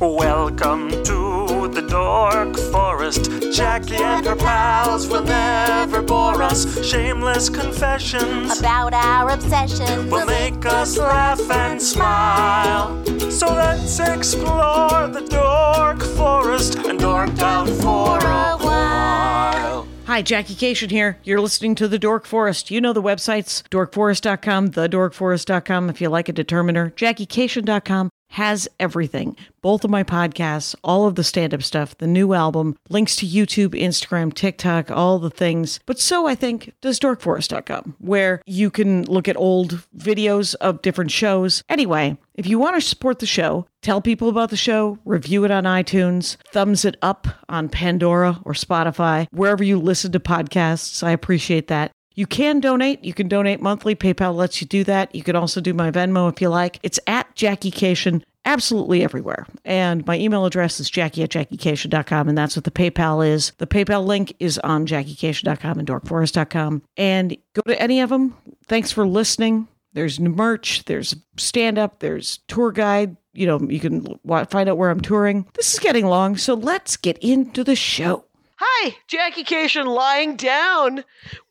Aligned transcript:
Welcome 0.00 0.88
to 1.04 1.68
the 1.68 1.84
Dork 1.86 2.56
Forest. 2.72 3.30
Jackie 3.52 3.96
and 3.96 4.24
her 4.24 4.34
pals 4.34 5.06
will 5.06 5.24
never 5.24 6.00
bore 6.00 6.42
us. 6.42 6.82
Shameless 6.88 7.50
confessions 7.50 8.58
about 8.58 8.94
our 8.94 9.28
obsession. 9.28 10.08
will 10.08 10.24
make 10.24 10.64
us 10.64 10.96
laugh 10.96 11.38
and 11.50 11.82
smile. 11.82 13.04
So 13.30 13.48
let's 13.48 14.00
explore 14.00 15.06
the 15.08 15.26
Dork 15.28 16.02
Forest 16.16 16.76
and 16.76 16.98
dork 16.98 17.38
out 17.40 17.68
for 17.68 18.16
a 18.16 18.56
while. 18.56 19.86
Hi, 20.06 20.22
Jackie 20.22 20.54
Kashian 20.54 20.90
here. 20.90 21.18
You're 21.24 21.42
listening 21.42 21.74
to 21.74 21.86
The 21.86 21.98
Dork 21.98 22.24
Forest. 22.24 22.70
You 22.70 22.80
know 22.80 22.94
the 22.94 23.02
websites, 23.02 23.62
dorkforest.com, 23.68 24.70
thedorkforest.com 24.70 25.90
if 25.90 26.00
you 26.00 26.08
like 26.08 26.30
a 26.30 26.32
determiner, 26.32 26.90
jackiekashian.com 26.96 28.10
has 28.30 28.68
everything. 28.78 29.36
Both 29.60 29.84
of 29.84 29.90
my 29.90 30.02
podcasts, 30.02 30.74
all 30.82 31.06
of 31.06 31.16
the 31.16 31.24
stand 31.24 31.52
up 31.52 31.62
stuff, 31.62 31.98
the 31.98 32.06
new 32.06 32.32
album, 32.32 32.76
links 32.88 33.16
to 33.16 33.26
YouTube, 33.26 33.70
Instagram, 33.70 34.32
TikTok, 34.32 34.90
all 34.90 35.18
the 35.18 35.30
things. 35.30 35.80
But 35.84 35.98
so 35.98 36.26
I 36.26 36.34
think 36.34 36.72
does 36.80 36.98
dorkforest.com, 36.98 37.96
where 37.98 38.40
you 38.46 38.70
can 38.70 39.04
look 39.04 39.28
at 39.28 39.36
old 39.36 39.82
videos 39.96 40.54
of 40.56 40.82
different 40.82 41.10
shows. 41.10 41.62
Anyway, 41.68 42.16
if 42.34 42.46
you 42.46 42.58
want 42.58 42.76
to 42.76 42.80
support 42.80 43.18
the 43.18 43.26
show, 43.26 43.66
tell 43.82 44.00
people 44.00 44.28
about 44.28 44.50
the 44.50 44.56
show, 44.56 44.98
review 45.04 45.44
it 45.44 45.50
on 45.50 45.64
iTunes, 45.64 46.36
thumbs 46.52 46.84
it 46.84 46.96
up 47.02 47.26
on 47.48 47.68
Pandora 47.68 48.40
or 48.44 48.52
Spotify, 48.52 49.26
wherever 49.32 49.64
you 49.64 49.78
listen 49.78 50.12
to 50.12 50.20
podcasts. 50.20 51.02
I 51.02 51.10
appreciate 51.10 51.66
that. 51.66 51.90
You 52.14 52.26
can 52.26 52.60
donate. 52.60 53.04
You 53.04 53.14
can 53.14 53.28
donate 53.28 53.62
monthly. 53.62 53.94
PayPal 53.94 54.34
lets 54.34 54.60
you 54.60 54.66
do 54.66 54.84
that. 54.84 55.14
You 55.14 55.22
can 55.22 55.36
also 55.36 55.60
do 55.60 55.72
my 55.72 55.90
Venmo 55.90 56.30
if 56.30 56.40
you 56.40 56.48
like. 56.48 56.78
It's 56.82 57.00
at 57.06 57.34
Jackie 57.34 57.70
Kashian 57.70 58.22
absolutely 58.44 59.02
everywhere. 59.02 59.46
And 59.64 60.06
my 60.06 60.18
email 60.18 60.44
address 60.46 60.80
is 60.80 60.90
jackie 60.90 61.22
at 61.22 61.30
jackiekashian.com, 61.30 62.28
and 62.28 62.36
that's 62.36 62.56
what 62.56 62.64
the 62.64 62.70
PayPal 62.70 63.26
is. 63.26 63.52
The 63.58 63.66
PayPal 63.66 64.04
link 64.04 64.34
is 64.38 64.58
on 64.58 64.86
jackiekashian.com 64.86 65.78
and 65.78 65.88
dorkforest.com. 65.88 66.82
And 66.96 67.36
go 67.54 67.62
to 67.66 67.80
any 67.80 68.00
of 68.00 68.10
them. 68.10 68.36
Thanks 68.66 68.92
for 68.92 69.06
listening. 69.06 69.68
There's 69.92 70.20
merch, 70.20 70.84
there's 70.84 71.16
stand 71.36 71.78
up, 71.78 71.98
there's 71.98 72.38
tour 72.46 72.70
guide. 72.70 73.16
You 73.32 73.46
know, 73.46 73.60
you 73.60 73.80
can 73.80 74.18
find 74.48 74.68
out 74.68 74.76
where 74.76 74.90
I'm 74.90 75.00
touring. 75.00 75.46
This 75.54 75.72
is 75.72 75.78
getting 75.78 76.06
long, 76.06 76.36
so 76.36 76.54
let's 76.54 76.96
get 76.96 77.18
into 77.18 77.64
the 77.64 77.76
show. 77.76 78.24
Hi, 78.56 78.94
Jackie 79.08 79.44
Kashian 79.44 79.86
lying 79.86 80.36
down 80.36 81.04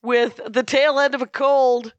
with 0.04 0.40
the 0.48 0.64
tail 0.64 1.00
end 1.00 1.16
of 1.16 1.22
a 1.22 1.28
cold 1.28 1.94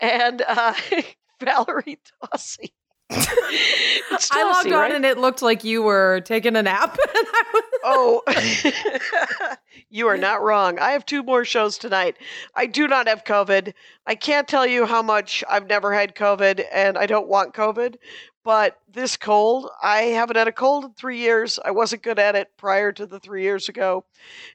and 0.00 0.42
uh, 0.46 0.74
Valerie 1.40 1.98
Tosi. 2.24 2.70
It's 3.10 4.30
I 4.32 4.44
logged 4.44 4.72
on 4.72 4.80
right? 4.80 4.92
and 4.92 5.04
it 5.04 5.18
looked 5.18 5.42
like 5.42 5.64
you 5.64 5.82
were 5.82 6.20
taking 6.22 6.56
a 6.56 6.62
nap. 6.62 6.96
Was- 7.54 7.62
Oh, 7.88 8.22
you 9.90 10.08
are 10.08 10.16
not 10.16 10.42
wrong. 10.42 10.78
I 10.80 10.90
have 10.90 11.06
two 11.06 11.22
more 11.22 11.44
shows 11.44 11.78
tonight. 11.78 12.16
I 12.56 12.66
do 12.66 12.88
not 12.88 13.06
have 13.06 13.22
COVID. 13.22 13.72
I 14.06 14.16
can't 14.16 14.48
tell 14.48 14.66
you 14.66 14.86
how 14.86 15.02
much 15.02 15.44
I've 15.48 15.68
never 15.68 15.94
had 15.94 16.16
COVID 16.16 16.64
and 16.72 16.98
I 16.98 17.06
don't 17.06 17.28
want 17.28 17.54
COVID. 17.54 17.94
But 18.42 18.78
this 18.88 19.16
cold, 19.16 19.70
I 19.82 20.02
haven't 20.02 20.36
had 20.36 20.48
a 20.48 20.52
cold 20.52 20.84
in 20.84 20.94
three 20.94 21.18
years. 21.18 21.60
I 21.64 21.70
wasn't 21.70 22.02
good 22.02 22.18
at 22.18 22.34
it 22.34 22.48
prior 22.56 22.90
to 22.92 23.06
the 23.06 23.20
three 23.20 23.42
years 23.42 23.68
ago. 23.68 24.04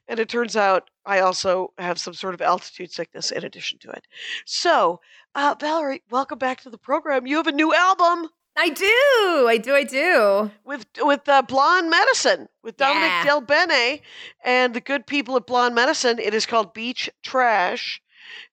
And 0.08 0.20
it 0.20 0.28
turns 0.28 0.54
out 0.54 0.90
I 1.06 1.20
also 1.20 1.72
have 1.78 1.98
some 1.98 2.14
sort 2.14 2.34
of 2.34 2.42
altitude 2.42 2.92
sickness 2.92 3.30
in 3.30 3.44
addition 3.44 3.78
to 3.80 3.90
it. 3.90 4.06
So, 4.44 5.00
uh, 5.34 5.54
Valerie, 5.58 6.02
welcome 6.10 6.38
back 6.38 6.60
to 6.62 6.70
the 6.70 6.78
program. 6.78 7.26
You 7.26 7.36
have 7.36 7.46
a 7.46 7.52
new 7.52 7.74
album 7.74 8.28
I 8.56 8.68
do. 8.68 9.48
I 9.48 9.58
do. 9.62 9.74
I 9.74 9.84
do. 9.84 10.50
with 10.64 10.86
with 10.98 11.28
uh, 11.28 11.42
Blonde 11.42 11.88
Medicine 11.90 12.48
with 12.62 12.76
Dominic 12.76 13.08
Yeah. 13.08 13.24
Del 13.24 13.40
Bene 13.40 14.00
and 14.44 14.74
the 14.74 14.80
good 14.80 15.06
people 15.06 15.36
at 15.36 15.46
Blonde 15.46 15.74
Medicine. 15.74 16.18
It 16.18 16.34
is 16.34 16.44
called 16.46 16.74
Beach 16.74 17.08
Trash, 17.22 18.02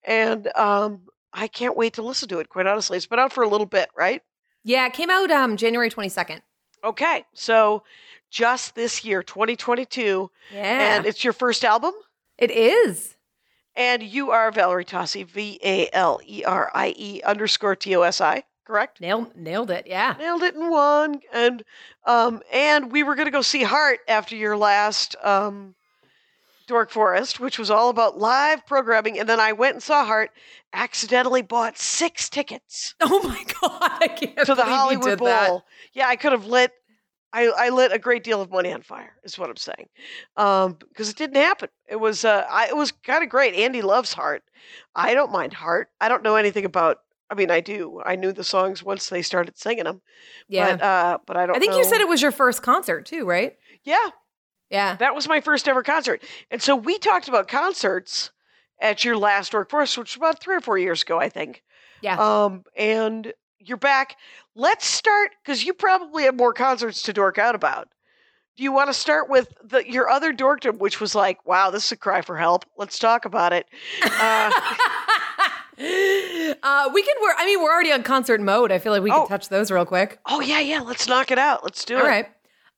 and 0.03 0.47
um, 0.55 1.01
I 1.33 1.47
can't 1.47 1.75
wait 1.75 1.93
to 1.93 2.01
listen 2.01 2.29
to 2.29 2.39
it. 2.39 2.49
Quite 2.49 2.65
honestly, 2.67 2.95
it's 2.97 3.07
been 3.07 3.19
out 3.19 3.33
for 3.33 3.43
a 3.43 3.49
little 3.49 3.65
bit, 3.67 3.89
right? 3.95 4.21
Yeah, 4.63 4.85
it 4.87 4.93
came 4.93 5.09
out 5.09 5.31
um 5.31 5.57
January 5.57 5.89
22nd. 5.89 6.41
Okay, 6.83 7.25
so 7.33 7.83
just 8.31 8.75
this 8.75 9.03
year, 9.03 9.21
2022, 9.21 10.31
Yeah. 10.53 10.95
and 10.95 11.05
it's 11.05 11.23
your 11.25 11.33
first 11.33 11.65
album. 11.65 11.93
it 12.37 12.51
is. 12.51 13.15
And 13.75 14.01
you 14.03 14.31
are 14.31 14.51
Valerie 14.51 14.85
Tosi, 14.85 15.25
V 15.25 15.59
A 15.63 15.89
L 15.93 16.19
E 16.25 16.43
R 16.45 16.71
I 16.73 16.93
E 16.97 17.21
underscore 17.23 17.75
T 17.75 17.95
O 17.95 18.01
S 18.01 18.19
I, 18.21 18.43
correct? 18.69 19.01
Nailed 19.01 19.35
nailed 19.35 19.71
it. 19.71 19.87
Yeah. 19.87 20.15
Nailed 20.19 20.43
it 20.43 20.53
in 20.53 20.69
one. 20.69 21.21
And 21.33 21.63
um, 22.05 22.41
and 22.53 22.91
we 22.91 23.01
were 23.01 23.15
gonna 23.15 23.31
go 23.31 23.41
see 23.41 23.63
Heart 23.63 24.01
after 24.07 24.35
your 24.35 24.55
last 24.55 25.15
um, 25.23 25.73
Dork 26.67 26.91
Forest, 26.91 27.39
which 27.39 27.57
was 27.57 27.71
all 27.71 27.89
about 27.89 28.19
live 28.19 28.63
programming. 28.67 29.19
And 29.19 29.27
then 29.27 29.39
I 29.39 29.53
went 29.53 29.73
and 29.73 29.83
saw 29.83 30.05
Heart. 30.05 30.29
Accidentally 30.71 31.41
bought 31.41 31.79
six 31.79 32.29
tickets 32.29 32.93
Oh 33.01 33.27
my 33.27 33.43
god. 33.59 33.91
I 34.01 34.07
can't 34.07 34.45
to 34.45 34.53
the 34.53 34.63
Hollywood 34.65 35.09
did 35.09 35.17
Bowl. 35.17 35.27
that. 35.27 35.61
Yeah, 35.93 36.07
I 36.07 36.15
could 36.15 36.31
have 36.31 36.45
lit. 36.45 36.71
I, 37.33 37.47
I 37.47 37.69
lit 37.69 37.91
a 37.91 37.97
great 37.97 38.23
deal 38.23 38.39
of 38.39 38.51
money 38.51 38.71
on 38.71 38.83
fire. 38.83 39.13
Is 39.23 39.39
what 39.39 39.49
I'm 39.49 39.55
saying, 39.57 39.87
um, 40.37 40.73
because 40.73 41.09
it 41.09 41.15
didn't 41.15 41.37
happen. 41.37 41.69
It 41.87 41.95
was 41.95 42.23
uh, 42.23 42.45
I, 42.47 42.67
it 42.67 42.77
was 42.77 42.91
kind 42.91 43.23
of 43.23 43.29
great. 43.31 43.55
Andy 43.55 43.81
loves 43.81 44.13
Heart. 44.13 44.43
I 44.95 45.15
don't 45.15 45.31
mind 45.31 45.53
Heart. 45.53 45.89
I 45.99 46.07
don't 46.07 46.21
know 46.21 46.35
anything 46.35 46.65
about. 46.65 46.99
I 47.29 47.35
mean, 47.35 47.51
I 47.51 47.59
do. 47.59 48.01
I 48.05 48.15
knew 48.15 48.31
the 48.31 48.43
songs 48.43 48.81
once 48.83 49.09
they 49.09 49.21
started 49.21 49.57
singing 49.57 49.83
them. 49.83 50.01
Yeah. 50.47 50.75
But, 50.77 50.83
uh, 50.83 51.17
but 51.25 51.37
I 51.37 51.45
don't. 51.45 51.55
I 51.55 51.59
think 51.59 51.75
you 51.75 51.83
said 51.83 52.01
it 52.01 52.07
was 52.07 52.21
your 52.21 52.31
first 52.31 52.61
concert 52.63 53.05
too, 53.05 53.25
right? 53.25 53.55
Yeah, 53.83 54.07
Yeah. 54.69 54.95
that 54.97 55.15
was 55.15 55.27
my 55.27 55.39
first 55.41 55.67
ever 55.67 55.83
concert. 55.83 56.23
And 56.51 56.61
so 56.61 56.75
we 56.75 56.97
talked 56.97 57.27
about 57.27 57.47
concerts 57.47 58.31
at 58.81 59.03
your 59.05 59.17
last 59.17 59.51
Dork 59.51 59.69
Forest, 59.69 59.97
which 59.97 60.11
was 60.11 60.17
about 60.17 60.41
three 60.41 60.55
or 60.55 60.61
four 60.61 60.77
years 60.77 61.01
ago, 61.03 61.19
I 61.19 61.29
think. 61.29 61.63
Yeah. 62.01 62.17
Um, 62.17 62.63
and 62.75 63.33
you're 63.59 63.77
back. 63.77 64.15
Let's 64.55 64.85
start 64.85 65.31
because 65.43 65.63
you 65.63 65.73
probably 65.73 66.23
have 66.23 66.35
more 66.35 66.53
concerts 66.53 67.01
to 67.03 67.13
dork 67.13 67.37
out 67.37 67.55
about. 67.55 67.89
Do 68.57 68.63
you 68.63 68.71
want 68.73 68.89
to 68.89 68.93
start 68.93 69.29
with 69.29 69.53
the 69.63 69.89
your 69.89 70.09
other 70.09 70.33
dorkdom, 70.33 70.79
which 70.79 70.99
was 70.99 71.15
like, 71.15 71.45
wow, 71.45 71.69
this 71.69 71.85
is 71.85 71.91
a 71.93 71.97
cry 71.97 72.21
for 72.21 72.35
help. 72.37 72.65
Let's 72.77 72.99
talk 72.99 73.23
about 73.25 73.53
it. 73.53 73.67
Uh, 74.03 74.51
uh, 75.79 76.89
we 76.93 77.01
can. 77.03 77.15
We're, 77.21 77.33
I 77.37 77.45
mean, 77.45 77.61
we're 77.61 77.71
already 77.71 77.91
on 77.91 78.03
concert 78.03 78.41
mode. 78.41 78.71
I 78.71 78.79
feel 78.79 78.91
like 78.91 79.01
we 79.01 79.09
can 79.09 79.21
Oh. 79.21 79.27
touch 79.27 79.49
those 79.49 79.71
real 79.71 79.85
quick. 79.85 80.19
oh 80.25 80.41
yeah, 80.41 80.59
yeah. 80.59 80.81
Let's 80.81 81.07
knock 81.07 81.31
it 81.31 81.37
out. 81.39 81.63
Let's 81.63 81.85
do 81.85 81.97
All 81.97 82.05
it. 82.05 82.07
right. 82.07 82.25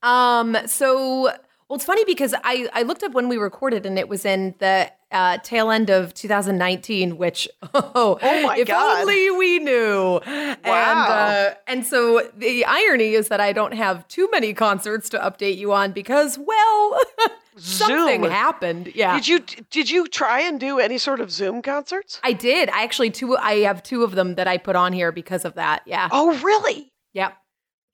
Um. 0.04 0.58
So, 0.68 1.32
well, 1.72 1.78
it's 1.78 1.86
funny 1.86 2.04
because 2.04 2.34
I 2.44 2.68
I 2.74 2.82
looked 2.84 3.02
up 3.02 3.14
when 3.14 3.30
we 3.30 3.38
recorded, 3.38 3.86
and 3.86 3.98
it 3.98 4.10
was 4.10 4.26
in 4.26 4.56
the 4.60 4.92
uh, 5.10 5.38
tail 5.38 5.72
end 5.72 5.90
of 5.90 6.14
2019. 6.14 7.18
Which 7.18 7.48
oh, 7.74 8.20
Oh 8.22 8.42
my 8.44 8.58
if 8.58 8.68
God. 8.68 9.02
only 9.02 9.32
we 9.32 9.60
knew. 9.60 10.18
And 10.26 10.58
Wow. 10.66 11.06
uh, 11.10 11.54
and 11.68 11.86
so 11.86 12.30
the 12.36 12.66
irony 12.66 13.14
is 13.14 13.30
that 13.30 13.40
I 13.40 13.54
don't 13.54 13.74
have 13.74 14.06
too 14.10 14.28
many 14.32 14.54
concerts 14.54 15.08
to 15.10 15.18
update 15.20 15.56
you 15.56 15.72
on 15.72 15.94
because 15.94 16.38
well, 16.38 17.00
something 17.58 18.24
Zoom. 18.24 18.30
happened. 18.32 18.92
Yeah. 18.94 19.16
Did 19.16 19.28
you 19.30 19.40
did 19.70 19.90
you 19.90 20.08
try 20.08 20.42
and 20.42 20.60
do 20.60 20.78
any 20.80 20.98
sort 20.98 21.22
of 21.22 21.32
Zoom 21.32 21.62
concerts? 21.62 22.20
I 22.22 22.34
did. 22.34 22.70
I 22.70 22.84
actually 22.84 23.12
two. 23.12 23.38
I 23.38 23.60
have 23.60 23.82
two 23.82 24.04
of 24.04 24.16
them 24.16 24.36
that 24.36 24.48
I 24.48 24.58
put 24.58 24.76
on 24.76 24.92
here 24.92 25.14
because 25.14 25.46
of 25.46 25.54
that. 25.54 25.84
Yeah. 25.86 26.10
Oh 26.12 26.38
really? 26.40 26.92
Yep. 27.14 27.34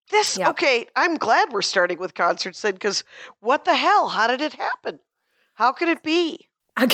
This 0.10 0.38
Yeah. 0.38 0.50
okay. 0.52 0.88
I'm 0.96 1.18
glad 1.18 1.52
we're 1.52 1.62
starting 1.62 2.00
with 2.00 2.14
concerts 2.14 2.62
then, 2.62 2.74
because 2.74 3.04
what 3.40 3.66
the 3.66 3.76
hell? 3.76 4.08
How 4.10 4.28
did 4.28 4.42
it 4.42 4.54
happen? 4.54 5.00
How 5.56 5.72
could 5.72 5.90
it 5.90 6.04
be? 6.04 6.48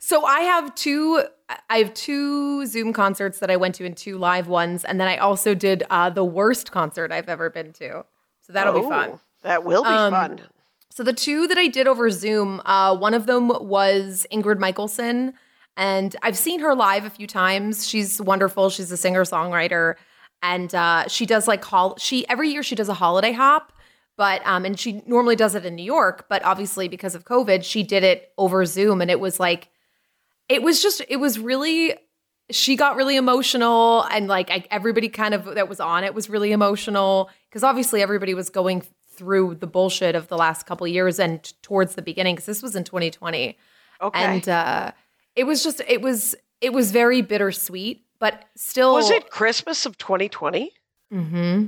so 0.00 0.24
I 0.24 0.40
have 0.40 0.74
two. 0.74 1.24
I 1.68 1.78
have 1.78 1.92
two 1.94 2.64
Zoom 2.66 2.92
concerts 2.92 3.40
that 3.40 3.50
I 3.50 3.56
went 3.56 3.74
to 3.76 3.84
and 3.84 3.96
two 3.96 4.16
live 4.18 4.46
ones, 4.46 4.84
and 4.84 5.00
then 5.00 5.08
I 5.08 5.16
also 5.16 5.52
did 5.54 5.82
uh, 5.90 6.08
the 6.10 6.24
worst 6.24 6.70
concert 6.70 7.10
I've 7.10 7.28
ever 7.28 7.50
been 7.50 7.72
to. 7.74 8.04
So 8.42 8.52
that'll 8.52 8.80
be 8.80 8.88
fun. 8.88 9.10
Oh, 9.14 9.20
That 9.42 9.64
will 9.64 9.82
be 9.82 9.88
Um, 9.88 10.12
fun. 10.12 10.40
So 10.90 11.02
the 11.02 11.12
two 11.12 11.48
that 11.48 11.58
I 11.58 11.66
did 11.66 11.88
over 11.88 12.08
Zoom, 12.10 12.62
uh, 12.64 12.96
one 12.96 13.14
of 13.14 13.26
them 13.26 13.48
was 13.48 14.26
Ingrid 14.32 14.58
Michaelson, 14.60 15.34
and 15.76 16.14
I've 16.22 16.38
seen 16.38 16.60
her 16.60 16.74
live 16.76 17.04
a 17.04 17.10
few 17.10 17.26
times. 17.26 17.88
She's 17.88 18.20
wonderful. 18.20 18.70
She's 18.70 18.92
a 18.92 18.96
singer 18.96 19.24
songwriter, 19.24 19.96
and 20.42 20.74
uh, 20.74 21.06
she 21.08 21.26
does 21.26 21.46
like 21.48 21.64
hol- 21.64 21.96
she 21.98 22.26
every 22.28 22.50
year 22.50 22.62
she 22.62 22.74
does 22.74 22.88
a 22.88 22.94
holiday 22.94 23.32
hop, 23.32 23.72
but 24.16 24.44
um, 24.46 24.64
and 24.64 24.78
she 24.78 25.02
normally 25.06 25.36
does 25.36 25.54
it 25.54 25.64
in 25.66 25.74
New 25.74 25.84
York, 25.84 26.26
but 26.28 26.42
obviously 26.44 26.88
because 26.88 27.14
of 27.14 27.24
COVID, 27.24 27.64
she 27.64 27.82
did 27.82 28.02
it 28.04 28.32
over 28.38 28.64
Zoom, 28.64 29.00
and 29.00 29.10
it 29.10 29.20
was 29.20 29.38
like, 29.40 29.68
it 30.48 30.62
was 30.62 30.82
just 30.82 31.02
it 31.08 31.16
was 31.16 31.38
really. 31.38 31.94
She 32.52 32.74
got 32.74 32.96
really 32.96 33.14
emotional, 33.14 34.02
and 34.10 34.26
like 34.26 34.50
I, 34.50 34.64
everybody 34.72 35.08
kind 35.08 35.34
of 35.34 35.44
that 35.54 35.68
was 35.68 35.78
on 35.78 36.02
it 36.02 36.14
was 36.14 36.28
really 36.28 36.50
emotional 36.50 37.30
because 37.48 37.62
obviously 37.62 38.02
everybody 38.02 38.34
was 38.34 38.50
going 38.50 38.82
through 39.14 39.54
the 39.56 39.68
bullshit 39.68 40.16
of 40.16 40.26
the 40.26 40.36
last 40.36 40.66
couple 40.66 40.84
of 40.84 40.92
years 40.92 41.20
and 41.20 41.42
t- 41.44 41.52
towards 41.62 41.94
the 41.94 42.02
beginning 42.02 42.34
because 42.34 42.46
this 42.46 42.62
was 42.62 42.74
in 42.74 42.82
2020 42.82 43.56
Okay. 44.00 44.18
and 44.18 44.48
uh 44.48 44.92
it 45.36 45.44
was 45.44 45.62
just 45.62 45.82
it 45.86 46.00
was 46.00 46.34
it 46.60 46.72
was 46.72 46.90
very 46.90 47.20
bittersweet 47.20 48.04
but 48.20 48.44
still 48.56 48.94
was 48.94 49.10
it 49.10 49.30
Christmas 49.30 49.84
of 49.86 49.98
2020? 49.98 50.72
hmm 51.10 51.64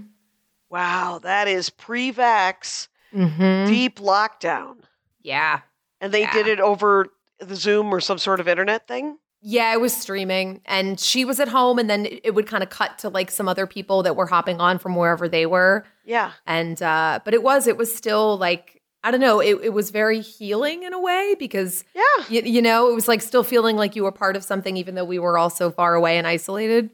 Wow, 0.70 1.19
that 1.22 1.49
is 1.49 1.69
pre-vax, 1.70 2.88
Mm-hmm. 3.14 3.66
deep 3.70 3.99
lockdown, 3.99 4.76
Yeah. 5.20 5.60
and 6.00 6.12
they 6.14 6.22
Yeah. 6.22 6.32
did 6.32 6.46
it 6.46 6.60
over 6.60 7.08
the 7.40 7.56
Zoom 7.56 7.93
or 7.93 8.00
some 8.00 8.16
sort 8.19 8.40
of 8.40 8.49
internet 8.49 8.87
thing. 8.88 9.19
Yeah, 9.43 9.72
it 9.75 9.81
was 9.81 9.94
streaming, 9.94 10.60
and 10.64 10.99
she 11.00 11.25
was 11.25 11.40
at 11.40 11.49
home, 11.49 11.78
and 11.81 11.90
then 11.90 12.06
it 12.06 12.20
it 12.25 12.31
would 12.34 12.46
kind 12.46 12.62
of 12.62 12.70
cut 12.70 12.98
to 13.00 13.08
like 13.08 13.31
some 13.31 13.48
other 13.48 13.66
people 13.66 14.02
that 14.05 14.14
were 14.16 14.26
hopping 14.26 14.60
on 14.60 14.78
from 14.78 14.94
wherever 14.94 15.28
they 15.28 15.44
were, 15.46 15.84
Yeah, 16.05 16.31
and 16.46 16.81
uh, 16.82 17.19
but 17.25 17.34
it 17.34 17.43
was 17.43 17.66
it 17.66 17.76
was 17.76 17.94
still 17.94 18.38
like 18.38 18.81
I 19.04 19.10
don't 19.10 19.20
know, 19.20 19.40
it, 19.40 19.58
it 19.62 19.72
was 19.72 19.90
very 19.90 20.20
healing 20.20 20.84
in 20.84 20.93
a 20.93 21.00
way 21.00 21.34
because 21.38 21.84
yeah, 21.94 22.02
you, 22.28 22.43
you 22.43 22.62
know 22.62 22.88
it 22.90 22.94
was 22.94 23.08
like 23.08 23.20
still 23.22 23.43
feeling 23.44 23.76
like 23.76 23.96
you 23.96 24.04
were 24.04 24.12
part 24.12 24.37
of 24.37 24.44
something, 24.44 24.76
even 24.76 24.94
though 24.94 25.04
we 25.04 25.19
were 25.19 25.37
all 25.37 25.50
so 25.50 25.70
far 25.70 25.94
away 25.94 26.19
and 26.19 26.26
isolated. 26.26 26.90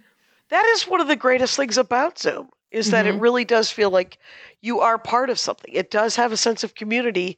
that 0.48 0.64
is 0.66 0.84
one 0.88 1.00
of 1.02 1.08
the 1.08 1.16
greatest 1.16 1.56
things 1.56 1.76
about 1.76 2.18
Zoom 2.18 2.48
is 2.70 2.90
that 2.90 3.06
it 3.06 3.14
Mhm. 3.14 3.20
really 3.20 3.44
does 3.44 3.70
feel 3.70 3.90
like 3.90 4.18
you 4.62 4.80
are 4.80 4.98
part 4.98 5.28
of 5.30 5.38
something. 5.38 5.72
It 5.74 5.90
does 5.90 6.16
have 6.16 6.32
a 6.32 6.36
sense 6.36 6.64
of 6.64 6.74
community 6.74 7.36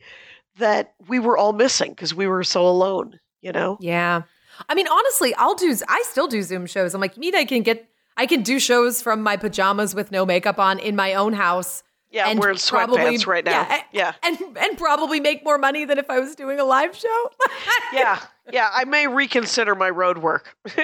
that 0.56 0.94
we 1.08 1.18
were 1.18 1.36
all 1.36 1.52
missing 1.52 1.90
because 1.90 2.14
we 2.14 2.26
were 2.26 2.44
so 2.44 2.66
alone. 2.66 3.18
You 3.40 3.52
know? 3.52 3.78
Yeah, 3.80 4.22
I 4.68 4.74
mean, 4.74 4.86
honestly, 4.86 5.34
I'll 5.36 5.54
do. 5.54 5.74
I 5.88 6.02
still 6.06 6.28
do 6.28 6.42
Zoom 6.42 6.66
shows. 6.66 6.94
I'm 6.94 7.00
like, 7.00 7.16
you 7.16 7.20
mean 7.20 7.34
I 7.34 7.44
can 7.44 7.62
get. 7.62 7.88
I 8.16 8.26
can 8.26 8.42
do 8.42 8.58
shows 8.60 9.00
from 9.00 9.22
my 9.22 9.36
pajamas 9.36 9.94
with 9.94 10.12
no 10.12 10.26
makeup 10.26 10.58
on 10.58 10.78
in 10.78 10.94
my 10.94 11.14
own 11.14 11.32
house 11.32 11.82
Yeah, 12.12 12.24
I'm 12.24 12.30
And 12.32 12.40
wearing 12.40 12.56
probably- 12.58 12.98
sweatpants 12.98 13.26
right 13.26 13.44
now. 13.44 13.66
yeah, 13.70 13.82
yeah. 13.92 14.12
and 14.24 14.36
and 14.58 14.76
probably 14.76 15.20
make 15.20 15.44
more 15.44 15.58
money 15.58 15.84
than 15.84 15.96
if 15.98 16.10
I 16.10 16.18
was 16.18 16.34
doing 16.34 16.58
a 16.58 16.64
live 16.64 16.96
show. 16.96 17.30
yeah, 17.92 18.20
yeah, 18.52 18.68
I 18.72 18.84
may 18.84 19.06
reconsider 19.06 19.74
my 19.76 19.90
road 19.90 20.18
work. 20.18 20.56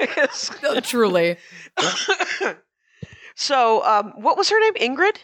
No, 0.63 0.79
Truly. 0.79 1.37
so, 3.35 3.83
um, 3.85 4.13
what 4.15 4.37
was 4.37 4.49
her 4.49 4.59
name? 4.59 4.73
Ingrid. 4.95 5.17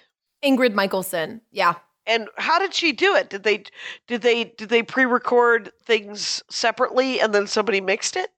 Ingrid 0.44 0.74
Michaelson. 0.74 1.42
Yeah. 1.52 1.76
And 2.06 2.28
how 2.38 2.60
did 2.60 2.74
she 2.74 2.92
do 2.92 3.16
it? 3.16 3.30
Did 3.30 3.44
they 3.44 3.64
did 4.08 4.22
they 4.24 4.44
did 4.44 4.68
they 4.68 4.84
pre-record 4.84 5.72
things 5.86 6.44
separately 6.50 7.22
and 7.22 7.34
then 7.34 7.48
somebody 7.48 7.80
mixed 7.80 8.18
it? 8.18 8.30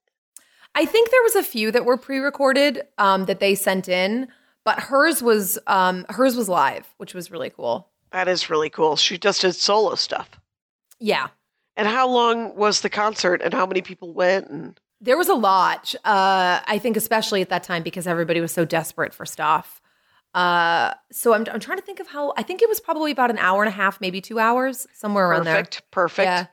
I 0.76 0.86
think 0.86 1.10
there 1.10 1.24
was 1.24 1.36
a 1.36 1.42
few 1.44 1.72
that 1.72 1.84
were 1.86 1.98
pre-recorded 1.98 2.84
um, 3.00 3.26
that 3.26 3.40
they 3.40 3.56
sent 3.56 3.88
in, 3.90 4.28
but 4.66 4.80
hers 4.80 5.22
was 5.24 5.58
um, 5.68 6.06
hers 6.10 6.36
was 6.36 6.50
live, 6.50 6.94
which 6.98 7.14
was 7.14 7.32
really 7.32 7.50
cool. 7.50 7.88
That 8.12 8.28
is 8.28 8.50
really 8.50 8.70
cool. 8.70 8.96
She 8.98 9.18
just 9.18 9.42
did 9.42 9.54
solo 9.54 9.96
stuff. 9.96 10.30
Yeah. 11.00 11.28
And 11.78 11.88
how 11.88 12.10
long 12.10 12.56
was 12.56 12.82
the 12.82 12.90
concert 12.90 13.42
and 13.42 13.54
how 13.54 13.66
many 13.66 13.82
people 13.82 14.14
went 14.14 14.50
and 14.50 14.80
There 15.02 15.18
was 15.18 15.30
a 15.30 15.34
lot. 15.34 15.94
Uh, 16.04 16.62
I 16.66 16.80
think 16.80 16.98
especially 16.98 17.42
at 17.42 17.50
that 17.50 17.64
time 17.64 17.84
because 17.84 18.08
everybody 18.08 18.42
was 18.42 18.52
so 18.52 18.66
desperate 18.66 19.14
for 19.14 19.26
stuff. 19.26 19.82
Uh, 20.34 20.94
so 21.12 21.34
I'm, 21.34 21.46
I'm 21.52 21.60
trying 21.60 21.78
to 21.78 21.84
think 21.86 22.00
of 22.00 22.08
how 22.08 22.34
I 22.36 22.44
think 22.44 22.62
it 22.62 22.68
was 22.68 22.80
probably 22.80 23.12
about 23.12 23.30
an 23.30 23.38
hour 23.38 23.64
and 23.64 23.70
a 23.70 23.76
half, 23.76 24.02
maybe 24.02 24.20
two 24.20 24.40
hours, 24.40 24.88
somewhere 24.94 25.30
around 25.30 25.46
there. 25.46 25.56
perfect, 25.56 25.92
perfect. 25.92 26.26
Yeah. 26.26 26.46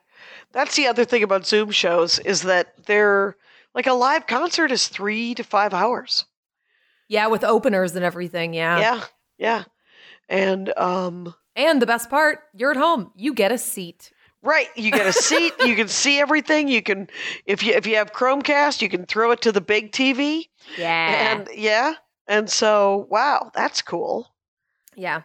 That's 0.53 0.76
the 0.76 0.87
other 0.87 1.05
thing 1.05 1.23
about 1.23 1.47
Zoom 1.47 1.70
shows 1.70 2.19
is 2.20 2.43
that 2.43 2.87
they're 2.87 3.37
like 3.75 3.87
a 3.87 3.93
live 3.93 4.26
concert 4.26 4.70
is 4.70 4.88
3 4.88 5.35
to 5.35 5.44
5 5.44 5.75
hours. 5.75 6.26
Yeah, 7.12 7.26
with 7.26 7.44
openers 7.44 7.94
and 7.94 8.05
everything. 8.05 8.55
Yeah. 8.55 8.79
Yeah. 8.81 9.05
Yeah. 9.37 9.64
And 10.31 10.73
um 10.79 11.35
And 11.55 11.82
the 11.82 11.87
best 11.87 12.09
part, 12.09 12.38
you're 12.55 12.70
at 12.70 12.76
home. 12.79 13.12
You 13.14 13.35
get 13.35 13.53
a 13.53 13.59
seat. 13.59 14.11
Right, 14.43 14.69
you 14.76 14.91
get 14.91 15.06
a 15.06 15.12
seat. 15.12 15.53
you 15.61 15.76
can 15.76 15.88
see 15.88 16.19
everything. 16.19 16.69
You 16.69 16.82
can, 16.82 17.09
if 17.44 17.62
you 17.62 17.75
if 17.75 17.87
you 17.87 17.97
have 17.97 18.12
Chromecast, 18.12 18.81
you 18.81 18.88
can 18.88 19.05
throw 19.05 19.31
it 19.31 19.43
to 19.43 19.53
the 19.53 19.61
big 19.61 19.93
TV. 19.93 20.49
Yeah. 20.79 21.37
And 21.37 21.49
yeah, 21.55 21.94
and 22.26 22.49
so 22.50 23.06
wow, 23.11 23.50
that's 23.55 23.82
cool. 23.82 24.35
yeah. 24.97 25.23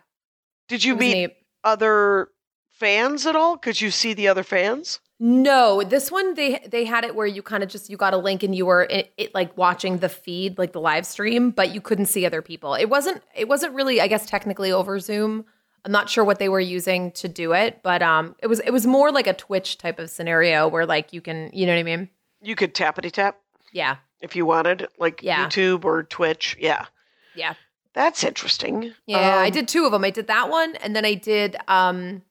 Did 0.67 0.83
you 0.83 0.95
meet 0.97 1.13
neat. 1.13 1.35
other 1.63 2.27
fans 2.71 3.25
at 3.25 3.35
all? 3.37 3.57
Could 3.57 3.79
you 3.79 3.91
see 3.91 4.13
the 4.13 4.27
other 4.27 4.43
fans? 4.43 4.99
No, 5.19 5.81
this 5.83 6.11
one 6.11 6.35
they 6.35 6.59
they 6.69 6.85
had 6.85 7.03
it 7.03 7.15
where 7.15 7.25
you 7.25 7.41
kind 7.41 7.63
of 7.63 7.69
just 7.69 7.89
you 7.89 7.97
got 7.97 8.13
a 8.13 8.17
link 8.17 8.43
and 8.43 8.53
you 8.53 8.65
were 8.67 8.83
it, 8.83 9.11
it 9.17 9.33
like 9.33 9.57
watching 9.57 9.97
the 9.97 10.09
feed 10.09 10.57
like 10.59 10.73
the 10.73 10.79
live 10.81 11.05
stream, 11.07 11.49
but 11.49 11.73
you 11.73 11.81
couldn't 11.81 12.05
see 12.05 12.25
other 12.25 12.41
people. 12.43 12.75
It 12.75 12.85
wasn't 12.85 13.23
it 13.35 13.47
wasn't 13.47 13.73
really 13.73 13.99
I 13.99 14.07
guess 14.07 14.27
technically 14.27 14.71
over 14.71 14.99
Zoom. 14.99 15.45
I'm 15.85 15.91
not 15.91 16.09
sure 16.09 16.23
what 16.23 16.37
they 16.37 16.49
were 16.49 16.59
using 16.59 17.11
to 17.13 17.27
do 17.27 17.53
it, 17.53 17.81
but 17.81 18.03
um 18.03 18.35
it 18.43 18.47
was 18.47 18.59
it 18.59 18.69
was 18.71 18.85
more 18.85 19.11
like 19.11 19.25
a 19.25 19.33
Twitch 19.33 19.79
type 19.79 19.97
of 19.97 20.11
scenario 20.11 20.67
where 20.67 20.85
like 20.85 21.13
you 21.13 21.21
can 21.21 21.49
you 21.51 21.65
know 21.65 21.73
what 21.73 21.79
I 21.79 21.83
mean? 21.83 22.09
You 22.41 22.55
could 22.55 22.75
tappity 22.75 23.11
tap 23.11 23.39
Yeah. 23.73 23.95
if 24.21 24.35
you 24.35 24.45
wanted, 24.45 24.87
like 24.99 25.23
Yeah. 25.23 25.47
YouTube 25.47 25.83
or 25.83 26.03
Twitch. 26.03 26.55
Yeah, 26.59 26.85
Yeah. 27.33 27.55
that's 27.93 28.23
interesting. 28.23 28.93
Yeah, 29.07 29.39
I 29.39 29.47
Um, 29.47 29.51
did 29.51 29.67
two 29.67 29.85
of 29.85 29.91
them. 29.91 30.03
I 30.03 30.11
did 30.11 30.27
that 30.27 30.49
one, 30.49 30.75
and 30.75 30.95
then 30.95 31.05
I 31.05 31.15
did 31.15 31.55
um, 31.67 32.21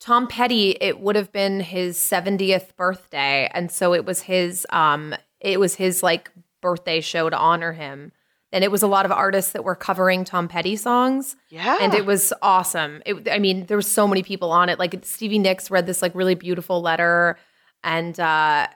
Tom 0.00 0.26
Petty. 0.26 0.76
It 0.80 0.98
would 1.00 1.14
have 1.14 1.30
been 1.30 1.60
his 1.60 1.98
70th 1.98 2.74
birthday, 2.76 3.48
and 3.52 3.70
so 3.70 3.94
it 3.94 4.04
was 4.04 4.22
his 4.22 4.66
um, 4.70 5.14
it 5.40 5.60
was 5.60 5.74
his 5.74 6.02
like 6.02 6.30
birthday 6.60 7.00
show 7.00 7.30
to 7.30 7.36
honor 7.36 7.72
him. 7.72 8.12
And 8.52 8.64
it 8.64 8.72
was 8.72 8.82
a 8.82 8.88
lot 8.88 9.04
of 9.04 9.12
artists 9.12 9.52
that 9.52 9.62
were 9.62 9.76
covering 9.76 10.24
Tom 10.24 10.48
Petty 10.48 10.74
songs, 10.74 11.36
Yeah, 11.50 11.78
and 11.80 11.94
it 11.94 12.04
was 12.04 12.32
awesome. 12.42 13.00
It, 13.06 13.28
I 13.30 13.38
mean, 13.38 13.66
there 13.66 13.76
were 13.76 13.82
so 13.82 14.08
many 14.08 14.24
people 14.24 14.50
on 14.50 14.68
it. 14.68 14.78
Like 14.78 15.04
Stevie 15.04 15.38
Nicks 15.38 15.70
read 15.70 15.86
this 15.86 16.02
like 16.02 16.12
really 16.16 16.34
beautiful 16.34 16.80
letter, 16.82 17.38
and 17.84 18.18
uh, 18.18 18.66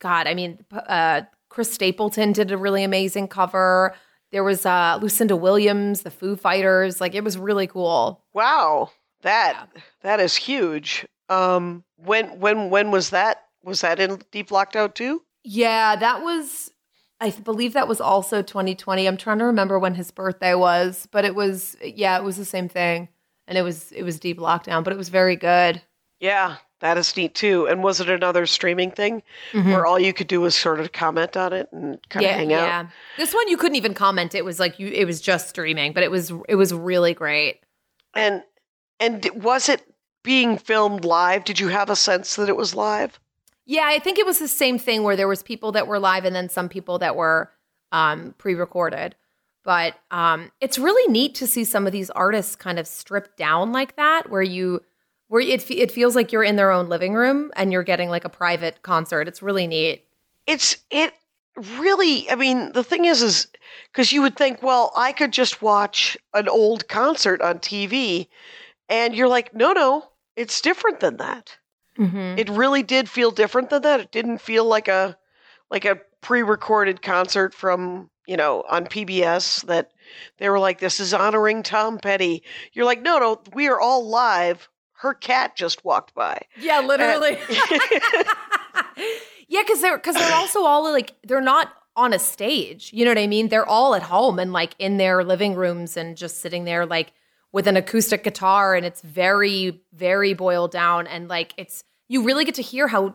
God, 0.00 0.26
I 0.26 0.34
mean, 0.34 0.64
uh, 0.72 1.22
Chris 1.50 1.72
Stapleton 1.72 2.32
did 2.32 2.50
a 2.50 2.56
really 2.56 2.82
amazing 2.82 3.28
cover. 3.28 3.94
There 4.32 4.42
was 4.42 4.66
uh, 4.66 4.98
Lucinda 5.00 5.36
Williams, 5.36 6.02
the 6.02 6.10
Foo 6.10 6.34
Fighters. 6.34 7.00
Like 7.00 7.14
it 7.14 7.22
was 7.22 7.38
really 7.38 7.68
cool. 7.68 8.24
wow. 8.32 8.90
That 9.22 9.68
that 10.02 10.20
is 10.20 10.36
huge. 10.36 11.06
Um, 11.28 11.84
when 11.96 12.40
when 12.40 12.70
when 12.70 12.90
was 12.90 13.10
that? 13.10 13.44
Was 13.64 13.80
that 13.80 14.00
in 14.00 14.20
Deep 14.30 14.50
Lockdown 14.50 14.94
too? 14.94 15.22
Yeah, 15.44 15.96
that 15.96 16.22
was. 16.22 16.70
I 17.20 17.30
believe 17.30 17.74
that 17.74 17.86
was 17.86 18.00
also 18.00 18.42
2020. 18.42 19.06
I'm 19.06 19.16
trying 19.16 19.38
to 19.38 19.44
remember 19.44 19.78
when 19.78 19.94
his 19.94 20.10
birthday 20.10 20.54
was, 20.54 21.06
but 21.12 21.24
it 21.24 21.36
was 21.36 21.76
yeah, 21.82 22.18
it 22.18 22.24
was 22.24 22.36
the 22.36 22.44
same 22.44 22.68
thing, 22.68 23.08
and 23.46 23.56
it 23.56 23.62
was 23.62 23.92
it 23.92 24.02
was 24.02 24.18
deep 24.18 24.38
lockdown, 24.38 24.82
but 24.82 24.92
it 24.92 24.96
was 24.96 25.08
very 25.08 25.36
good. 25.36 25.80
Yeah, 26.18 26.56
that 26.80 26.98
is 26.98 27.16
neat 27.16 27.34
too. 27.34 27.66
And 27.66 27.82
was 27.82 28.00
it 28.00 28.08
another 28.08 28.44
streaming 28.46 28.90
thing 28.90 29.22
where 29.52 29.86
all 29.86 29.98
you 29.98 30.12
could 30.12 30.26
do 30.26 30.40
was 30.40 30.54
sort 30.54 30.80
of 30.80 30.92
comment 30.92 31.36
on 31.36 31.52
it 31.52 31.68
and 31.72 31.98
kind 32.08 32.26
of 32.26 32.32
hang 32.32 32.52
out? 32.52 32.66
yeah. 32.66 32.86
This 33.16 33.32
one 33.32 33.48
you 33.48 33.56
couldn't 33.56 33.76
even 33.76 33.94
comment. 33.94 34.34
It 34.34 34.44
was 34.44 34.58
like 34.58 34.80
you. 34.80 34.88
It 34.88 35.04
was 35.04 35.20
just 35.20 35.48
streaming, 35.48 35.92
but 35.92 36.02
it 36.02 36.10
was 36.10 36.32
it 36.48 36.56
was 36.56 36.74
really 36.74 37.14
great. 37.14 37.60
And 38.14 38.42
and 39.02 39.28
was 39.34 39.68
it 39.68 39.82
being 40.22 40.56
filmed 40.56 41.04
live? 41.04 41.44
Did 41.44 41.58
you 41.58 41.68
have 41.68 41.90
a 41.90 41.96
sense 41.96 42.36
that 42.36 42.48
it 42.48 42.56
was 42.56 42.74
live? 42.74 43.18
Yeah, 43.66 43.86
I 43.86 43.98
think 43.98 44.18
it 44.18 44.26
was 44.26 44.38
the 44.38 44.48
same 44.48 44.78
thing 44.78 45.02
where 45.02 45.16
there 45.16 45.28
was 45.28 45.42
people 45.42 45.72
that 45.72 45.86
were 45.86 45.98
live 45.98 46.24
and 46.24 46.34
then 46.34 46.48
some 46.48 46.68
people 46.68 46.98
that 47.00 47.16
were 47.16 47.50
um, 47.90 48.34
pre-recorded. 48.38 49.14
But 49.64 49.94
um, 50.10 50.50
it's 50.60 50.78
really 50.78 51.10
neat 51.12 51.34
to 51.36 51.46
see 51.46 51.64
some 51.64 51.86
of 51.86 51.92
these 51.92 52.10
artists 52.10 52.56
kind 52.56 52.78
of 52.78 52.86
stripped 52.86 53.36
down 53.36 53.72
like 53.72 53.96
that, 53.96 54.28
where 54.28 54.42
you 54.42 54.82
where 55.28 55.40
it 55.40 55.70
it 55.70 55.90
feels 55.90 56.16
like 56.16 56.32
you're 56.32 56.42
in 56.42 56.56
their 56.56 56.72
own 56.72 56.88
living 56.88 57.14
room 57.14 57.52
and 57.54 57.72
you're 57.72 57.84
getting 57.84 58.08
like 58.08 58.24
a 58.24 58.28
private 58.28 58.82
concert. 58.82 59.28
It's 59.28 59.42
really 59.42 59.68
neat. 59.68 60.04
It's 60.46 60.76
it 60.90 61.14
really. 61.78 62.28
I 62.28 62.34
mean, 62.34 62.72
the 62.72 62.82
thing 62.82 63.04
is, 63.04 63.22
is 63.22 63.46
because 63.92 64.12
you 64.12 64.22
would 64.22 64.36
think, 64.36 64.62
well, 64.62 64.92
I 64.96 65.12
could 65.12 65.32
just 65.32 65.62
watch 65.62 66.16
an 66.34 66.48
old 66.48 66.88
concert 66.88 67.40
on 67.40 67.60
TV, 67.60 68.26
and 68.92 69.14
you're 69.16 69.28
like, 69.28 69.54
no, 69.54 69.72
no, 69.72 70.04
it's 70.36 70.60
different 70.60 71.00
than 71.00 71.16
that. 71.16 71.56
Mm-hmm. 71.98 72.38
It 72.38 72.48
really 72.50 72.82
did 72.82 73.08
feel 73.08 73.30
different 73.30 73.70
than 73.70 73.82
that. 73.82 74.00
It 74.00 74.12
didn't 74.12 74.38
feel 74.38 74.64
like 74.66 74.88
a 74.88 75.16
like 75.70 75.84
a 75.86 75.98
pre-recorded 76.20 77.00
concert 77.02 77.54
from 77.54 78.10
you 78.26 78.36
know 78.36 78.64
on 78.68 78.86
PBS 78.86 79.64
that 79.66 79.90
they 80.38 80.48
were 80.48 80.58
like, 80.58 80.78
this 80.78 81.00
is 81.00 81.14
honoring 81.14 81.62
Tom 81.62 81.98
Petty. 81.98 82.42
You're 82.72 82.84
like, 82.84 83.02
no, 83.02 83.18
no, 83.18 83.40
we 83.54 83.68
are 83.68 83.80
all 83.80 84.08
live. 84.08 84.68
Her 84.92 85.14
cat 85.14 85.56
just 85.56 85.84
walked 85.84 86.14
by. 86.14 86.42
Yeah, 86.60 86.80
literally. 86.80 87.38
yeah, 89.48 89.62
because 89.62 89.80
they're 89.80 89.96
because 89.96 90.16
they're 90.16 90.34
also 90.34 90.64
all 90.64 90.90
like 90.92 91.14
they're 91.24 91.40
not 91.40 91.72
on 91.96 92.12
a 92.12 92.18
stage. 92.18 92.90
You 92.92 93.04
know 93.06 93.10
what 93.10 93.18
I 93.18 93.26
mean? 93.26 93.48
They're 93.48 93.68
all 93.68 93.94
at 93.94 94.02
home 94.02 94.38
and 94.38 94.52
like 94.52 94.74
in 94.78 94.98
their 94.98 95.24
living 95.24 95.54
rooms 95.54 95.96
and 95.96 96.16
just 96.16 96.40
sitting 96.40 96.64
there 96.64 96.86
like 96.86 97.12
with 97.52 97.66
an 97.66 97.76
acoustic 97.76 98.24
guitar 98.24 98.74
and 98.74 98.84
it's 98.86 99.00
very 99.02 99.80
very 99.92 100.32
boiled 100.34 100.70
down 100.72 101.06
and 101.06 101.28
like 101.28 101.52
it's 101.56 101.84
you 102.08 102.22
really 102.24 102.44
get 102.44 102.54
to 102.56 102.62
hear 102.62 102.88
how 102.88 103.14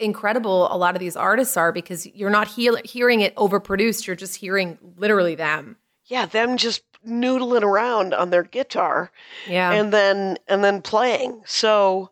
incredible 0.00 0.72
a 0.72 0.76
lot 0.76 0.94
of 0.94 1.00
these 1.00 1.16
artists 1.16 1.56
are 1.56 1.72
because 1.72 2.06
you're 2.06 2.30
not 2.30 2.46
he- 2.48 2.70
hearing 2.84 3.20
it 3.20 3.34
overproduced. 3.34 4.06
You're 4.06 4.14
just 4.16 4.36
hearing 4.36 4.78
literally 4.96 5.34
them. 5.34 5.76
yeah, 6.06 6.24
them 6.26 6.56
just 6.56 6.82
noodling 7.06 7.62
around 7.62 8.14
on 8.14 8.30
their 8.30 8.42
guitar 8.44 9.10
Yeah. 9.48 9.72
and 9.72 9.92
then 9.92 10.38
and 10.46 10.62
then 10.62 10.82
playing. 10.82 11.42
So 11.46 12.10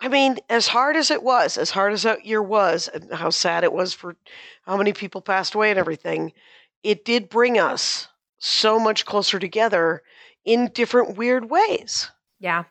I 0.00 0.08
mean, 0.08 0.38
as 0.50 0.66
hard 0.66 0.96
as 0.96 1.10
it 1.10 1.22
was, 1.22 1.56
as 1.56 1.70
hard 1.70 1.92
as 1.92 2.02
that 2.02 2.26
year 2.26 2.42
was, 2.42 2.88
and 2.88 3.12
how 3.12 3.30
sad 3.30 3.64
it 3.64 3.72
was 3.72 3.94
for 3.94 4.16
how 4.66 4.76
many 4.76 4.92
people 4.92 5.20
passed 5.22 5.54
away 5.54 5.70
and 5.70 5.78
everything, 5.78 6.32
it 6.82 7.04
did 7.04 7.28
bring 7.30 7.58
us 7.58 8.08
so 8.38 8.78
much 8.78 9.06
closer 9.06 9.38
together 9.38 10.02
in 10.44 10.70
different 10.74 11.16
weird 11.16 11.50
ways. 11.50 12.10
Yeah. 12.38 12.64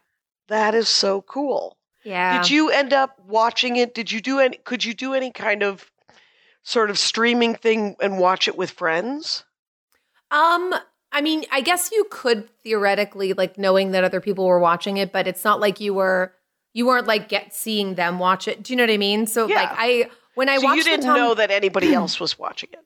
That 0.47 0.75
is 0.75 0.89
so 0.89 1.21
cool. 1.21 1.77
Yeah. 2.03 2.41
Did 2.41 2.49
you 2.51 2.69
end 2.69 2.93
up 2.93 3.17
watching 3.25 3.77
it? 3.77 3.93
Did 3.95 4.11
you 4.11 4.19
do 4.21 4.39
any 4.39 4.57
could 4.57 4.83
you 4.83 4.93
do 4.93 5.13
any 5.13 5.31
kind 5.31 5.63
of 5.63 5.89
sort 6.63 6.89
of 6.89 6.97
streaming 6.99 7.55
thing 7.55 7.95
and 8.01 8.19
watch 8.19 8.47
it 8.47 8.57
with 8.57 8.71
friends? 8.71 9.43
Um, 10.31 10.73
I 11.11 11.21
mean, 11.21 11.45
I 11.51 11.61
guess 11.61 11.91
you 11.91 12.05
could 12.09 12.49
theoretically 12.61 13.33
like 13.33 13.57
knowing 13.57 13.91
that 13.91 14.03
other 14.03 14.19
people 14.19 14.45
were 14.45 14.59
watching 14.59 14.97
it, 14.97 15.11
but 15.11 15.27
it's 15.27 15.43
not 15.43 15.59
like 15.59 15.79
you 15.79 15.93
were 15.93 16.33
you 16.73 16.85
weren't 16.87 17.07
like 17.07 17.29
get 17.29 17.53
seeing 17.53 17.95
them 17.95 18.19
watch 18.19 18.47
it. 18.47 18.63
Do 18.63 18.73
you 18.73 18.77
know 18.77 18.83
what 18.83 18.89
I 18.91 18.97
mean? 18.97 19.27
So 19.27 19.47
Yeah. 19.47 19.55
like 19.61 19.69
I 19.71 20.09
when 20.35 20.49
I 20.49 20.57
so 20.57 20.63
watched 20.65 20.77
you 20.77 20.83
didn't 20.83 21.05
Tom- 21.05 21.15
know 21.15 21.33
that 21.35 21.51
anybody 21.51 21.93
else 21.93 22.19
was 22.19 22.37
watching 22.37 22.69
it. 22.73 22.79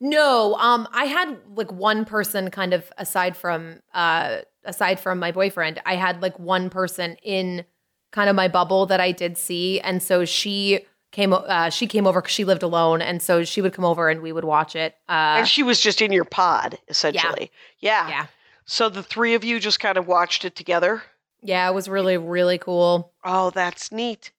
No, 0.00 0.54
um, 0.54 0.88
I 0.92 1.04
had 1.06 1.36
like 1.54 1.72
one 1.72 2.04
person 2.04 2.50
kind 2.50 2.72
of 2.74 2.92
aside 2.98 3.36
from 3.36 3.80
uh 3.94 4.38
aside 4.64 4.98
from 5.00 5.18
my 5.18 5.32
boyfriend, 5.32 5.80
I 5.86 5.96
had 5.96 6.22
like 6.22 6.38
one 6.38 6.70
person 6.70 7.16
in 7.22 7.64
kind 8.12 8.28
of 8.30 8.36
my 8.36 8.48
bubble 8.48 8.86
that 8.86 9.00
I 9.00 9.12
did 9.12 9.36
see, 9.38 9.80
and 9.80 10.02
so 10.02 10.24
she 10.24 10.80
came 11.12 11.32
uh, 11.32 11.70
she 11.70 11.86
came 11.86 12.06
over 12.06 12.20
because 12.20 12.34
she 12.34 12.44
lived 12.44 12.62
alone, 12.62 13.00
and 13.00 13.22
so 13.22 13.44
she 13.44 13.62
would 13.62 13.72
come 13.72 13.84
over 13.84 14.08
and 14.08 14.20
we 14.22 14.32
would 14.32 14.44
watch 14.44 14.76
it. 14.76 14.94
Uh, 15.08 15.36
and 15.38 15.48
she 15.48 15.62
was 15.62 15.80
just 15.80 16.02
in 16.02 16.12
your 16.12 16.24
pod, 16.24 16.78
essentially. 16.88 17.50
Yeah. 17.78 18.08
yeah, 18.08 18.26
So 18.64 18.88
the 18.88 19.02
three 19.02 19.34
of 19.34 19.44
you 19.44 19.60
just 19.60 19.80
kind 19.80 19.96
of 19.98 20.06
watched 20.06 20.44
it 20.44 20.56
together. 20.56 21.02
yeah, 21.42 21.68
it 21.68 21.74
was 21.74 21.88
really 21.88 22.16
really 22.18 22.58
cool. 22.58 23.12
Oh, 23.24 23.50
that's 23.50 23.92
neat. 23.92 24.32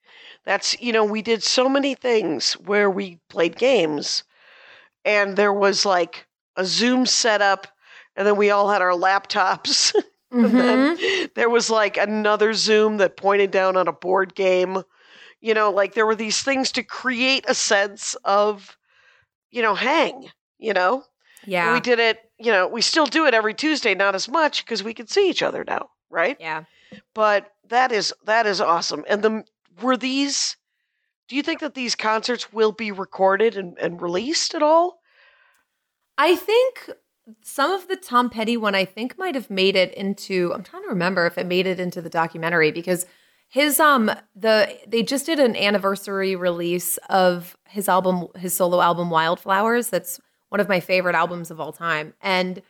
That's, 0.46 0.80
you 0.82 0.94
know, 0.94 1.04
we 1.04 1.22
did 1.22 1.44
so 1.44 1.68
many 1.68 1.94
things 1.94 2.54
where 2.54 2.90
we 2.90 3.20
played 3.28 3.58
games 3.58 4.24
and 5.08 5.36
there 5.36 5.54
was 5.54 5.86
like 5.86 6.28
a 6.56 6.66
Zoom 6.66 7.06
setup 7.06 7.68
and 8.16 8.28
then 8.28 8.36
we 8.36 8.50
all 8.52 8.70
had 8.70 8.82
our 8.82 8.92
laptops. 8.92 9.94
and 10.32 10.52
Mhm. 10.52 10.98
then 10.98 11.30
there 11.36 11.50
was 11.50 11.70
like 11.70 11.98
another 11.98 12.54
Zoom 12.54 12.98
that 12.98 13.16
pointed 13.18 13.50
down 13.52 13.78
on 13.78 13.88
a 13.88 13.94
board 13.94 14.36
game. 14.36 14.84
You 15.40 15.54
know, 15.54 15.72
like 15.72 15.94
there 15.94 16.06
were 16.06 16.16
these 16.16 16.42
things 16.42 16.72
to 16.74 16.84
create 16.84 17.46
a 17.48 17.54
sense 17.54 18.16
of, 18.26 18.76
you 19.52 19.62
know, 19.62 19.76
hang, 19.76 20.30
you 20.58 20.74
know? 20.74 21.04
Yeah, 21.46 21.74
We 21.74 21.80
did 21.80 22.00
it, 22.00 22.20
you 22.38 22.52
know, 22.52 22.68
we 22.68 22.82
still 22.82 23.06
do 23.06 23.26
it 23.26 23.34
every 23.34 23.54
Tuesday, 23.54 23.96
not 23.96 24.16
as 24.16 24.28
much 24.28 24.66
because 24.66 24.84
we 24.84 24.94
can 24.94 25.08
see 25.08 25.30
each 25.30 25.42
other 25.44 25.64
now, 25.64 25.90
right? 26.10 26.36
yeah. 26.40 26.64
but 27.14 27.54
that 27.70 27.92
is 27.92 28.14
that 28.24 28.46
is 28.46 28.62
awesome 28.62 29.04
and 29.10 29.22
the 29.22 29.44
were 29.82 29.98
these 29.98 30.56
do 31.28 31.36
you 31.36 31.44
think 31.44 31.60
that 31.60 31.74
these 31.74 31.96
concerts 31.96 32.54
will 32.54 32.72
be 32.72 32.92
recorded 32.94 33.58
and, 33.58 33.78
and 33.78 34.02
released 34.02 34.56
at 34.56 34.64
all 34.64 34.97
I 36.18 36.36
think 36.36 36.90
some 37.42 37.72
of 37.72 37.88
the 37.88 37.96
Tom 37.96 38.30
Petty 38.30 38.58
one 38.58 38.76
I 38.76 38.86
think 38.86 39.18
might 39.18 39.36
have 39.36 39.50
made 39.50 39.76
it 39.76 39.94
into 39.94 40.52
I'm 40.54 40.64
trying 40.64 40.84
to 40.84 40.90
remember 40.90 41.26
if 41.26 41.38
it 41.38 41.46
made 41.46 41.68
it 41.68 41.80
into 41.80 42.02
the 42.02 42.10
documentary 42.10 42.72
because 42.72 43.06
his 43.50 43.80
um 43.80 44.12
the 44.36 44.78
they 44.88 45.04
just 45.04 45.26
did 45.26 45.40
an 45.40 45.56
anniversary 45.56 46.36
release 46.36 46.98
of 47.10 47.58
his 47.68 47.90
album 47.90 48.28
his 48.36 48.56
solo 48.56 48.82
album 48.82 49.10
Wildflowers. 49.10 49.90
That's 49.90 50.20
one 50.50 50.62
of 50.62 50.70
my 50.70 50.80
favorite 50.80 51.16
albums 51.16 51.52
of 51.52 51.60
all 51.60 51.74
time. 51.74 52.14
And 52.22 52.62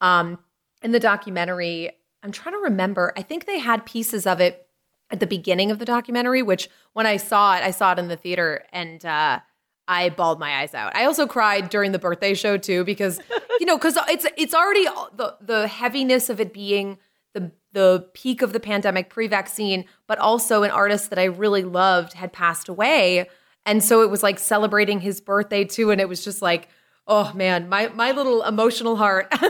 um 0.00 0.38
in 0.82 0.92
the 0.92 1.00
documentary 1.00 1.90
I'm 2.22 2.32
trying 2.32 2.54
to 2.54 2.60
remember 2.60 3.12
I 3.16 3.22
think 3.22 3.44
they 3.44 3.58
had 3.58 3.86
pieces 3.86 4.26
of 4.26 4.40
it 4.40 4.66
at 5.10 5.20
the 5.20 5.26
beginning 5.26 5.70
of 5.70 5.78
the 5.78 5.84
documentary 5.84 6.42
which 6.42 6.68
when 6.94 7.06
I 7.06 7.18
saw 7.18 7.54
it 7.56 7.62
I 7.62 7.70
saw 7.70 7.92
it 7.92 7.98
in 7.98 8.08
the 8.08 8.16
theater 8.16 8.64
and 8.72 9.04
uh 9.04 9.40
I 9.88 10.08
bawled 10.10 10.40
my 10.40 10.60
eyes 10.60 10.74
out. 10.74 10.94
I 10.96 11.04
also 11.04 11.26
cried 11.26 11.68
during 11.68 11.92
the 11.92 11.98
birthday 11.98 12.34
show 12.34 12.56
too 12.56 12.84
because 12.84 13.20
you 13.60 13.66
know 13.66 13.76
because 13.76 13.96
it's 14.08 14.26
it's 14.36 14.54
already 14.54 14.84
the 15.14 15.36
the 15.40 15.68
heaviness 15.68 16.28
of 16.28 16.40
it 16.40 16.52
being 16.52 16.98
the 17.34 17.52
the 17.72 18.08
peak 18.14 18.42
of 18.42 18.52
the 18.52 18.60
pandemic 18.60 19.10
pre-vaccine, 19.10 19.84
but 20.06 20.18
also 20.18 20.62
an 20.62 20.70
artist 20.70 21.10
that 21.10 21.18
I 21.18 21.24
really 21.24 21.62
loved 21.62 22.14
had 22.14 22.32
passed 22.32 22.68
away, 22.68 23.28
and 23.64 23.82
so 23.82 24.02
it 24.02 24.10
was 24.10 24.22
like 24.22 24.38
celebrating 24.38 25.00
his 25.00 25.20
birthday 25.20 25.64
too, 25.64 25.90
and 25.90 26.00
it 26.00 26.08
was 26.08 26.24
just 26.24 26.42
like 26.42 26.68
oh 27.08 27.32
man, 27.34 27.68
my 27.68 27.88
my 27.88 28.10
little 28.12 28.42
emotional 28.42 28.96
heart. 28.96 29.32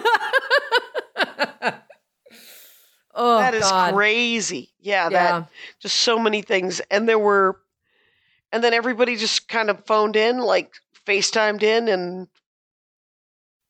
oh 3.14 3.38
that 3.38 3.54
is 3.54 3.62
God. 3.62 3.94
crazy 3.94 4.70
yeah, 4.80 5.08
Yeah. 5.10 5.40
that 5.40 5.48
just 5.80 5.96
so 5.96 6.18
many 6.18 6.42
things 6.42 6.80
and 6.90 7.08
there 7.08 7.18
were 7.18 7.58
and 8.52 8.62
then 8.64 8.72
everybody 8.74 9.16
just 9.16 9.48
kind 9.48 9.70
of 9.70 9.84
phoned 9.86 10.16
in 10.16 10.38
like 10.38 10.72
facetimed 11.06 11.62
in 11.62 11.88
and 11.88 12.28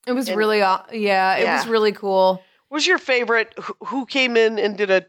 It 0.07 0.13
was 0.13 0.29
and- 0.29 0.37
really 0.37 0.63
aw- 0.63 0.85
yeah, 0.93 1.37
it 1.37 1.45
was 1.47 1.67
really 1.67 1.93
cool. 1.93 2.43
what 2.69 2.77
was 2.77 2.87
your 2.87 2.99
favorite 2.99 3.55
who, 3.87 4.07
came 4.07 4.37
in 4.37 4.59
and 4.59 4.77
did 4.77 4.91
a 4.91 5.05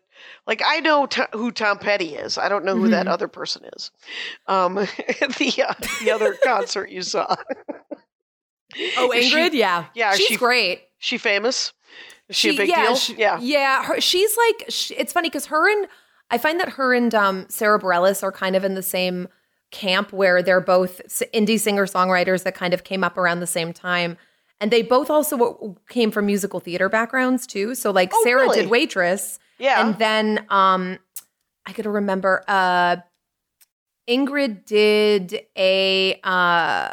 like 0.48 0.62
i 0.66 0.80
know 0.80 1.06
t- 1.06 1.22
who 1.34 1.52
tom 1.52 1.78
petty 1.78 2.16
is 2.16 2.38
i 2.38 2.50
don't 2.50 2.66
know 2.66 2.76
who 2.76 2.90
that 2.90 3.06
Mhm. 3.06 3.12
other 3.12 3.28
person 3.28 3.64
is 3.76 3.92
um 4.48 4.76
the 4.76 5.64
uh, 5.68 5.74
the 6.04 6.12
other 6.12 6.36
concert 6.44 6.90
you 6.90 7.02
saw 7.04 7.36
Oh, 8.98 9.12
Is 9.14 9.26
she- 9.26 9.36
Ingrid, 9.36 9.54
yeah, 9.54 9.86
yeah, 9.96 10.14
she's 10.16 10.28
she- 10.28 10.36
great. 10.38 10.82
she 11.00 11.18
famous 11.18 11.74
is 12.28 12.36
she, 12.36 12.50
a 12.50 12.58
big 12.58 12.70
yeah, 12.70 12.86
deal 12.88 12.96
she- 12.96 13.16
yeah 13.16 13.40
yeah. 13.40 13.84
Her, 13.84 14.02
she's 14.02 14.36
like, 14.38 14.66
sh 14.70 14.92
it's 14.98 15.14
funny 15.14 15.30
because 15.30 15.46
her 15.48 15.72
and 15.72 15.88
I 16.30 16.38
find 16.38 16.60
that 16.60 16.70
her 16.74 16.94
and 16.94 17.14
um, 17.16 17.46
Sarah 17.50 17.80
Bareilles 17.80 18.22
are 18.24 18.32
kind 18.34 18.56
of 18.58 18.66
in 18.66 18.76
the 18.76 18.84
same 18.84 19.30
camp 19.72 20.14
where 20.14 20.42
they're 20.42 20.62
both 20.62 21.02
indie 21.34 21.60
singer 21.60 21.86
songwriters 21.86 22.44
that 22.44 22.56
kind 22.56 22.74
of 22.74 22.84
came 22.84 23.04
up 23.04 23.18
around 23.18 23.40
the 23.42 23.48
same 23.48 23.74
time, 23.74 24.18
and 24.62 24.72
they 24.72 24.82
both 24.82 25.10
also 25.10 25.78
came 25.90 26.10
from 26.12 26.26
musical 26.26 26.60
theater 26.60 26.90
backgrounds 26.90 27.46
too. 27.48 27.76
So 27.76 27.92
like 27.92 28.12
Oh, 28.14 28.22
Sarah 28.24 28.44
really? 28.44 28.62
did 28.62 28.70
Waitress, 28.70 29.40
yeah 29.60 29.86
and 29.86 29.98
then 30.00 30.46
um, 30.50 30.98
I 31.66 31.74
gotta 31.74 31.90
remember. 31.90 32.44
Uh, 32.48 32.98
Ingrid 34.10 34.66
did 34.66 35.42
a 35.58 36.20
uh, 36.24 36.90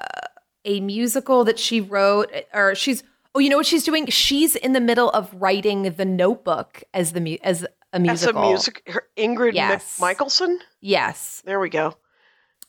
a 0.64 0.80
musical 0.80 1.44
that 1.44 1.58
she 1.60 1.80
wrote, 1.80 2.32
or 2.52 2.74
she's 2.74 3.04
oh, 3.36 3.38
you 3.38 3.48
know 3.48 3.56
what 3.56 3.66
she's 3.66 3.84
doing? 3.84 4.06
She's 4.08 4.56
in 4.56 4.72
the 4.72 4.80
middle 4.80 5.10
of 5.10 5.32
writing 5.34 5.82
The 5.96 6.04
Notebook 6.04 6.82
as 6.92 7.12
the 7.12 7.20
mu- 7.20 7.36
as 7.42 7.62
a 7.62 7.68
That's 7.92 7.96
a 7.96 8.00
musical. 8.00 8.42
music. 8.48 8.90
Ingrid 9.16 9.54
Yes. 9.54 10.00
Michaelson. 10.00 10.58
Yes, 10.80 11.40
There 11.44 11.60
we 11.60 11.68
go. 11.70 11.94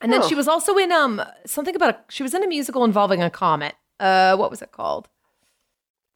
And 0.01 0.11
then 0.11 0.21
Huh. 0.21 0.27
she 0.27 0.35
was 0.35 0.47
also 0.47 0.77
in 0.77 0.91
um 0.91 1.21
something 1.45 1.75
about 1.75 1.89
a, 1.95 1.97
she 2.09 2.23
was 2.23 2.33
in 2.33 2.43
a 2.43 2.47
musical 2.47 2.83
involving 2.83 3.21
a 3.23 3.29
comet. 3.29 3.75
Uh, 3.99 4.35
what 4.35 4.49
was 4.51 4.61
it 4.61 4.71
called? 4.71 5.07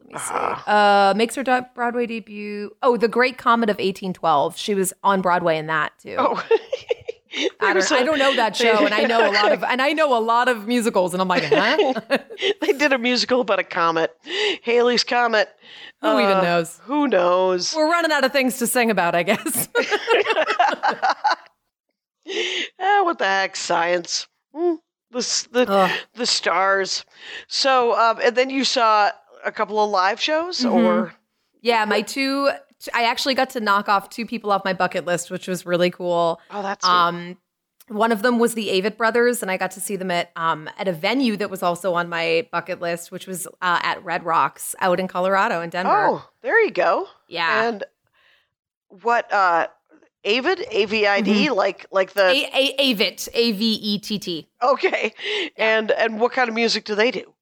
Let 0.02 0.14
me 0.14 0.20
see. 0.20 0.26
Ah. 0.34 1.10
Uh, 1.10 1.14
makes 1.14 1.36
her 1.36 1.44
Broadway 1.76 2.06
debut. 2.08 2.76
Oh, 2.82 2.98
The 2.98 3.08
Great 3.08 3.38
Comet 3.38 3.70
of 3.70 3.76
1812. 3.76 4.58
She 4.58 4.74
was 4.76 4.94
on 5.04 5.22
Broadway 5.22 5.58
in 5.58 5.68
that 5.68 5.92
too. 6.00 6.16
Oh, 6.18 6.44
I 7.62 7.74
don't, 7.74 7.92
I 7.92 8.04
don't 8.04 8.18
know 8.18 8.36
that 8.38 8.56
show, 8.56 8.84
and 8.86 8.94
I 8.94 9.04
know 9.04 9.30
a 9.30 9.32
lot 9.32 9.52
of, 9.52 9.64
and 9.64 9.82
I 9.84 9.94
know 9.94 10.18
a 10.18 10.20
lot 10.20 10.48
of 10.50 10.68
musicals, 10.68 11.14
and 11.14 11.22
I'm 11.22 11.28
like, 11.28 11.44
huh? 11.44 11.94
they 12.62 12.74
did 12.74 12.92
a 12.92 12.98
musical 12.98 13.42
about 13.42 13.60
a 13.60 13.64
comet, 13.64 14.18
Haley's 14.64 15.04
comet. 15.04 15.48
Who 16.02 16.08
even 16.20 16.38
Uh, 16.38 16.42
knows? 16.42 16.80
Who 16.86 17.08
knows? 17.08 17.74
We're 17.76 17.88
running 17.90 18.12
out 18.12 18.24
of 18.24 18.32
things 18.32 18.58
to 18.60 18.68
sing 18.68 18.90
about, 18.90 19.14
I 19.14 19.22
guess. 19.24 19.70
Ah, 22.80 23.02
what 23.04 23.18
the 23.20 23.26
heck? 23.26 23.56
Science. 23.56 24.28
Hmm, 24.54 24.76
the 25.12 25.48
the 25.52 25.66
Ugh. 25.70 25.92
the 26.16 26.26
stars. 26.26 27.06
So, 27.48 27.98
um, 28.00 28.20
and 28.24 28.36
then 28.36 28.50
you 28.50 28.64
saw 28.64 29.12
a 29.46 29.52
couple 29.52 29.84
of 29.84 29.90
live 29.90 30.20
shows, 30.20 30.60
Mm-hmm. 30.60 30.76
or 30.76 31.14
yeah, 31.62 31.86
my 31.86 32.02
two, 32.02 32.50
I 32.94 33.04
actually 33.04 33.36
got 33.36 33.50
to 33.52 33.60
knock 33.60 33.90
off 33.90 34.10
two 34.10 34.26
people 34.26 34.52
off 34.52 34.64
my 34.64 34.74
bucket 34.74 35.06
list, 35.06 35.30
which 35.32 35.48
was 35.48 35.66
really 35.66 35.90
cool. 35.92 36.40
oh, 36.52 36.62
that's 36.62 36.86
Um, 36.86 37.38
one 37.90 38.12
of 38.12 38.22
them 38.22 38.38
was 38.40 38.54
the 38.54 38.68
Avett 38.70 38.98
Brothers, 38.98 39.42
and 39.42 39.50
I 39.50 39.58
got 39.58 39.72
to 39.72 39.80
see 39.82 39.96
them 39.96 40.12
at 40.12 40.32
um, 40.36 40.70
at 40.78 40.88
a 40.88 40.92
venue 40.94 41.36
that 41.38 41.50
was 41.50 41.64
also 41.64 41.96
on 41.96 42.08
my 42.08 42.48
bucket 42.52 42.80
list, 42.80 43.12
which 43.12 43.26
was 43.28 43.48
uh, 43.62 43.80
at 43.84 44.04
Red 44.06 44.24
Rocks 44.24 44.76
out 44.80 45.00
in 45.00 45.08
Colorado 45.08 45.62
in 45.62 45.70
Denver. 45.70 45.92
oh, 46.08 46.30
there 46.42 46.64
you 46.64 46.72
go. 46.72 47.08
yeah, 47.28 47.68
And 47.68 47.84
what? 49.02 49.32
uh 49.34 49.68
Avid, 50.26 50.66
A 50.72 50.86
V 50.86 51.08
I 51.08 51.22
D, 51.22 51.50
like 51.50 51.86
like 51.92 52.14
the 52.14 52.22
Mm-hmm. 52.22 52.56
a- 52.56 52.76
a- 52.78 52.96
Avett, 52.96 53.30
A 53.34 53.52
V 53.54 53.66
E 53.74 54.00
T 54.00 54.20
T. 54.20 54.48
okay. 54.62 55.14
And 55.56 55.92
and 55.92 56.20
what 56.20 56.32
kind 56.34 56.50
of 56.50 56.56
music 56.56 56.84
do 56.86 56.96
they 56.96 57.12
do? 57.12 57.34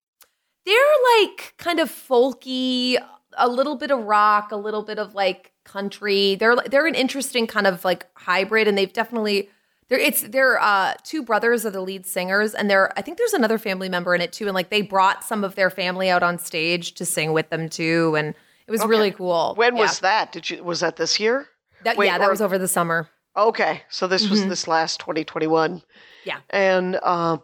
They're 0.65 0.75
like 1.21 1.53
kind 1.57 1.79
of 1.79 1.89
folky, 1.89 2.97
a 3.37 3.47
little 3.47 3.75
bit 3.77 3.89
of 3.91 3.99
rock, 4.03 4.51
a 4.51 4.57
little 4.57 4.83
bit 4.83 4.99
of 4.99 5.15
like 5.15 5.53
country. 5.63 6.35
They're 6.35 6.55
they're 6.69 6.87
an 6.87 6.95
interesting 6.95 7.47
kind 7.47 7.67
of 7.67 7.83
like 7.85 8.05
hybrid, 8.15 8.67
and 8.67 8.77
they've 8.77 8.91
definitely 8.91 9.49
they're 9.89 9.99
it's 9.99 10.21
they're 10.23 10.59
uh 10.61 10.93
two 11.03 11.23
brothers 11.23 11.65
are 11.65 11.69
the 11.71 11.81
lead 11.81 12.05
singers, 12.05 12.53
and 12.53 12.69
they're 12.69 12.91
I 12.97 13.01
think 13.01 13.17
there's 13.17 13.33
another 13.33 13.57
family 13.57 13.89
member 13.89 14.13
in 14.13 14.21
it 14.21 14.33
too, 14.33 14.45
and 14.47 14.53
like 14.53 14.69
they 14.69 14.81
brought 14.81 15.23
some 15.23 15.43
of 15.43 15.55
their 15.55 15.69
family 15.69 16.09
out 16.09 16.21
on 16.23 16.37
stage 16.37 16.93
to 16.95 17.05
sing 17.05 17.31
with 17.33 17.49
them 17.49 17.69
too, 17.69 18.15
and 18.17 18.35
it 18.67 18.71
was 18.71 18.81
Okay. 18.81 18.89
really 18.89 19.11
cool. 19.11 19.53
When 19.55 19.75
Yeah. 19.77 19.81
was 19.83 19.99
that? 20.01 20.31
Did 20.33 20.49
you 20.49 20.63
was 20.63 20.81
that 20.81 20.97
this 20.97 21.19
year? 21.19 21.47
That? 21.91 21.97
wait, 21.97 22.07
yeah, 22.07 22.17
that 22.17 22.29
was 22.29 22.41
over 22.41 22.57
the 22.57 22.67
summer. 22.67 23.09
Okay, 23.35 23.83
so 23.89 24.07
this 24.07 24.29
was 24.29 24.41
Mhm. 24.41 24.49
this 24.49 24.67
last 24.67 24.99
2021. 24.99 25.83
Yeah. 26.23 26.37
And 26.49 26.95
um, 27.03 27.41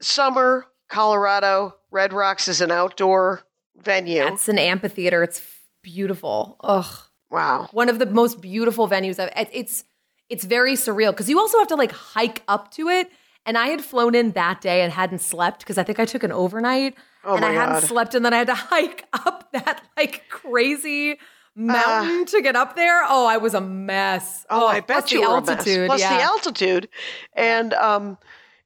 summer, 0.00 0.66
Colorado, 0.88 1.76
Red 1.90 2.12
Rocks 2.12 2.48
is 2.48 2.60
an 2.60 2.70
outdoor 2.70 3.42
venue. 3.76 4.22
It's 4.26 4.48
an 4.48 4.58
amphitheater. 4.58 5.22
It's 5.22 5.40
beautiful. 5.82 6.56
Ugh. 6.62 6.86
Wow. 7.30 7.68
One 7.72 7.88
of 7.88 7.98
the 7.98 8.06
most 8.06 8.40
beautiful 8.40 8.88
venues 8.88 9.18
I've 9.18 9.48
it's 9.52 9.84
it's 10.28 10.44
very 10.44 10.74
surreal 10.74 11.10
because 11.10 11.28
you 11.28 11.38
also 11.38 11.58
have 11.58 11.68
to 11.68 11.76
like 11.76 11.92
hike 11.92 12.42
up 12.48 12.70
to 12.72 12.88
it. 12.88 13.10
And 13.46 13.56
I 13.56 13.68
had 13.68 13.82
flown 13.82 14.14
in 14.14 14.32
that 14.32 14.60
day 14.60 14.82
and 14.82 14.92
hadn't 14.92 15.20
slept 15.20 15.60
because 15.60 15.78
I 15.78 15.82
think 15.82 15.98
I 15.98 16.04
took 16.04 16.22
an 16.24 16.32
overnight 16.32 16.94
Oh 17.24 17.36
and 17.36 17.44
I 17.44 17.52
hadn't 17.52 17.80
God. 17.80 17.84
slept 17.84 18.14
and 18.14 18.24
then 18.24 18.34
I 18.34 18.38
had 18.38 18.46
to 18.48 18.54
hike 18.72 19.06
up 19.12 19.50
that 19.52 19.82
like 19.96 20.24
crazy 20.28 21.18
mountain 21.54 22.24
to 22.26 22.42
get 22.42 22.56
up 22.56 22.76
there. 22.76 23.02
Oh, 23.06 23.26
I 23.26 23.36
was 23.36 23.54
a 23.54 23.60
mess. 23.60 24.46
Oh, 24.50 24.66
I 24.66 24.80
bet 24.80 25.10
you 25.12 25.20
the 25.22 25.28
were 25.30 25.38
a 25.38 25.42
mess. 25.42 25.64
Plus 25.64 26.00
yeah. 26.00 26.16
the 26.16 26.22
altitude, 26.22 26.88
and 27.34 27.74
um, 27.74 28.18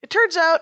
it 0.02 0.10
turns 0.10 0.36
out 0.36 0.60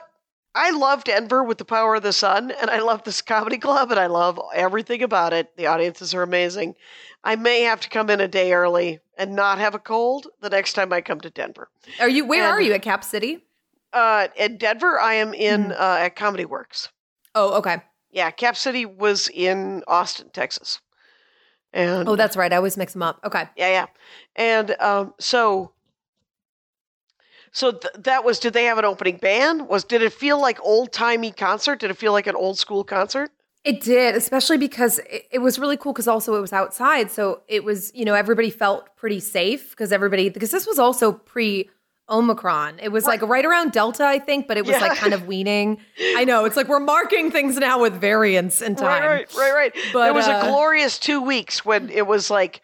I 0.55 0.71
love 0.71 1.05
Denver 1.05 1.43
with 1.43 1.59
the 1.59 1.65
power 1.65 1.95
of 1.95 2.03
the 2.03 2.13
sun, 2.13 2.51
and 2.61 2.71
I 2.71 2.81
love 2.81 3.05
this 3.05 3.23
comedy 3.23 3.59
club, 3.59 3.91
and 3.91 3.99
I 4.01 4.07
love 4.07 4.41
everything 4.55 5.03
about 5.03 5.33
it. 5.33 5.57
The 5.57 5.67
audiences 5.67 6.15
are 6.15 6.23
amazing. 6.23 6.75
I 7.25 7.37
may 7.37 7.63
have 7.63 7.81
to 7.81 7.89
come 7.89 8.11
in 8.11 8.21
a 8.21 8.29
day 8.29 8.53
early 8.53 8.99
and 9.17 9.37
not 9.37 9.59
have 9.59 9.75
a 9.75 9.79
cold 9.79 10.27
the 10.41 10.51
next 10.51 10.73
time 10.73 10.93
I 10.93 11.01
come 11.01 11.21
to 11.21 11.31
Denver. 11.31 11.69
Are 12.01 12.09
you 12.09 12.25
where 12.27 12.45
and- 12.45 12.53
are 12.53 12.61
you 12.61 12.73
at 12.73 12.83
Cap 12.83 13.05
City? 13.05 13.45
Uh, 13.93 14.29
in 14.37 14.57
Denver, 14.57 14.99
I 14.99 15.15
am 15.15 15.35
in 15.35 15.65
Mm-hmm. 15.65 15.73
uh, 15.73 15.97
at 16.01 16.17
Comedy 16.17 16.47
Works. 16.47 16.89
Oh, 17.35 17.59
okay. 17.59 17.83
Yeah, 18.11 18.31
Cap 18.31 18.57
City 18.57 18.85
was 18.87 19.29
in 19.29 19.83
Austin, 19.87 20.31
Texas, 20.33 20.81
and 21.73 22.09
Oh, 22.09 22.17
that's 22.17 22.37
right. 22.37 22.53
I 22.53 22.57
always 22.57 22.77
mix 22.77 22.93
them 22.93 23.03
up. 23.03 23.21
Okay. 23.25 23.49
Yeah, 23.57 23.69
yeah. 23.69 23.87
And 24.37 24.71
um, 24.81 25.15
so, 25.19 25.73
so 27.53 27.73
th- 27.73 27.95
that 27.99 28.25
was. 28.25 28.39
Did 28.39 28.53
they 28.53 28.65
have 28.65 28.79
an 28.79 28.85
opening 28.85 29.17
band? 29.19 29.69
Was 29.69 29.85
did 29.85 30.03
it 30.03 30.13
feel 30.13 30.41
like 30.41 30.59
old 30.63 30.93
timey 30.93 31.33
concert? 31.33 31.81
Did 31.81 31.91
it 31.91 31.97
feel 31.97 32.13
like 32.13 32.27
an 32.27 32.37
old 32.37 32.59
school 32.59 32.85
concert? 32.85 33.31
It 33.65 33.81
did, 33.81 34.17
especially 34.17 34.59
because 34.59 34.99
it, 35.11 35.27
it 35.31 35.39
was 35.39 35.59
really 35.59 35.77
cool 35.77 35.93
because 35.93 36.09
also 36.09 36.35
it 36.35 36.41
was 36.41 36.53
outside. 36.53 37.11
So 37.13 37.43
it 37.47 37.63
was, 37.63 37.95
you 37.95 38.05
know, 38.05 38.15
everybody 38.15 38.51
felt 38.51 38.97
pretty 38.97 39.21
safe 39.21 39.71
because 39.71 39.93
everybody, 39.93 40.31
because 40.31 40.51
this 40.51 40.67
was 40.67 40.79
also 40.79 41.13
pre 41.13 41.71
Omicron. 42.13 42.79
It 42.81 42.91
was 42.91 43.07
like 43.07 43.23
right 43.23 43.45
around 43.45 43.73
Delta, 43.73 44.05
I 44.05 44.19
think, 44.21 44.47
but 44.47 44.57
it 44.57 44.65
was 44.65 44.77
Yeah. 44.77 44.87
like 44.89 44.99
kind 44.99 45.15
of 45.15 45.27
weaning. 45.33 45.79
I 46.17 46.25
know. 46.25 46.45
It's 46.45 46.57
like 46.57 46.69
we're 46.69 46.79
marking 46.79 47.31
things 47.33 47.57
now 47.57 47.81
with 47.81 47.95
variants 47.95 48.63
in 48.63 48.77
time. 48.77 49.03
Right, 49.03 49.35
right, 49.35 49.37
right, 49.37 49.53
right. 49.55 49.73
But, 49.93 50.05
there 50.05 50.15
was 50.15 50.29
uh, 50.29 50.41
a 50.43 50.49
glorious 50.49 50.99
two 50.99 51.21
weeks 51.23 51.65
when 51.65 51.89
it 51.91 52.07
was 52.07 52.31
like 52.31 52.61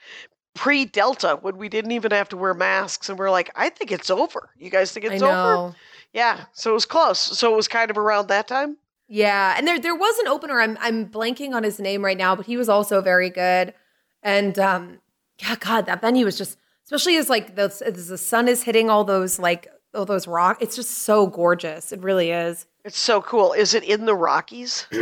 pre 0.54 0.84
Delta, 0.84 1.38
when 1.40 1.56
we 1.56 1.68
didn't 1.68 1.92
even 1.92 2.10
have 2.12 2.28
to 2.28 2.36
wear 2.36 2.54
masks, 2.54 3.08
and 3.08 3.18
we're 3.18 3.30
like, 3.30 3.50
I 3.56 3.70
think 3.70 3.90
it's 3.90 4.10
over. 4.10 4.50
You 4.58 4.70
guys 4.70 4.92
think 4.92 5.06
it's 5.06 5.22
over? 5.22 5.74
Yeah. 6.12 6.44
So 6.52 6.70
it 6.70 6.74
was 6.74 6.86
close. 6.86 7.18
So 7.18 7.52
it 7.52 7.56
was 7.56 7.66
kind 7.68 7.90
of 7.90 7.98
around 7.98 8.28
that 8.28 8.46
time. 8.46 8.76
Yeah, 9.10 9.54
and 9.56 9.66
there 9.66 9.78
there 9.80 9.94
was 9.96 10.18
an 10.18 10.28
opener. 10.28 10.60
I'm 10.60 10.76
I'm 10.80 11.06
blanking 11.06 11.54
on 11.54 11.62
his 11.62 11.80
name 11.80 12.04
right 12.04 12.18
now, 12.18 12.36
but 12.36 12.44
he 12.46 12.58
was 12.58 12.68
also 12.68 13.00
very 13.00 13.30
good. 13.30 13.72
And 14.22 14.58
um, 14.58 14.98
yeah, 15.38 15.54
God, 15.58 15.86
that 15.86 16.00
venue 16.02 16.24
was 16.24 16.36
just, 16.36 16.58
especially 16.88 17.16
as 17.18 17.28
like 17.28 17.54
the 17.54 17.64
as 17.84 18.08
the 18.08 18.16
sun 18.18 18.48
is 18.48 18.62
hitting 18.62 18.88
all 18.88 19.04
those 19.04 19.38
like 19.38 19.68
all 19.94 20.06
those 20.06 20.26
rock. 20.26 20.58
It's 20.62 20.74
just 20.74 20.90
so 20.90 21.26
gorgeous. 21.26 21.92
It 21.92 22.00
really 22.00 22.30
is. 22.30 22.66
It's 22.84 22.98
so 22.98 23.20
cool. 23.20 23.52
Is 23.52 23.74
it 23.74 23.84
in 23.84 24.06
the 24.06 24.14
Rockies? 24.14 24.86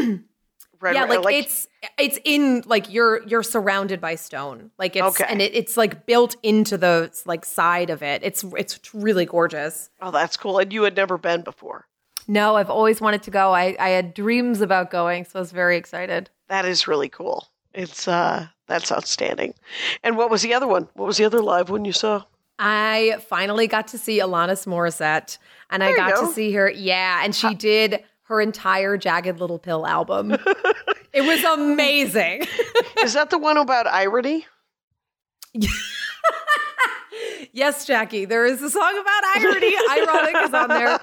Red, 0.81 0.95
yeah, 0.95 1.05
Red- 1.05 1.23
like, 1.25 1.37
it's 1.37 1.69
it's 1.99 2.19
in 2.25 2.63
like 2.67 2.93
you're 2.93 3.27
you're 3.27 3.43
surrounded 3.43 4.01
by 4.01 4.17
stone. 4.17 4.71
Like 4.79 4.95
it's 4.97 5.07
Okay. 5.21 5.25
and 5.29 5.41
it, 5.41 5.55
it's 5.55 5.77
like 5.77 6.05
built 6.07 6.37
into 6.43 6.77
the 6.77 7.11
like 7.25 7.45
side 7.47 7.89
of 7.91 8.03
it. 8.03 8.23
It's 8.25 8.45
it's 8.57 8.95
really 8.95 9.25
gorgeous. 9.25 9.89
oh, 10.03 10.11
that's 10.11 10.37
cool. 10.37 10.59
And 10.59 10.73
you 10.73 10.83
had 10.83 10.97
never 10.97 11.17
been 11.17 11.43
before. 11.43 11.87
No, 12.29 12.57
I've 12.57 12.71
always 12.71 13.01
wanted 13.01 13.23
to 13.23 13.31
go. 13.31 13.53
I 13.55 13.77
I 13.79 13.91
had 13.91 14.13
dreams 14.13 14.61
about 14.61 14.91
going, 14.91 15.25
so 15.25 15.39
I 15.39 15.41
was 15.41 15.53
very 15.53 15.77
excited. 15.77 16.29
That 16.49 16.65
is 16.67 16.87
really 16.89 17.09
cool. 17.09 17.49
It's 17.77 18.09
uh 18.09 18.47
that's 18.67 18.91
outstanding. 18.91 19.55
And 20.03 20.17
what 20.17 20.31
was 20.31 20.43
the 20.43 20.55
other 20.55 20.67
one? 20.67 20.89
What 20.95 21.07
was 21.07 21.19
the 21.19 21.25
other 21.25 21.41
live 21.41 21.71
one 21.71 21.85
you 21.85 21.93
saw? 21.93 22.25
I 22.59 23.19
finally 23.29 23.67
got 23.67 23.89
to 23.89 23.99
see 23.99 24.19
Alanis 24.19 24.67
Morissette, 24.67 25.37
and 25.71 25.85
I 25.85 25.89
There 25.89 25.97
you 25.97 26.03
got 26.11 26.15
go. 26.15 26.27
to 26.27 26.33
see 26.33 26.53
her. 26.55 26.71
Yeah, 26.71 27.21
and 27.23 27.35
she 27.35 27.55
did 27.55 28.03
her 28.25 28.41
entire 28.41 28.97
Jagged 28.97 29.39
Little 29.39 29.59
Pill 29.59 29.87
album. 29.87 30.33
it 31.13 31.21
was 31.21 31.45
amazing. 31.45 32.43
Is 33.03 33.13
that 33.13 33.29
the 33.31 33.39
one 33.39 33.59
about 33.59 33.87
irony? 33.87 34.47
yes, 37.53 37.85
Jackie, 37.87 38.25
there 38.25 38.45
is 38.47 38.61
a 38.63 38.71
song 38.71 38.99
about 38.99 39.25
irony. 39.37 39.75
Ironic 39.91 40.37
is 40.49 40.55
on 40.55 40.69
there. 40.69 40.99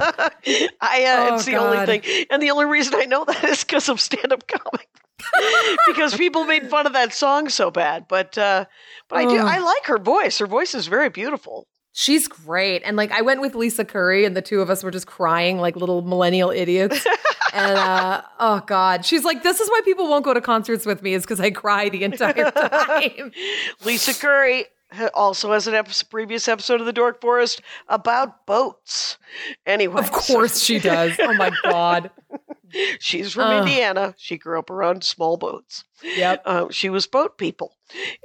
I 0.81 1.05
uh, 1.05 1.27
Oh, 1.31 1.35
it's 1.35 1.45
the 1.45 1.51
God. 1.53 1.75
only 1.75 1.99
thing. 1.99 2.25
And 2.29 2.41
the 2.41 2.51
only 2.51 2.65
reason 2.65 2.93
I 2.95 3.05
know 3.05 3.25
that 3.25 3.43
is 3.43 3.63
because 3.63 3.89
of 3.89 3.99
stand-up 4.01 4.47
comic. 4.47 4.87
because 5.87 6.15
people 6.15 6.45
made 6.45 6.69
fun 6.69 6.85
of 6.87 6.93
that 6.93 7.13
song 7.13 7.49
so 7.49 7.71
bad. 7.71 8.07
But 8.07 8.37
uh 8.37 8.65
but 9.09 9.17
I 9.17 9.25
do 9.25 9.37
I 9.37 9.59
like 9.59 9.85
her 9.85 9.97
voice. 9.97 10.39
Her 10.39 10.47
voice 10.47 10.73
is 10.75 10.87
very 10.87 11.09
beautiful. 11.09 11.67
She's 11.93 12.27
great. 12.27 12.81
And 12.83 12.97
like 12.97 13.11
I 13.11 13.21
went 13.21 13.41
with 13.41 13.55
Lisa 13.55 13.85
Curry 13.85 14.25
and 14.25 14.35
the 14.35 14.41
two 14.41 14.61
of 14.61 14.69
us 14.69 14.83
were 14.83 14.91
just 14.91 15.07
crying 15.07 15.59
like 15.59 15.75
little 15.75 16.01
millennial 16.01 16.49
idiots. 16.49 17.05
and 17.53 17.77
uh 17.77 18.21
oh 18.39 18.61
god. 18.65 19.05
She's 19.05 19.23
like, 19.23 19.43
this 19.43 19.59
is 19.59 19.69
why 19.69 19.81
people 19.85 20.09
won't 20.09 20.25
go 20.25 20.33
to 20.33 20.41
concerts 20.41 20.85
with 20.85 21.03
me, 21.03 21.13
is 21.13 21.23
because 21.23 21.39
I 21.39 21.51
cry 21.51 21.89
the 21.89 22.03
entire 22.03 22.49
time. 22.51 23.31
Lisa 23.85 24.13
Curry 24.13 24.65
also 25.13 25.51
has 25.51 25.67
an 25.67 25.73
episode, 25.73 26.09
previous 26.09 26.47
episode 26.47 26.79
of 26.79 26.85
the 26.85 26.93
Dork 26.93 27.21
Forest 27.21 27.61
about 27.87 28.45
boats. 28.45 29.17
Anyway, 29.65 29.99
of 29.99 30.11
course 30.11 30.59
she 30.59 30.79
does. 30.79 31.15
Oh 31.19 31.33
my 31.33 31.51
god. 31.63 32.11
she's 32.99 33.33
from 33.33 33.43
Ugh. 33.43 33.67
Indiana. 33.67 34.13
She 34.17 34.37
grew 34.37 34.59
up 34.59 34.69
around 34.69 35.03
small 35.03 35.37
boats. 35.37 35.83
Yep. 36.03 36.41
Uh, 36.45 36.65
she 36.71 36.89
was 36.89 37.07
boat 37.07 37.37
people. 37.37 37.75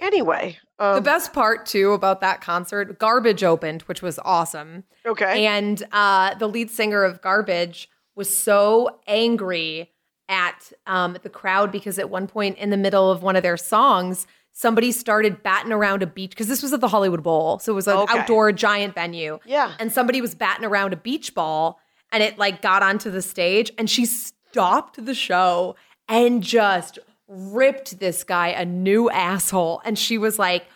Anyway, 0.01 0.59
um, 0.79 0.97
The 0.97 1.01
best 1.01 1.33
part 1.33 1.67
too 1.67 1.93
about 1.93 2.21
that 2.21 2.41
concert, 2.41 2.99
Garbage 2.99 3.45
opened, 3.45 3.83
which 3.83 4.03
was 4.03 4.19
awesome. 4.25 4.85
okay. 5.07 5.47
And 5.47 5.83
uh, 5.93 6.35
the 6.35 6.49
lead 6.49 6.71
singer 6.71 7.05
of 7.05 7.21
Garbage 7.23 7.89
was 8.15 8.35
so 8.35 8.99
angry 9.07 9.91
at 10.29 10.73
um, 10.87 11.17
the 11.23 11.31
crowd 11.31 11.73
because 11.73 11.99
at 11.99 12.11
one 12.11 12.27
point 12.27 12.59
in 12.59 12.71
the 12.71 12.77
middle 12.77 13.11
of 13.11 13.23
one 13.23 13.37
of 13.37 13.43
their 13.43 13.57
songs, 13.57 14.27
somebody 14.53 14.93
started 14.93 15.43
batting 15.43 15.73
around 15.73 16.03
a 16.03 16.07
beach 16.07 16.31
because 16.31 16.49
this 16.49 16.63
was 16.63 16.73
at 16.73 16.81
the 16.81 16.89
Hollywood 16.89 17.23
Bowl, 17.23 17.59
so 17.61 17.73
it 17.73 17.75
was 17.77 17.87
an 17.89 17.97
Okay. 17.97 18.19
outdoor 18.19 18.53
giant 18.53 18.95
venue. 18.95 19.39
Yeah. 19.47 19.73
and 19.79 19.93
somebody 19.93 20.21
was 20.21 20.35
batting 20.35 20.65
around 20.65 20.93
a 20.93 20.97
beach 20.97 21.35
ball, 21.35 21.79
and 22.13 22.23
it 22.23 22.39
like 22.39 22.63
got 22.63 22.83
onto 22.83 23.11
the 23.11 23.23
stage, 23.23 23.71
and 23.79 23.89
she 23.89 24.05
stopped 24.07 25.05
the 25.05 25.15
show 25.15 25.77
and 26.09 26.43
just 26.43 26.99
ripped 27.27 27.99
this 27.99 28.25
guy 28.25 28.49
a 28.49 28.65
new 28.65 29.11
asshole, 29.11 29.81
and 29.85 29.99
she 29.99 30.19
was 30.19 30.39
like, 30.39 30.67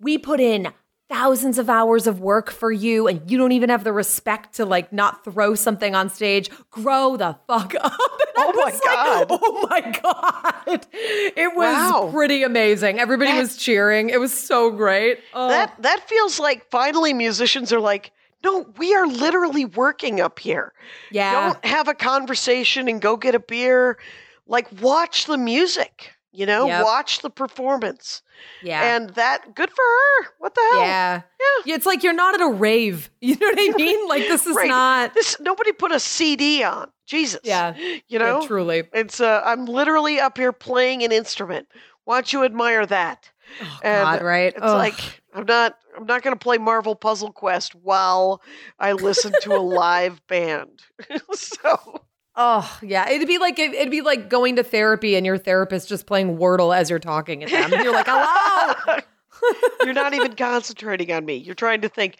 "We 0.00 0.18
put 0.18 0.40
in." 0.40 0.72
Thousands 1.08 1.56
of 1.58 1.70
hours 1.70 2.08
of 2.08 2.18
work 2.18 2.50
for 2.50 2.72
you, 2.72 3.06
and 3.06 3.30
you 3.30 3.38
don't 3.38 3.52
even 3.52 3.70
have 3.70 3.84
the 3.84 3.92
respect 3.92 4.54
to 4.56 4.64
like 4.64 4.92
not 4.92 5.22
throw 5.22 5.54
something 5.54 5.94
on 5.94 6.10
stage. 6.10 6.50
Grow 6.68 7.16
the 7.16 7.38
fuck 7.46 7.74
up. 7.80 7.92
Oh 8.36 8.52
my 8.56 8.62
like, 8.64 8.82
God. 8.82 9.26
oh 9.30 9.68
my 9.70 9.80
god! 10.02 10.86
It 10.92 11.54
was 11.54 11.76
Wow. 11.76 12.10
pretty 12.12 12.42
amazing. 12.42 12.98
Everybody 12.98 13.30
That- 13.30 13.38
was 13.38 13.56
cheering. 13.56 14.10
It 14.10 14.18
was 14.18 14.36
so 14.36 14.72
great. 14.72 15.20
Oh. 15.32 15.48
that 15.48 15.80
that 15.82 16.08
feels 16.08 16.40
like 16.40 16.68
finally 16.72 17.12
musicians 17.12 17.72
are 17.72 17.78
like, 17.78 18.10
no, 18.44 18.66
we 18.78 18.94
are 18.94 19.06
literally 19.06 19.64
working 19.64 20.20
up 20.20 20.38
here. 20.38 20.72
yeah, 21.10 21.32
Don't 21.52 21.64
have 21.64 21.88
a 21.88 21.94
conversation 21.94 22.88
and 22.88 23.00
go 23.00 23.16
get 23.16 23.34
a 23.34 23.40
beer. 23.40 23.98
Like 24.46 24.68
watch 24.80 25.26
the 25.26 25.38
music. 25.38 26.12
You 26.32 26.44
know, 26.44 26.66
Yep. 26.66 26.84
watch 26.84 27.22
the 27.22 27.30
performance. 27.30 28.20
yeah. 28.62 28.94
And 28.96 29.08
that 29.14 29.54
good 29.54 29.70
for 29.70 29.82
her. 29.82 30.28
What 30.38 30.54
the 30.54 30.60
hell? 30.72 30.80
Yeah. 30.82 31.22
yeah. 31.64 31.74
It's 31.74 31.86
like 31.86 32.02
you're 32.02 32.12
not 32.12 32.34
at 32.34 32.42
a 32.42 32.48
rave. 32.52 33.10
You 33.20 33.36
know 33.36 33.46
what 33.48 33.58
I 33.58 33.74
mean? 33.76 34.06
Like 34.06 34.28
this 34.28 34.46
is 34.46 34.54
Right. 34.54 34.68
not 34.68 35.14
This 35.14 35.40
nobody 35.40 35.72
put 35.72 35.92
a 35.92 35.98
CD 35.98 36.62
on. 36.62 36.90
Jesus. 37.06 37.40
Yeah. 37.42 37.74
You 38.08 38.18
know? 38.18 38.42
Yeah, 38.42 38.46
truly. 38.46 38.82
It's 38.92 39.18
uh 39.20 39.40
I'm 39.46 39.64
literally 39.64 40.20
up 40.20 40.36
here 40.36 40.52
playing 40.52 41.02
an 41.02 41.10
instrument. 41.10 41.68
Why 42.04 42.16
don't 42.18 42.30
you 42.32 42.44
admire 42.44 42.84
that? 42.86 43.30
Oh, 43.62 43.78
And 43.82 44.02
God, 44.04 44.22
right? 44.22 44.52
It's 44.52 44.60
Ugh. 44.62 44.76
like 44.76 45.22
I'm 45.34 45.44
not 45.46 45.76
I'm 45.96 46.06
not 46.06 46.22
gonna 46.22 46.36
play 46.36 46.58
Marvel 46.58 46.94
Puzzle 46.94 47.32
Quest 47.32 47.74
while 47.74 48.42
I 48.78 48.92
listen 48.92 49.32
to 49.42 49.54
a 49.54 49.58
live 49.60 50.24
band. 50.26 50.82
so 51.32 52.02
Oh, 52.38 52.78
yeah. 52.82 53.08
It'd 53.08 53.26
be 53.26 53.38
like 53.38 53.58
it'd 53.58 53.90
be 53.90 54.02
like 54.02 54.28
going 54.28 54.56
to 54.56 54.62
therapy 54.62 55.16
and 55.16 55.24
your 55.24 55.38
therapist 55.38 55.88
just 55.88 56.06
playing 56.06 56.36
Wordle 56.36 56.76
as 56.76 56.90
you're 56.90 56.98
talking 56.98 57.42
at 57.42 57.50
them. 57.50 57.72
And 57.72 57.82
you're 57.82 57.92
like, 57.94 58.06
"Hello." 58.08 58.98
you're 59.84 59.94
not 59.94 60.12
even 60.14 60.34
concentrating 60.34 61.12
on 61.12 61.24
me. 61.24 61.36
You're 61.36 61.54
trying 61.54 61.80
to 61.82 61.88
think, 61.88 62.16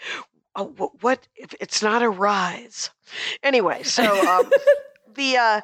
oh, 0.54 0.68
wh- 0.78 1.02
what 1.04 1.26
if 1.36 1.54
it's 1.60 1.82
not 1.82 2.02
a 2.02 2.08
rise? 2.08 2.90
Anyway, 3.42 3.82
so 3.82 4.04
um, 4.26 4.50
the 5.14 5.36
uh, 5.36 5.60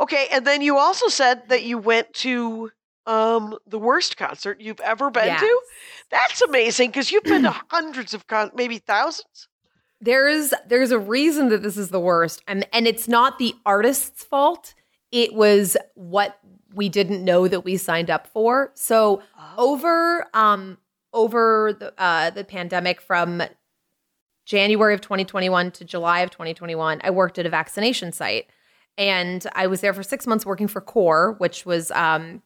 okay, 0.00 0.26
and 0.32 0.44
then 0.46 0.62
you 0.62 0.78
also 0.78 1.06
said 1.08 1.48
that 1.48 1.62
you 1.62 1.78
went 1.78 2.12
to 2.14 2.70
um 3.06 3.56
the 3.66 3.78
worst 3.78 4.16
concert 4.16 4.60
you've 4.60 4.80
ever 4.80 5.10
been 5.10 5.26
Yes. 5.26 5.40
to. 5.40 5.60
That's 6.10 6.42
amazing 6.42 6.90
because 6.90 7.10
you've 7.10 7.24
been 7.24 7.42
to 7.42 7.50
hundreds 7.68 8.14
of 8.14 8.26
con, 8.26 8.50
maybe 8.54 8.78
thousands. 8.78 9.48
There's 10.00 10.52
there's 10.68 10.90
a 10.90 10.98
reason 10.98 11.48
that 11.50 11.62
this 11.62 11.76
is 11.76 11.88
the 11.90 12.00
worst. 12.00 12.42
And 12.46 12.66
and 12.72 12.86
it's 12.86 13.08
not 13.08 13.38
the 13.38 13.54
artist's 13.66 14.22
fault. 14.24 14.74
It 15.10 15.34
was 15.34 15.76
what 15.94 16.38
we 16.74 16.88
didn't 16.88 17.24
know 17.24 17.48
that 17.48 17.60
we 17.60 17.76
signed 17.76 18.10
up 18.10 18.26
for. 18.26 18.72
So 18.74 19.22
over 19.58 20.26
um 20.34 20.78
over 21.12 21.76
the 21.78 21.92
uh 22.02 22.30
the 22.30 22.44
pandemic 22.44 23.00
from 23.00 23.42
January 24.44 24.92
of 24.94 25.00
2021 25.00 25.70
to 25.72 25.84
July 25.84 26.20
of 26.20 26.30
2021, 26.30 27.00
I 27.04 27.10
worked 27.10 27.38
at 27.38 27.46
a 27.46 27.50
vaccination 27.50 28.12
site. 28.12 28.46
And 28.98 29.46
I 29.54 29.68
was 29.68 29.80
there 29.80 29.94
for 29.94 30.02
six 30.02 30.26
months 30.26 30.44
working 30.44 30.68
for 30.68 30.80
CORE, 30.80 31.36
which 31.38 31.64
was 31.64 31.90
um, 31.92 32.42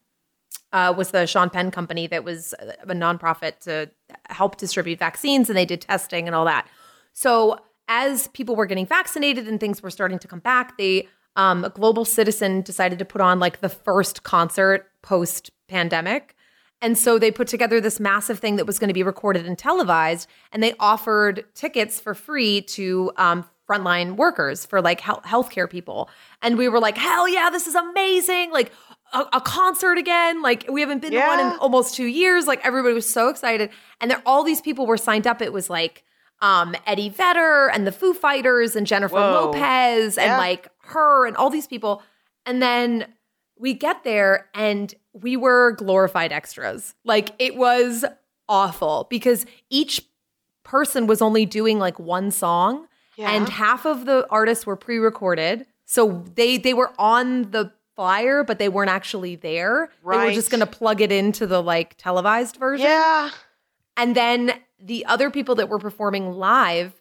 uh, 0.73 0.93
was 0.97 1.11
the 1.11 1.27
Sean 1.27 1.51
Penn 1.51 1.71
company 1.71 2.07
that 2.07 2.25
was 2.25 2.55
a 2.59 2.87
nonprofit 2.89 3.61
to 3.61 3.91
help 4.29 4.57
distribute 4.57 4.99
vaccines, 4.99 5.49
and 5.49 5.57
they 5.57 5.65
did 5.65 5.81
testing 5.81 6.27
and 6.27 6.35
all 6.35 6.45
that. 6.45 6.69
So 7.13 7.59
as 7.89 8.29
people 8.29 8.57
were 8.57 8.67
getting 8.67 8.87
vaccinated 8.87 9.47
and 9.47 9.61
things 9.61 9.83
were 9.83 9.91
starting 9.91 10.19
to 10.19 10.29
come 10.29 10.41
back, 10.41 10.77
they 10.77 11.09
um, 11.37 11.65
a 11.65 11.71
global 11.71 12.05
citizen 12.05 12.63
decided 12.63 12.99
to 12.99 13.05
put 13.05 13.21
on 13.21 13.39
like 13.39 13.61
the 13.61 13.69
first 13.69 14.23
concert 14.23 14.91
post 15.03 15.51
pandemic. 15.69 16.35
And 16.83 16.99
so 16.99 17.19
they 17.19 17.31
put 17.31 17.49
together 17.49 17.81
this 17.81 18.01
massive 18.01 18.39
thing 18.39 18.57
that 18.57 18.67
was 18.67 18.79
going 18.79 18.89
to 18.89 18.95
be 18.95 19.03
recorded 19.03 19.47
and 19.47 19.59
televised, 19.59 20.29
and 20.53 20.63
they 20.63 20.75
offered 20.79 21.45
tickets 21.55 22.01
for 22.01 22.15
free 22.15 22.63
to 22.63 23.13
um, 23.17 23.47
frontline 23.69 24.17
workers 24.17 24.67
for 24.67 24.81
like 24.83 25.01
health 25.01 25.23
healthcare 25.25 25.69
people. 25.69 26.11
And 26.43 26.59
we 26.59 26.69
were 26.69 26.81
like, 26.81 26.99
hell 26.99 27.29
yeah, 27.29 27.51
this 27.51 27.67
is 27.67 27.75
amazing! 27.75 28.51
Like 28.51 28.73
a, 29.13 29.25
a 29.35 29.41
concert 29.41 29.99
again. 29.99 30.43
Like 30.43 30.67
we 30.71 30.81
haven't 30.81 31.01
been 31.03 31.13
to 31.13 31.19
one 31.21 31.41
in 31.41 31.47
almost 31.59 31.95
two 31.95 32.07
years. 32.07 32.47
Like 32.47 32.65
everybody 32.65 32.95
was 32.95 33.09
so 33.09 33.29
excited, 33.29 33.71
and 34.01 34.11
there 34.11 34.23
all 34.27 34.43
these 34.45 34.61
people 34.61 34.87
were 34.87 34.97
signed 34.97 35.27
up. 35.27 35.41
It 35.43 35.53
was 35.53 35.69
like 35.71 36.05
um, 36.41 36.75
Eddie 36.87 37.09
Vedder 37.09 37.69
and 37.73 37.87
the 37.87 37.93
Foo 37.93 38.13
Fighters 38.13 38.77
and 38.77 38.87
Jennifer 38.87 39.15
Whoa. 39.15 39.47
Lopez 39.53 40.19
and 40.19 40.27
Yeah. 40.27 40.39
like 40.39 40.69
her 40.83 41.27
and 41.27 41.37
all 41.37 41.49
these 41.51 41.67
people. 41.67 42.03
And 42.45 42.61
then 42.63 43.07
we 43.59 43.73
get 43.73 44.05
there 44.05 44.49
and 44.55 44.95
we 45.15 45.37
were 45.37 45.73
glorified 45.73 46.33
extras. 46.33 46.95
Like 47.05 47.31
it 47.39 47.57
was 47.57 48.05
awful 48.49 49.07
because 49.09 49.47
each 49.71 50.03
person 50.63 51.07
was 51.07 51.23
only 51.23 51.47
doing 51.47 51.79
like 51.79 51.99
one 51.99 52.31
song 52.31 52.87
Yeah. 53.17 53.31
and 53.33 53.49
half 53.49 53.87
of 53.87 54.05
the 54.05 54.27
artists 54.31 54.67
were 54.67 54.77
pre-recorded. 54.77 55.67
So 55.87 56.25
they 56.35 56.59
they 56.59 56.75
were 56.75 56.93
on 56.99 57.51
the 57.51 57.73
flyer 57.97 58.45
but 58.45 58.59
they 58.59 58.69
weren't 58.69 58.91
actually 58.91 59.35
there. 59.37 59.91
They 60.03 60.27
were 60.29 60.35
just 60.35 60.51
going 60.51 60.61
to 60.61 60.67
plug 60.67 61.01
it 61.01 61.11
into 61.11 61.47
the 61.47 61.63
like 61.63 61.97
televised 61.97 62.57
version. 62.57 62.87
yeah. 62.87 63.31
And 63.97 64.15
then 64.15 64.53
the 64.79 65.07
other 65.07 65.31
people 65.31 65.55
that 65.55 65.69
were 65.71 65.79
performing 65.79 66.33
live, 66.33 66.93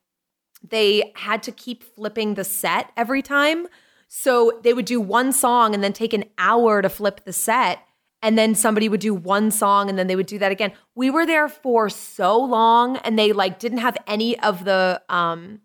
they 0.67 1.11
had 1.15 1.43
to 1.43 1.51
keep 1.51 1.83
flipping 1.83 2.35
the 2.35 2.45
set 2.45 2.91
every 2.95 3.21
time. 3.21 3.67
So 4.07 4.59
they 4.63 4.73
would 4.73 4.85
do 4.85 5.01
one 5.01 5.33
song 5.33 5.73
and 5.75 5.83
then 5.83 5.91
take 5.91 6.13
an 6.13 6.23
hour 6.37 6.81
to 6.81 6.87
flip 6.89 7.25
the 7.25 7.33
set. 7.33 7.79
And 8.21 8.37
then 8.37 8.55
somebody 8.55 8.87
would 8.87 9.01
do 9.01 9.13
one 9.13 9.51
song 9.51 9.89
and 9.89 9.99
then 9.99 10.07
they 10.07 10.15
would 10.15 10.25
do 10.25 10.39
that 10.39 10.51
again. 10.51 10.71
We 10.95 11.09
were 11.11 11.25
there 11.25 11.49
for 11.49 11.89
so 11.89 12.37
long 12.39 12.97
and 12.97 13.19
they 13.19 13.33
like 13.33 13.59
didn't 13.59 13.79
have 13.79 13.97
any 14.07 14.39
of 14.39 14.63
the 14.63 15.01
um 15.09 15.59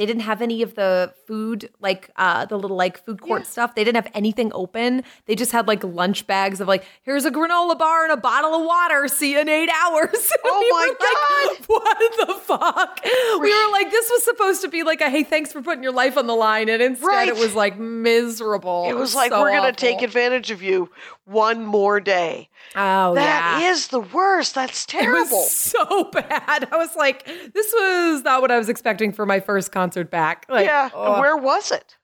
they 0.00 0.06
didn't 0.06 0.22
have 0.22 0.40
any 0.40 0.62
of 0.62 0.76
the 0.76 1.12
food, 1.26 1.68
like 1.78 2.08
uh, 2.16 2.46
the 2.46 2.58
little 2.58 2.76
like 2.78 3.04
food 3.04 3.20
court 3.20 3.46
stuff. 3.46 3.74
They 3.74 3.84
didn't 3.84 4.02
have 4.02 4.10
anything 4.14 4.50
open. 4.54 5.04
They 5.26 5.34
just 5.34 5.52
had 5.52 5.68
like 5.68 5.84
lunch 5.84 6.26
bags 6.26 6.58
of 6.62 6.68
like, 6.68 6.84
here's 7.02 7.26
a 7.26 7.30
granola 7.30 7.78
bar 7.78 8.04
and 8.04 8.12
a 8.12 8.16
bottle 8.16 8.54
of 8.54 8.64
water. 8.64 9.08
See 9.08 9.32
you 9.32 9.40
in 9.40 9.48
eight 9.50 9.68
hours. 9.68 10.32
Oh 10.42 10.58
We 10.60 10.70
my 10.70 10.86
were 10.88 11.50
like, 11.50 11.68
what 11.68 12.26
the 12.26 12.34
fuck? 12.34 13.00
We 13.42 13.52
were 13.66 13.70
like, 13.72 13.90
this 13.90 14.08
was 14.10 14.24
supposed 14.24 14.62
to 14.62 14.68
be 14.68 14.84
like 14.84 15.02
a 15.02 15.10
hey, 15.10 15.22
thanks 15.22 15.52
for 15.52 15.60
putting 15.60 15.82
your 15.82 15.92
life 15.92 16.16
on 16.16 16.26
the 16.26 16.34
line, 16.34 16.70
and 16.70 16.80
instead 16.80 17.06
Right. 17.06 17.28
it 17.28 17.36
was 17.36 17.54
like 17.54 17.78
miserable. 17.78 18.86
It 18.88 18.94
was 18.94 19.14
like 19.14 19.30
so 19.32 19.40
we're 19.42 19.50
gonna 19.50 19.64
awful. 19.68 19.72
take 19.74 20.00
advantage 20.02 20.50
of 20.50 20.62
you 20.62 20.90
one 21.30 21.64
more 21.64 22.00
day. 22.00 22.48
Oh 22.74 23.14
That 23.14 23.60
yeah. 23.60 23.70
is 23.70 23.88
the 23.88 24.00
worst. 24.00 24.54
That's 24.54 24.84
It 24.84 24.88
terrible. 24.88 25.30
was 25.38 25.54
so 25.54 26.04
bad. 26.10 26.68
I 26.70 26.76
was 26.76 26.94
like, 26.96 27.24
this 27.26 27.72
was 27.72 28.22
not 28.22 28.40
what 28.42 28.50
I 28.50 28.58
was 28.58 28.68
expecting 28.68 29.12
for 29.12 29.24
my 29.26 29.40
first 29.40 29.72
concert 29.72 30.10
back. 30.10 30.46
Like, 30.48 30.66
yeah. 30.66 30.90
And 30.94 31.20
where 31.20 31.36
was 31.36 31.70
it? 31.70 31.96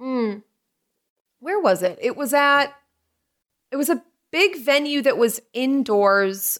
Mm. 0.00 0.42
Where 1.40 1.60
was 1.60 1.82
it? 1.82 1.98
It 2.00 2.16
was 2.16 2.32
at 2.34 2.66
it 3.70 3.76
was 3.76 3.90
a 3.90 4.02
big 4.30 4.58
venue 4.64 5.02
that 5.02 5.16
was 5.18 5.40
indoors. 5.52 6.58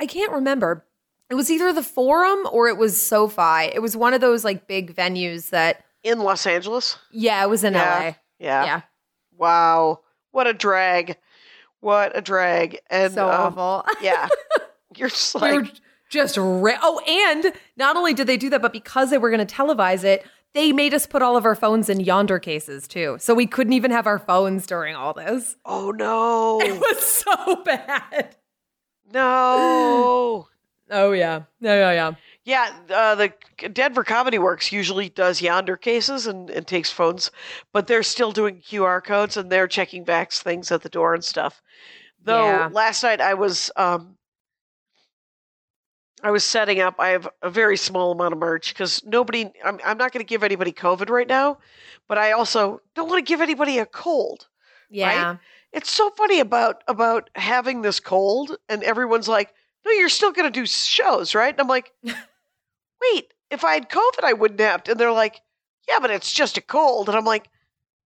I 0.00 0.06
can't 0.06 0.32
remember. 0.32 0.84
It 1.30 1.34
was 1.34 1.50
either 1.50 1.72
the 1.72 1.82
Forum 1.82 2.46
or 2.52 2.68
it 2.68 2.76
was 2.78 3.04
SoFi. 3.04 3.70
It 3.74 3.82
was 3.82 3.96
one 3.96 4.14
of 4.14 4.20
those 4.20 4.44
like 4.44 4.66
big 4.66 4.94
venues 4.94 5.50
that 5.50 5.84
In 6.02 6.20
Los 6.20 6.46
Angeles? 6.46 6.96
yeah, 7.10 7.42
it 7.44 7.48
was 7.48 7.64
in 7.64 7.74
Yeah. 7.74 7.98
LA. 7.98 8.04
Yeah. 8.38 8.64
Yeah. 8.64 8.80
Wow. 9.36 10.00
What 10.30 10.46
a 10.46 10.52
drag. 10.52 11.16
What 11.80 12.16
a 12.16 12.20
drag. 12.20 12.80
And 12.90 13.12
so 13.12 13.28
um, 13.30 13.58
awful. 13.58 13.86
Yeah. 14.02 14.28
You're 14.96 15.08
just 15.10 15.34
like 15.34 15.54
were 15.54 15.68
just 16.10 16.36
ra- 16.38 16.78
oh, 16.82 17.00
and 17.06 17.52
not 17.76 17.96
only 17.96 18.14
did 18.14 18.26
they 18.26 18.36
do 18.36 18.50
that, 18.50 18.62
but 18.62 18.72
because 18.72 19.10
they 19.10 19.18
were 19.18 19.30
going 19.30 19.46
to 19.46 19.54
televise 19.54 20.02
it, 20.02 20.26
they 20.54 20.72
made 20.72 20.94
us 20.94 21.06
put 21.06 21.20
all 21.22 21.36
of 21.36 21.44
our 21.44 21.54
phones 21.54 21.88
in 21.90 21.98
Yondr 21.98 22.40
cases 22.40 22.88
too, 22.88 23.16
so 23.20 23.34
we 23.34 23.46
couldn't 23.46 23.74
even 23.74 23.90
have 23.90 24.06
our 24.06 24.18
phones 24.18 24.66
during 24.66 24.96
all 24.96 25.12
this. 25.12 25.56
Oh 25.66 25.90
no. 25.90 26.60
It 26.64 26.80
was 26.80 27.04
so 27.04 27.62
bad. 27.64 28.34
no. 29.12 30.48
Oh 30.90 31.12
yeah, 31.12 31.42
yeah, 31.60 31.74
yeah, 31.74 31.92
yeah. 31.92 32.12
Yeah, 32.48 32.70
uh, 32.88 33.14
the 33.14 33.34
Denver 33.74 34.02
Comedy 34.02 34.38
Works 34.38 34.72
usually 34.72 35.10
does 35.10 35.42
Yondr 35.42 35.78
cases 35.78 36.26
and, 36.26 36.48
and 36.48 36.66
takes 36.66 36.90
phones, 36.90 37.30
but 37.74 37.86
they're 37.86 38.02
still 38.02 38.32
doing 38.32 38.62
QR 38.62 39.04
codes 39.04 39.36
and 39.36 39.52
they're 39.52 39.68
checking 39.68 40.02
back 40.02 40.32
things 40.32 40.72
at 40.72 40.80
the 40.80 40.88
door 40.88 41.12
and 41.12 41.22
stuff. 41.22 41.60
Though 42.24 42.46
Yeah. 42.46 42.68
last 42.72 43.02
night 43.02 43.20
I 43.20 43.34
was 43.34 43.70
um, 43.76 44.16
I 46.22 46.30
was 46.30 46.42
setting 46.42 46.80
up. 46.80 46.94
I 46.98 47.08
have 47.10 47.28
a 47.42 47.50
very 47.50 47.76
small 47.76 48.12
amount 48.12 48.32
of 48.32 48.38
merch 48.38 48.72
because 48.72 49.04
nobody. 49.04 49.52
I'm 49.62 49.78
I'm 49.84 49.98
not 49.98 50.12
going 50.12 50.24
to 50.24 50.28
give 50.28 50.42
anybody 50.42 50.72
COVID 50.72 51.10
right 51.10 51.28
now, 51.28 51.58
but 52.08 52.16
I 52.16 52.32
also 52.32 52.80
don't 52.94 53.10
want 53.10 53.26
to 53.26 53.30
give 53.30 53.42
anybody 53.42 53.78
a 53.78 53.84
cold. 53.84 54.48
Yeah. 54.88 55.36
It's 55.74 55.90
so 55.90 56.08
funny 56.16 56.40
about 56.40 56.82
about 56.88 57.28
having 57.34 57.82
this 57.82 58.00
cold, 58.00 58.56
and 58.70 58.82
everyone's 58.82 59.28
like, 59.28 59.52
"No, 59.84 59.92
you're 59.92 60.08
still 60.08 60.32
going 60.32 60.50
to 60.50 60.60
do 60.60 60.64
shows, 60.64 61.34
right?" 61.34 61.52
And 61.52 61.60
I'm 61.60 61.68
like, 61.68 61.92
"Wait, 63.00 63.32
if 63.50 63.64
I 63.64 63.74
had 63.74 63.88
COVID, 63.90 64.24
I 64.24 64.32
wouldn't 64.32 64.60
have." 64.60 64.82
to." 64.84 64.92
And 64.92 65.00
they're 65.00 65.12
like, 65.12 65.40
"Yeah, 65.88 65.98
but 66.00 66.10
it's 66.10 66.32
just 66.32 66.56
a 66.58 66.60
cold," 66.60 67.08
and 67.08 67.16
I'm 67.16 67.24
like, 67.24 67.48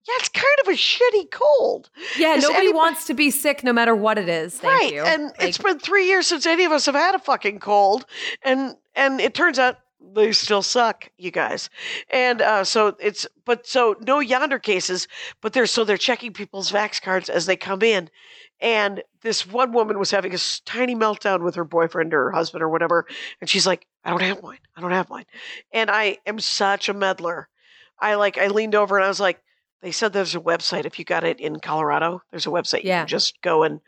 "Yeah, 0.08 0.16
it's 0.20 0.30
kind 0.30 0.46
of 0.62 0.68
a 0.68 0.72
shitty 0.78 1.30
cold, 1.32 1.90
Yeah, 2.18 2.36
Is 2.36 2.44
nobody 2.44 2.60
anybody- 2.68 2.78
wants 2.78 3.06
to 3.06 3.14
be 3.14 3.30
sick 3.32 3.64
no 3.64 3.74
matter 3.74 3.96
what 3.96 4.18
it 4.18 4.28
is. 4.30 4.58
Thank 4.58 4.82
right?" 4.82 4.94
you. 4.94 5.04
And 5.04 5.32
it's 5.40 5.60
Like, 5.60 5.66
been 5.66 5.80
three 5.80 6.08
years 6.08 6.28
since 6.28 6.46
any 6.46 6.64
of 6.66 6.72
us 6.72 6.86
have 6.88 6.96
had 6.96 7.16
a 7.16 7.20
fucking 7.20 7.60
cold, 7.60 8.06
and 8.42 8.76
and 8.96 9.22
it 9.22 9.34
turns 9.34 9.58
out 9.60 9.78
they 10.14 10.32
still 10.32 10.62
suck, 10.62 11.10
you 11.18 11.32
guys. 11.32 11.70
And 12.10 12.42
uh, 12.42 12.64
so 12.64 12.96
it's 13.00 13.28
but 13.46 13.68
so 13.68 13.96
no 14.02 14.20
Yondr 14.20 14.62
cases, 14.62 15.08
but 15.42 15.54
they're 15.54 15.66
so 15.66 15.84
they're 15.84 15.98
checking 15.98 16.34
people's 16.34 16.72
vax 16.72 17.02
cards 17.02 17.30
as 17.30 17.46
they 17.46 17.56
come 17.56 17.82
in. 17.82 18.10
And 18.60 19.02
this 19.22 19.48
one 19.48 19.72
woman 19.72 19.98
was 19.98 20.12
having 20.12 20.34
a 20.36 20.38
tiny 20.66 20.96
meltdown 20.96 21.44
with 21.44 21.56
her 21.56 21.64
boyfriend 21.64 22.14
or 22.14 22.26
her 22.26 22.32
husband 22.32 22.62
or 22.62 22.70
whatever, 22.70 23.08
and 23.40 23.50
she's 23.50 23.66
like, 23.66 23.88
"I 24.04 24.12
don't 24.12 24.22
have 24.22 24.44
mine. 24.44 24.60
I 24.76 24.82
don't 24.82 24.92
have 24.92 25.10
mine." 25.10 25.26
And 25.72 25.90
I 25.90 26.18
am 26.26 26.40
such 26.40 26.88
a 26.90 26.94
meddler. 26.94 27.48
I 28.00 28.16
like 28.16 28.38
I 28.38 28.48
leaned 28.48 28.76
over 28.76 28.98
and 28.98 29.06
I 29.06 29.08
was 29.08 29.20
like, 29.20 29.42
"They 29.82 29.92
said 29.92 30.14
there's 30.14 30.36
a 30.36 30.40
website 30.40 30.86
if 30.86 31.00
you 31.00 31.06
got 31.06 31.24
it 31.24 31.40
in 31.40 31.60
Colorado. 31.60 32.22
There's 32.32 32.46
a 32.48 32.52
website 32.52 32.84
you 32.84 32.90
Yeah. 32.90 33.02
can 33.02 33.08
just 33.08 33.42
go 33.42 33.64
and 33.64 33.80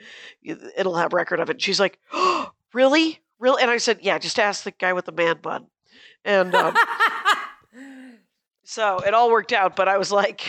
it'll 0.43 0.95
have 0.97 1.13
record 1.13 1.39
of 1.39 1.49
it." 1.49 1.61
she's 1.61 1.79
like, 1.79 1.99
"Oh, 2.11 2.51
really?" 2.73 3.19
Really? 3.39 3.61
And 3.61 3.69
I 3.69 3.77
said, 3.77 3.99
"Yeah, 4.01 4.17
just 4.19 4.39
ask 4.39 4.63
the 4.63 4.71
guy 4.71 4.93
with 4.93 5.05
the 5.05 5.11
man 5.11 5.37
bun." 5.41 5.67
And 6.25 6.55
um, 6.55 6.75
so 8.63 8.99
it 8.99 9.13
all 9.13 9.29
worked 9.29 9.51
out, 9.51 9.75
but 9.75 9.87
I 9.87 9.97
was 9.97 10.11
like, 10.11 10.45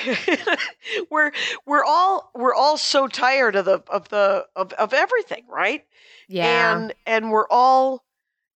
"We're 1.10 1.32
we're 1.66 1.84
all 1.84 2.30
we're 2.34 2.54
all 2.54 2.76
so 2.76 3.08
tired 3.08 3.56
of 3.56 3.64
the 3.64 3.82
of 3.88 4.08
the 4.08 4.46
of, 4.54 4.72
of 4.74 4.92
everything, 4.92 5.44
right?" 5.48 5.84
yeah. 6.28 6.76
and 6.76 6.94
and 7.06 7.30
we're 7.30 7.48
all 7.48 8.04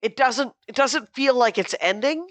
it 0.02 0.16
doesn't 0.16 0.52
it 0.66 0.74
doesn't 0.74 1.12
feel 1.14 1.34
like 1.34 1.58
it's 1.58 1.74
ending 1.80 2.26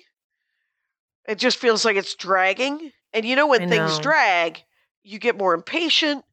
it 1.28 1.38
just 1.38 1.58
feels 1.58 1.86
like 1.86 1.96
it's 1.96 2.16
dragging 2.16 2.92
and 3.14 3.26
you 3.26 3.36
know 3.36 3.48
when 3.48 3.64
I 3.64 3.68
things 3.68 4.00
drag 4.00 4.64
you 5.04 5.20
get 5.20 5.38
more 5.38 5.54
impatient 5.54 6.24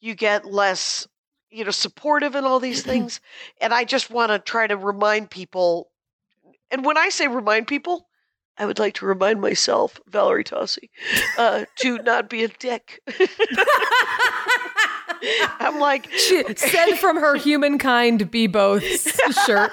you 0.00 0.14
get 0.14 0.44
less 0.44 1.06
you 1.50 1.64
know 1.64 1.70
supportive 1.70 2.34
in 2.34 2.44
all 2.44 2.60
these 2.60 2.82
things 2.84 3.20
and 3.60 3.72
i 3.72 3.84
just 3.84 4.10
want 4.10 4.32
to 4.32 4.38
try 4.38 4.66
to 4.66 4.76
remind 4.76 5.30
people 5.30 5.90
and 6.70 6.84
when 6.84 6.96
i 6.98 7.08
say 7.08 7.26
remind 7.28 7.66
people 7.66 8.06
i 8.58 8.64
would 8.66 8.78
like 8.78 8.94
to 8.94 9.06
remind 9.06 9.40
myself 9.40 10.00
valerie 10.08 10.44
tosi 10.44 10.88
uh, 11.38 11.64
to 11.76 11.98
not 12.04 12.28
be 12.28 12.44
a 12.44 12.48
dick 12.48 13.00
i'm 15.60 15.78
like 15.80 16.08
she 16.12 16.44
said 16.56 16.94
from 16.96 17.16
her 17.16 17.34
humankind 17.36 18.30
be 18.30 18.46
both 18.46 18.82
shirt. 19.46 19.72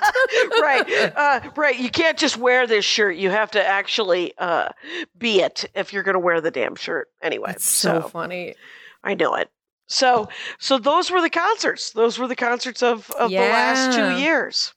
right, 0.62 1.14
uh, 1.16 1.40
right. 1.56 1.78
You 1.78 1.90
can't 1.90 2.18
just 2.18 2.38
wear 2.38 2.66
this 2.68 2.84
shirt. 2.86 3.16
You 3.16 3.30
have 3.30 3.52
to 3.52 3.64
actually 3.66 4.34
uh, 4.38 4.70
be 5.18 5.42
it 5.42 5.66
if 5.76 5.94
you're 5.94 6.04
going 6.04 6.14
to 6.14 6.20
wear 6.20 6.42
the 6.42 6.52
damn 6.52 6.76
shirt. 6.76 7.10
Anyway, 7.22 7.52
It's 7.52 7.66
so 7.66 8.02
so 8.02 8.08
funny. 8.08 8.56
I 9.04 9.14
know 9.14 9.36
it. 9.36 9.50
So 9.88 10.30
so 10.58 10.78
those 10.80 11.12
were 11.12 11.22
the 11.22 11.30
concerts. 11.30 11.92
Those 11.92 12.18
were 12.18 12.28
the 12.28 12.36
concerts 12.36 12.82
of 12.82 13.10
of 13.12 13.30
the 13.30 13.38
last 13.38 13.96
two 13.96 14.18
years. 14.22 14.74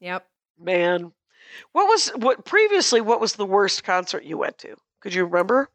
Yep. 0.00 0.26
Man, 0.58 1.12
what 1.74 1.86
was 1.86 2.08
what 2.16 2.44
previously? 2.46 3.00
What 3.02 3.20
was 3.20 3.34
the 3.34 3.44
worst 3.44 3.84
concert 3.84 4.24
you 4.24 4.38
went 4.38 4.56
to? 4.58 4.74
Could 5.00 5.12
you 5.12 5.24
remember? 5.26 5.68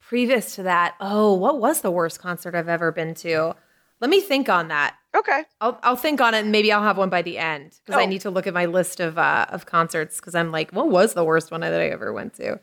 Previous 0.00 0.56
to 0.56 0.64
that, 0.64 0.96
oh, 1.00 1.34
what 1.34 1.60
was 1.60 1.82
the 1.82 1.90
worst 1.90 2.18
concert 2.20 2.54
I've 2.56 2.68
ever 2.68 2.90
been 2.90 3.14
to? 3.16 3.54
Let 4.00 4.10
me 4.10 4.20
think 4.20 4.48
on 4.48 4.68
that. 4.68 4.96
Okay. 5.16 5.44
I'll 5.60 5.78
I'll 5.84 5.94
think 5.96 6.20
on 6.20 6.34
it 6.34 6.40
and 6.40 6.50
maybe 6.50 6.72
I'll 6.72 6.82
have 6.82 6.98
one 6.98 7.10
by 7.10 7.22
the 7.22 7.38
end 7.38 7.78
because 7.84 7.98
I 7.98 8.04
Oh. 8.04 8.06
need 8.08 8.22
to 8.22 8.30
look 8.30 8.46
at 8.48 8.54
my 8.54 8.66
list 8.66 8.98
of 8.98 9.18
uh 9.18 9.46
of 9.50 9.66
concerts 9.66 10.16
because 10.20 10.34
I'm 10.34 10.50
like, 10.50 10.72
what 10.72 10.88
was 10.88 11.14
the 11.14 11.24
worst 11.24 11.50
one 11.52 11.60
that 11.60 11.72
I 11.72 11.88
ever 11.90 12.12
went 12.12 12.34
to? 12.34 12.58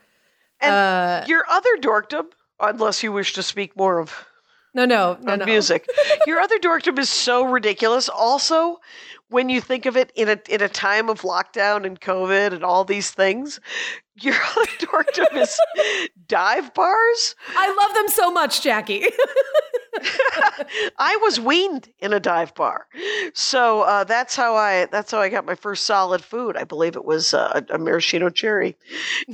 And 0.59 0.73
uh, 0.73 1.23
Your 1.27 1.45
other 1.49 1.77
dorkdom, 1.79 2.25
unless 2.59 3.01
you 3.03 3.11
wish 3.13 3.33
to 3.33 3.43
speak 3.43 3.77
more 3.77 3.99
of, 3.99 4.25
no, 4.77 4.85
no, 4.85 5.17
no, 5.21 5.35
no. 5.37 5.45
music, 5.45 5.87
your 6.27 6.39
other 6.39 6.59
dorkdom 6.59 6.99
is 6.99 7.09
so 7.09 7.43
ridiculous. 7.43 8.09
Also, 8.09 8.79
when 9.29 9.49
you 9.49 9.59
think 9.59 9.87
of 9.87 9.97
it 9.97 10.11
in 10.15 10.29
a 10.29 10.39
in 10.47 10.61
a 10.61 10.69
time 10.69 11.09
of 11.09 11.21
lockdown 11.21 11.83
and 11.83 11.99
COVID 11.99 12.53
and 12.53 12.63
all 12.63 12.83
these 12.83 13.09
things, 13.09 13.59
your 14.21 14.35
other 14.51 14.71
dorkdom 14.79 15.35
is 15.41 15.59
dive 16.27 16.73
bars. 16.75 17.35
I 17.55 17.75
love 17.75 17.95
them 17.95 18.07
so 18.07 18.31
much, 18.31 18.61
Jackie. 18.61 19.05
I 20.97 21.17
was 21.21 21.39
weaned 21.39 21.89
in 21.99 22.13
a 22.13 22.19
dive 22.19 22.53
bar, 22.55 22.87
so 23.33 23.81
uh, 23.81 24.03
that's 24.03 24.35
how 24.35 24.55
I 24.55 24.85
that's 24.91 25.11
how 25.11 25.19
I 25.19 25.29
got 25.29 25.45
my 25.45 25.55
first 25.55 25.85
solid 25.85 26.23
food. 26.23 26.57
I 26.57 26.63
believe 26.63 26.95
it 26.95 27.05
was 27.05 27.33
uh, 27.33 27.61
a, 27.69 27.77
maraschino 27.77 28.29
cherry. 28.29 28.77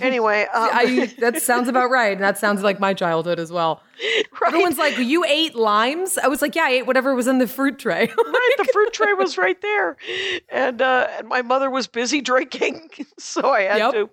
Anyway, 0.02 0.42
um, 0.54 0.70
I, 0.74 1.14
that 1.20 1.42
sounds 1.42 1.68
about 1.68 1.90
right, 1.90 2.14
and 2.14 2.22
that 2.24 2.38
sounds 2.38 2.62
like 2.64 2.80
my 2.80 2.94
childhood 2.94 3.40
as 3.40 3.52
well. 3.52 3.82
right, 4.42 4.48
Everyone's 4.48 4.78
like, 4.78 4.98
"You 4.98 5.24
ate 5.26 5.56
limes?" 5.56 6.18
I 6.18 6.28
was 6.28 6.42
like, 6.42 6.56
"Yeah, 6.56 6.66
I 6.66 6.70
ate 6.72 6.88
whatever 6.88 7.14
was 7.16 7.28
in 7.28 7.40
the 7.40 7.48
fruit 7.48 7.80
tray." 7.80 8.06
right, 8.18 8.54
the 8.58 8.70
fruit 8.74 8.94
tray 8.94 9.14
was 9.14 9.38
right 9.38 9.60
there, 9.62 9.98
and 10.50 10.82
uh, 10.82 11.08
and 11.18 11.28
my 11.28 11.42
mother 11.42 11.70
was 11.70 11.88
busy 11.88 12.22
drinking, 12.22 12.90
so 13.18 13.50
I 13.52 13.62
had 13.62 13.78
Yep. 13.78 13.92
to 13.94 14.10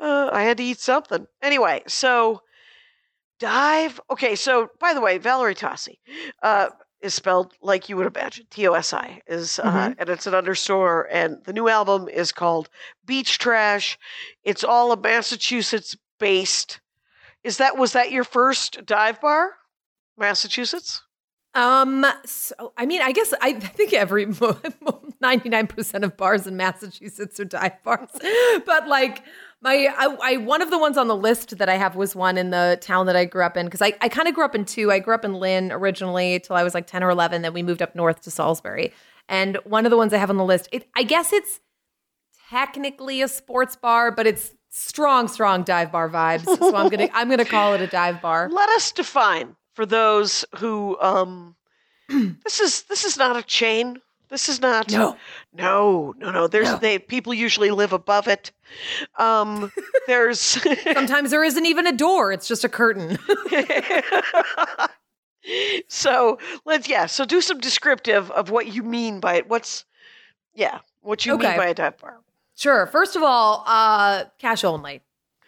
uh, 0.00 0.30
I 0.32 0.42
had 0.42 0.56
to 0.58 0.64
eat 0.64 0.80
something. 0.80 1.26
Anyway, 1.42 1.82
so 1.86 2.42
dive. 3.38 4.00
Okay, 4.10 4.34
so 4.34 4.68
by 4.80 4.94
the 4.94 5.00
way, 5.00 5.18
Valerie 5.18 5.54
Tosi 5.54 5.98
uh, 6.42 6.68
is 7.00 7.14
spelled 7.14 7.52
like 7.60 7.88
you 7.88 7.96
would 7.96 8.06
imagine. 8.06 8.46
T 8.50 8.66
O 8.66 8.72
S 8.72 8.92
I 8.92 9.20
is, 9.26 9.58
uh, 9.58 9.70
Mhm. 9.70 9.94
and 9.98 10.08
it's 10.08 10.26
an 10.26 10.34
understore. 10.34 11.06
And 11.10 11.44
the 11.44 11.52
new 11.52 11.68
album 11.68 12.08
is 12.08 12.32
called 12.32 12.68
Beach 13.04 13.38
Trash. 13.38 13.98
It's 14.44 14.64
all 14.64 14.92
a 14.92 14.96
Massachusetts 14.96 15.96
based. 16.18 16.80
Is 17.44 17.58
that 17.58 17.76
was 17.76 17.92
that 17.92 18.10
your 18.10 18.24
first 18.24 18.84
dive 18.86 19.20
bar, 19.20 19.52
Massachusetts? 20.16 21.02
Um, 21.54 22.04
so 22.24 22.72
I 22.76 22.84
mean, 22.86 23.00
I 23.02 23.12
guess 23.12 23.32
I 23.40 23.52
think 23.60 23.92
every 23.92 24.26
ninety 25.20 25.48
nine 25.48 25.66
percent 25.66 26.04
of 26.04 26.16
bars 26.16 26.46
in 26.46 26.56
Massachusetts 26.56 27.38
are 27.40 27.44
dive 27.44 27.82
bars, 27.82 28.08
but 28.66 28.88
like 28.88 29.22
my 29.66 29.88
I, 29.96 30.16
I 30.22 30.36
one 30.36 30.62
of 30.62 30.70
the 30.70 30.78
ones 30.78 30.96
on 30.96 31.08
the 31.08 31.16
list 31.16 31.58
that 31.58 31.68
I 31.68 31.76
have 31.76 31.96
was 31.96 32.14
one 32.14 32.38
in 32.38 32.50
the 32.50 32.78
town 32.80 33.06
that 33.06 33.16
I 33.16 33.24
grew 33.24 33.42
up 33.42 33.56
in 33.56 33.66
because 33.66 33.82
I 33.82 33.94
I 34.00 34.08
kind 34.08 34.28
of 34.28 34.34
grew 34.34 34.44
up 34.44 34.54
in 34.54 34.64
two. 34.64 34.92
I 34.92 34.98
grew 35.00 35.14
up 35.14 35.24
in 35.24 35.34
Lynn 35.34 35.72
originally 35.72 36.38
till 36.40 36.56
I 36.56 36.62
was 36.62 36.74
like 36.74 36.86
ten 36.86 37.02
or 37.02 37.10
eleven. 37.10 37.42
Then 37.42 37.52
we 37.52 37.62
moved 37.62 37.82
up 37.82 37.94
north 37.94 38.22
to 38.22 38.30
Salisbury, 38.30 38.92
and 39.28 39.58
one 39.64 39.84
of 39.84 39.90
the 39.90 39.96
ones 39.96 40.12
I 40.12 40.18
have 40.18 40.30
on 40.30 40.36
the 40.36 40.44
list, 40.44 40.68
it 40.72 40.88
I 40.96 41.02
guess 41.02 41.32
it's 41.32 41.60
technically 42.48 43.20
a 43.22 43.28
sports 43.28 43.74
bar, 43.76 44.12
but 44.12 44.26
it's 44.26 44.54
strong, 44.70 45.26
strong 45.26 45.64
dive 45.64 45.90
bar 45.90 46.08
vibes. 46.08 46.44
So 46.44 46.76
I'm 46.76 46.88
gonna 46.88 47.08
I'm 47.12 47.28
gonna 47.28 47.44
call 47.44 47.74
it 47.74 47.80
a 47.80 47.86
dive 47.88 48.22
bar. 48.22 48.48
Let 48.52 48.68
us 48.70 48.92
define 48.92 49.56
for 49.74 49.84
those 49.84 50.44
who 50.58 50.96
um 51.00 51.56
this 52.08 52.60
is 52.60 52.82
this 52.82 53.04
is 53.04 53.16
not 53.16 53.36
a 53.36 53.42
chain. 53.42 54.00
This 54.28 54.48
is 54.48 54.60
not 54.60 54.90
No. 54.90 55.16
no 55.52 56.14
no 56.18 56.30
no. 56.32 56.46
There's 56.48 56.72
No. 56.72 56.78
they 56.78 56.98
people 56.98 57.32
usually 57.32 57.70
live 57.70 57.92
above 57.92 58.26
it. 58.28 58.50
Um 59.18 59.72
there's 60.06 60.40
Sometimes 60.40 61.30
there 61.30 61.44
isn't 61.44 61.66
even 61.66 61.86
a 61.86 61.92
door; 61.92 62.32
it's 62.32 62.48
just 62.48 62.64
a 62.64 62.68
curtain. 62.68 63.18
so 65.88 66.38
let's 66.64 66.88
yeah, 66.88 67.06
so 67.06 67.24
do 67.24 67.40
some 67.40 67.58
descriptive 67.58 68.30
of 68.32 68.50
what 68.50 68.66
you 68.66 68.82
mean 68.82 69.20
by 69.20 69.36
it. 69.36 69.48
What's 69.48 69.84
yeah, 70.54 70.80
what 71.02 71.24
you 71.24 71.38
mean 71.38 71.56
by 71.56 71.66
a 71.66 71.74
dive 71.74 71.98
bar. 71.98 72.18
Sure. 72.56 72.86
First 72.86 73.16
of 73.16 73.22
all, 73.22 73.62
uh, 73.66 74.24
cash 74.38 74.64
only. 74.64 75.02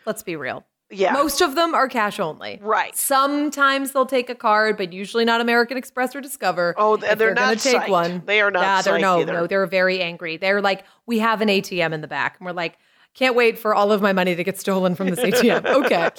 Let's 0.04 0.22
be 0.22 0.36
real. 0.36 0.64
Yeah. 0.90 1.12
Most 1.12 1.40
of 1.42 1.54
them 1.54 1.74
are 1.74 1.86
cash 1.88 2.18
only. 2.18 2.58
right. 2.62 2.96
Sometimes 2.96 3.92
they'll 3.92 4.06
take 4.06 4.30
a 4.30 4.34
card, 4.34 4.76
but 4.78 4.92
usually 4.92 5.24
not 5.24 5.40
American 5.40 5.76
Express 5.76 6.16
or 6.16 6.20
Discover. 6.22 6.74
Oh, 6.78 6.94
and 6.94 7.20
they're 7.20 7.34
gonna 7.34 7.54
not 7.54 7.58
take 7.58 7.88
one. 7.88 8.22
They 8.24 8.40
are 8.40 8.50
not 8.50 8.62
Yeah, 8.62 8.82
they're 8.82 8.98
no, 8.98 9.20
either. 9.20 9.32
no, 9.32 9.46
they're 9.46 9.66
very 9.66 10.00
angry. 10.00 10.38
They're 10.38 10.62
like, 10.62 10.84
we 11.06 11.18
have 11.18 11.40
an 11.42 11.48
ATM 11.48 11.92
in 11.92 12.00
the 12.00 12.08
back, 12.08 12.36
and 12.38 12.46
we're 12.46 12.52
like, 12.52 12.78
can't 13.14 13.34
wait 13.34 13.58
for 13.58 13.74
all 13.74 13.90
of 13.90 14.00
my 14.00 14.12
money 14.12 14.34
to 14.36 14.44
get 14.44 14.58
stolen 14.60 14.94
from 14.94 15.08
this 15.08 15.18
ATM. 15.18 15.66
okay, 15.84 16.10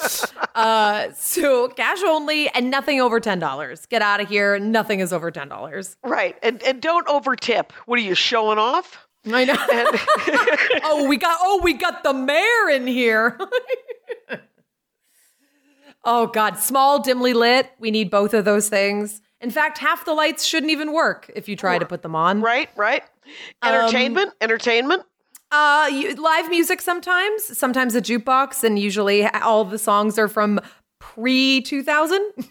uh, 0.54 1.08
so 1.16 1.70
cash 1.70 2.00
only 2.06 2.50
and 2.50 2.70
nothing 2.70 3.00
over 3.00 3.20
ten 3.20 3.40
dollars. 3.40 3.86
Get 3.86 4.02
out 4.02 4.20
of 4.22 4.28
here. 4.28 4.60
Nothing 4.60 5.00
is 5.00 5.14
over 5.14 5.32
ten 5.32 5.48
dollars. 5.48 5.96
Right. 6.04 6.36
And 6.44 6.62
and 6.64 6.82
don't 6.82 7.08
overtip. 7.08 7.72
What 7.86 7.98
are 8.00 8.04
you 8.04 8.16
showing 8.16 8.58
off? 8.58 9.08
I 9.32 9.46
know. 9.46 9.56
oh, 10.84 11.08
we 11.08 11.18
got 11.18 11.38
oh, 11.42 11.62
we 11.64 11.74
got 11.74 12.04
the 12.04 12.14
mayor 12.14 12.70
in 12.72 12.86
here. 12.86 13.38
oh 16.04 16.28
God, 16.28 16.58
small, 16.58 17.02
dimly 17.02 17.34
lit. 17.34 17.70
We 17.80 17.92
need 17.92 18.10
both 18.10 18.34
of 18.34 18.46
those 18.46 18.70
things. 18.70 19.22
In 19.42 19.52
fact, 19.52 19.78
half 19.78 20.04
the 20.06 20.14
lights 20.14 20.46
shouldn't 20.46 20.72
even 20.72 20.92
work 20.92 21.32
if 21.36 21.48
you 21.48 21.56
try 21.56 21.78
to 21.80 21.86
put 21.86 22.02
them 22.02 22.16
on. 22.16 22.42
Right, 22.42 22.70
right. 22.76 23.04
Um, 23.62 23.74
Entertainment, 23.74 24.34
entertainment. 24.42 25.04
Uh, 25.52 25.90
you, 25.92 26.14
live 26.16 26.50
music 26.50 26.82
sometimes, 26.82 27.58
sometimes 27.58 27.96
a 27.96 28.02
jukebox, 28.02 28.64
and 28.64 28.78
usually 28.78 29.26
all 29.28 29.66
the 29.66 29.80
songs 29.80 30.20
are 30.20 30.28
from 30.28 30.60
pre 31.00 31.62
two 31.62 31.84
thousand. 31.84 32.22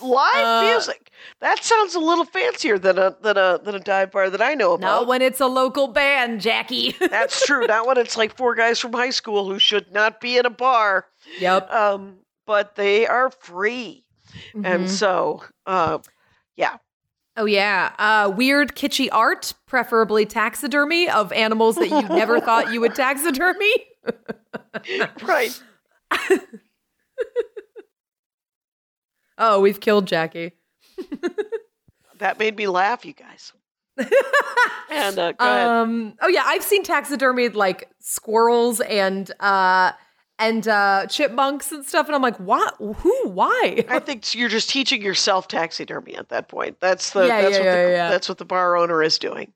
Live 0.00 0.44
Uh, 0.46 0.62
music. 0.72 1.10
That 1.40 1.62
sounds 1.62 1.94
a 1.94 2.00
little 2.00 2.24
fancier 2.24 2.78
than 2.78 2.98
a 2.98 3.14
than 3.20 3.36
a 3.36 3.58
than 3.62 3.74
a 3.74 3.80
dive 3.80 4.10
bar 4.12 4.30
that 4.30 4.40
I 4.40 4.54
know 4.54 4.72
about. 4.74 4.86
Not 4.86 5.06
when 5.06 5.20
it's 5.22 5.40
a 5.40 5.46
local 5.46 5.88
band, 5.88 6.40
Jackie. 6.40 6.94
That's 7.10 7.44
true. 7.44 7.66
Not 7.66 7.86
when 7.86 7.98
it's 7.98 8.16
like 8.16 8.36
four 8.36 8.54
guys 8.54 8.78
from 8.80 8.92
high 8.92 9.10
school 9.10 9.48
who 9.50 9.58
should 9.58 9.92
not 9.92 10.20
be 10.20 10.38
in 10.38 10.46
a 10.46 10.50
bar. 10.50 11.06
yep. 11.38 11.70
Um, 11.70 12.16
but 12.46 12.74
they 12.76 13.06
are 13.06 13.30
free, 13.30 14.04
and 14.54 14.84
Mhm. 14.84 14.88
so 14.88 15.42
uh, 15.66 15.98
yeah, 16.56 16.76
Oh 17.38 17.44
yeah, 17.44 17.92
uh, 17.98 18.30
weird 18.34 18.74
kitschy 18.74 19.08
art, 19.12 19.52
preferably 19.66 20.24
taxidermy 20.24 21.08
of 21.10 21.32
animals 21.32 21.76
that 21.76 21.88
you 21.90 22.02
never 22.08 22.40
thought 22.40 22.72
you 22.72 22.80
would 22.80 22.94
taxidermy. 22.96 23.74
right. 25.22 25.62
Oh, 29.38 29.60
we've 29.60 29.80
killed 29.80 30.06
Jackie. 30.06 30.52
That 32.18 32.38
made 32.38 32.56
me 32.56 32.66
laugh, 32.66 33.04
you 33.04 33.12
guys. 33.12 33.52
and 33.98 35.18
uh, 35.18 35.32
go 35.32 35.36
ahead. 35.44 35.68
Um, 35.68 36.14
oh 36.22 36.28
yeah, 36.28 36.44
I've 36.46 36.62
seen 36.62 36.82
taxidermied 36.82 37.54
like 37.54 37.90
squirrels 38.00 38.80
and 38.80 39.30
uh 39.38 39.92
and 40.38 40.68
uh 40.68 41.06
chipmunks 41.08 41.72
and 41.72 41.84
stuff, 41.84 42.06
and 42.06 42.14
I'm 42.14 42.22
like, 42.22 42.38
what? 42.38 42.74
Who? 42.78 43.28
Why? 43.28 43.84
I 43.88 43.98
think 44.00 44.34
you're 44.34 44.48
just 44.48 44.68
teaching 44.70 45.00
yourself 45.02 45.48
taxidermy 45.48 46.14
at 46.16 46.28
that 46.28 46.48
point. 46.48 46.78
That's 46.80 47.10
the 47.10 47.26
Yeah, 47.26 47.42
that's 47.42 47.52
yeah, 47.52 47.58
what 47.58 47.64
the 47.72 47.78
yeah, 47.78 47.88
yeah. 47.88 48.10
that's 48.10 48.28
what 48.28 48.38
the 48.38 48.44
bar 48.44 48.76
owner 48.76 49.02
is 49.02 49.18
doing. 49.18 49.52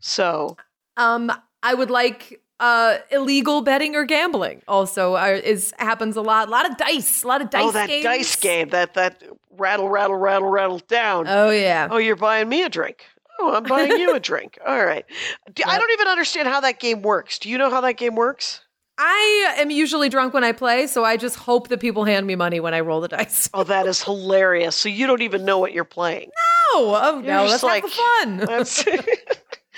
So 0.00 0.56
Um, 0.96 1.30
I 1.62 1.74
would 1.74 1.90
like 1.90 2.40
uh 2.58 2.98
illegal 3.10 3.62
betting 3.62 3.96
or 3.96 4.04
gambling. 4.04 4.62
Also, 4.68 5.14
uh, 5.14 5.40
is 5.42 5.72
happens 5.78 6.16
a 6.16 6.20
lot. 6.22 6.48
A 6.48 6.50
lot 6.50 6.68
of 6.70 6.76
dice. 6.76 7.22
A 7.22 7.28
lot 7.28 7.40
of 7.40 7.50
dice. 7.50 7.62
oh, 7.64 7.70
that 7.72 7.88
games. 7.88 8.04
dice 8.04 8.36
game, 8.36 8.68
that 8.70 8.94
that 8.94 9.22
rattle, 9.56 9.88
rattle, 9.88 10.16
rattle, 10.16 10.48
rattle 10.48 10.78
down. 10.88 11.26
Oh 11.28 11.50
yeah. 11.50 11.88
Oh, 11.90 11.96
you're 11.98 12.16
buying 12.16 12.48
me 12.48 12.62
a 12.62 12.68
drink. 12.68 13.04
Oh, 13.38 13.54
I'm 13.54 13.62
buying 13.62 13.92
you 13.92 14.14
a 14.14 14.20
drink. 14.20 14.58
All 14.66 14.84
right. 14.84 15.06
D- 15.54 15.64
I 15.64 15.72
Yep. 15.72 15.80
don't 15.80 15.90
even 15.92 16.08
understand 16.08 16.48
how 16.48 16.60
that 16.60 16.78
game 16.80 17.00
works. 17.00 17.38
Do 17.38 17.48
you 17.48 17.56
know 17.56 17.70
how 17.70 17.80
that 17.80 17.96
game 17.96 18.14
works? 18.14 18.60
I 19.02 19.54
am 19.56 19.70
usually 19.70 20.10
drunk 20.10 20.34
when 20.34 20.44
I 20.44 20.52
play, 20.52 20.86
so 20.86 21.04
I 21.06 21.16
just 21.16 21.36
hope 21.36 21.68
that 21.68 21.80
people 21.80 22.04
hand 22.04 22.26
me 22.26 22.34
money 22.36 22.60
when 22.60 22.74
I 22.74 22.80
roll 22.80 23.00
the 23.00 23.08
dice. 23.08 23.48
Oh, 23.54 23.64
that 23.64 23.86
is 23.86 24.02
hilarious. 24.04 24.76
So 24.76 24.90
you 24.90 25.06
don't 25.06 25.22
even 25.22 25.46
know 25.46 25.58
what 25.58 25.72
you're 25.72 25.84
playing. 25.84 26.30
Oh, 26.74 26.98
oh 27.02 27.14
You're 27.20 27.22
no, 27.22 27.48
that's 27.48 27.62
like, 27.62 27.82
the 27.82 27.88
fun. 27.88 28.36
That's 28.46 28.84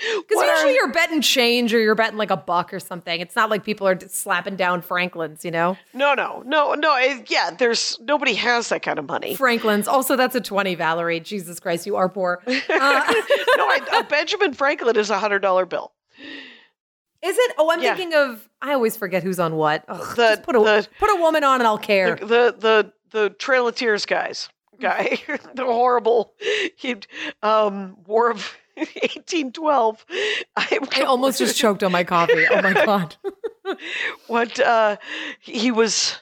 Because 0.03 0.35
What 0.35 0.49
are- 0.49 0.55
usually 0.55 0.73
you're 0.75 0.91
betting 0.91 1.21
change 1.21 1.73
or 1.73 1.79
you're 1.79 1.95
betting 1.95 2.17
like 2.17 2.31
a 2.31 2.37
buck 2.37 2.73
or 2.73 2.79
something. 2.81 3.21
It's 3.21 3.35
not 3.37 3.49
like 3.49 3.63
people 3.63 3.87
are 3.87 3.97
slapping 4.09 4.57
down 4.57 4.81
Franklin's, 4.81 5.45
you 5.45 5.51
know? 5.51 5.77
no, 5.93 6.13
no, 6.13 6.43
no, 6.45 6.73
no. 6.73 6.97
it- 6.97 7.31
yeah, 7.31 7.51
there's 7.51 7.97
nobody 8.01 8.33
has 8.33 8.67
that 8.69 8.81
kind 8.81 8.99
of 8.99 9.05
money. 9.05 9.35
Franklin's. 9.35 9.87
Also, 9.87 10.17
that's 10.17 10.35
a 10.35 10.41
20, 10.41 10.75
Valerie. 10.75 11.21
Jesus 11.21 11.61
Christ, 11.61 11.85
you 11.85 11.95
are 11.95 12.09
poor. 12.09 12.41
Uh, 12.45 12.51
no, 12.67 12.73
I, 12.77 13.99
a 13.99 14.03
Benjamin 14.03 14.53
Franklin 14.53 14.97
is 14.97 15.09
a 15.09 15.17
hundred 15.19 15.39
dollar 15.39 15.65
bill. 15.65 15.93
Is 17.23 17.37
it? 17.37 17.55
Oh, 17.57 17.71
I'm 17.71 17.81
Yeah. 17.81 17.95
thinking 17.95 18.17
of, 18.17 18.47
I 18.61 18.73
always 18.73 18.97
forget 18.97 19.23
who's 19.23 19.39
on 19.39 19.55
what. 19.55 19.85
Ugh, 19.87 20.15
The- 20.15 20.27
just 20.29 20.43
put 20.43 20.55
a, 20.55 20.59
the- 20.59 20.87
put 20.99 21.09
a 21.09 21.19
woman 21.19 21.43
on 21.43 21.59
and 21.61 21.67
I'll 21.67 21.77
care. 21.77 22.15
the 22.15 22.55
the, 22.57 22.91
the 23.11 23.29
Trail 23.31 23.67
of 23.67 23.75
Tears 23.75 24.05
guys. 24.05 24.49
guy, 24.79 25.19
the 25.55 25.65
horrible 25.65 26.33
he, 26.75 26.95
um, 27.41 27.95
War 28.05 28.31
of 28.31 28.55
1812. 28.75 30.05
I'm 30.57 30.87
I 30.95 31.01
almost 31.03 31.37
just 31.39 31.57
choked 31.57 31.83
on 31.83 31.91
my 31.91 32.03
coffee. 32.03 32.45
Oh 32.49 32.61
my 32.61 32.73
god. 32.73 33.15
what 34.27 34.59
uh, 34.59 34.97
he 35.39 35.71
was. 35.71 36.17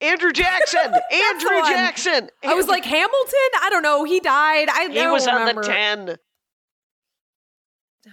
Andrew 0.00 0.32
Jackson. 0.32 0.80
Andrew. 0.82 1.62
Jackson. 1.62 2.28
I 2.44 2.54
was 2.54 2.66
like 2.68 2.84
Hamilton. 2.84 3.50
I 3.62 3.68
don't 3.70 3.82
know. 3.82 4.04
He 4.04 4.20
died. 4.20 4.68
I 4.70 4.88
he 4.90 5.06
was 5.06 5.24
remember. 5.26 5.50
on 5.50 5.56
the 5.56 5.62
ten. 5.62 6.16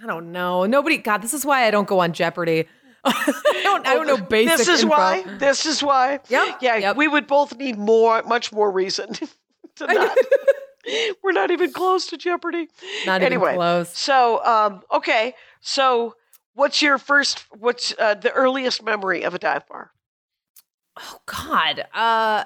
I 0.01 0.05
don't 0.07 0.31
know. 0.31 0.65
Nobody. 0.65 0.97
God, 0.97 1.21
this 1.21 1.33
is 1.33 1.45
why 1.45 1.65
I 1.65 1.71
don't 1.71 1.87
go 1.87 1.99
on 1.99 2.13
Jeopardy. 2.13 2.65
I 3.03 3.61
don't. 3.63 3.85
I 3.87 3.93
don't 3.95 4.07
know 4.07 4.17
basic. 4.17 4.57
This 4.57 4.67
is 4.67 4.83
info. 4.83 4.95
why. 4.95 5.23
This 5.37 5.65
is 5.65 5.81
why. 5.81 6.19
Yep, 6.29 6.57
Yeah, 6.61 6.75
yep. 6.77 6.95
we 6.95 7.07
would 7.07 7.27
both 7.27 7.57
need 7.57 7.77
more, 7.77 8.21
much 8.23 8.51
more 8.51 8.71
reason 8.71 9.13
to 9.75 9.87
not. 9.87 10.17
We're 11.23 11.31
not 11.31 11.51
even 11.51 11.71
close 11.71 12.07
to 12.07 12.17
Jeopardy. 12.17 12.67
Not 13.05 13.21
even 13.21 13.39
close. 13.39 13.89
So, 13.95 14.43
um, 14.43 14.81
okay. 14.91 15.35
So, 15.61 16.15
what's 16.53 16.81
your 16.81 16.97
first? 16.97 17.45
What's 17.57 17.93
uh, 17.97 18.15
the 18.15 18.31
earliest 18.31 18.83
memory 18.83 19.23
of 19.23 19.33
a 19.33 19.39
dive 19.39 19.67
bar? 19.67 19.91
Oh 20.99 21.19
God. 21.25 21.85
Uh. 21.93 22.45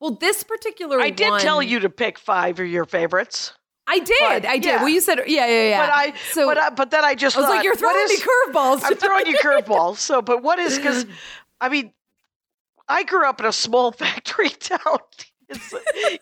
Well, 0.00 0.12
this 0.12 0.44
particular. 0.44 1.00
I 1.00 1.10
did 1.10 1.40
tell 1.40 1.60
you 1.60 1.80
to 1.80 1.90
pick 1.90 2.18
five 2.20 2.60
of 2.60 2.68
your 2.68 2.84
favorites, 2.84 3.52
I 3.90 3.98
did. 4.00 4.18
but, 4.20 4.44
I 4.46 4.58
did. 4.58 4.64
yeah. 4.66 4.76
Well, 4.76 4.88
you 4.90 5.00
said 5.00 5.18
yeah, 5.26 5.46
yeah, 5.46 5.68
yeah. 5.70 5.86
but 5.86 5.94
I, 5.94 6.12
so 6.32 6.46
but, 6.46 6.58
I, 6.58 6.70
but 6.70 6.90
then 6.90 7.04
I 7.04 7.14
just 7.14 7.36
I 7.36 7.40
was 7.40 7.46
thought, 7.48 7.56
like, 7.56 7.64
you're 7.64 7.74
throwing 7.74 7.96
is- 8.04 8.10
me 8.10 8.16
curveballs. 8.18 8.80
I'm 8.84 8.96
throwing 8.96 9.26
you 9.26 9.38
curveballs. 9.38 9.96
So, 9.96 10.20
but 10.20 10.42
what 10.42 10.58
is 10.58 10.76
because, 10.76 11.06
I 11.60 11.68
mean, 11.70 11.92
I 12.88 13.02
grew 13.04 13.26
up 13.26 13.40
in 13.40 13.46
a 13.46 13.52
small 13.52 13.90
factory 14.04 14.50
town 14.50 14.98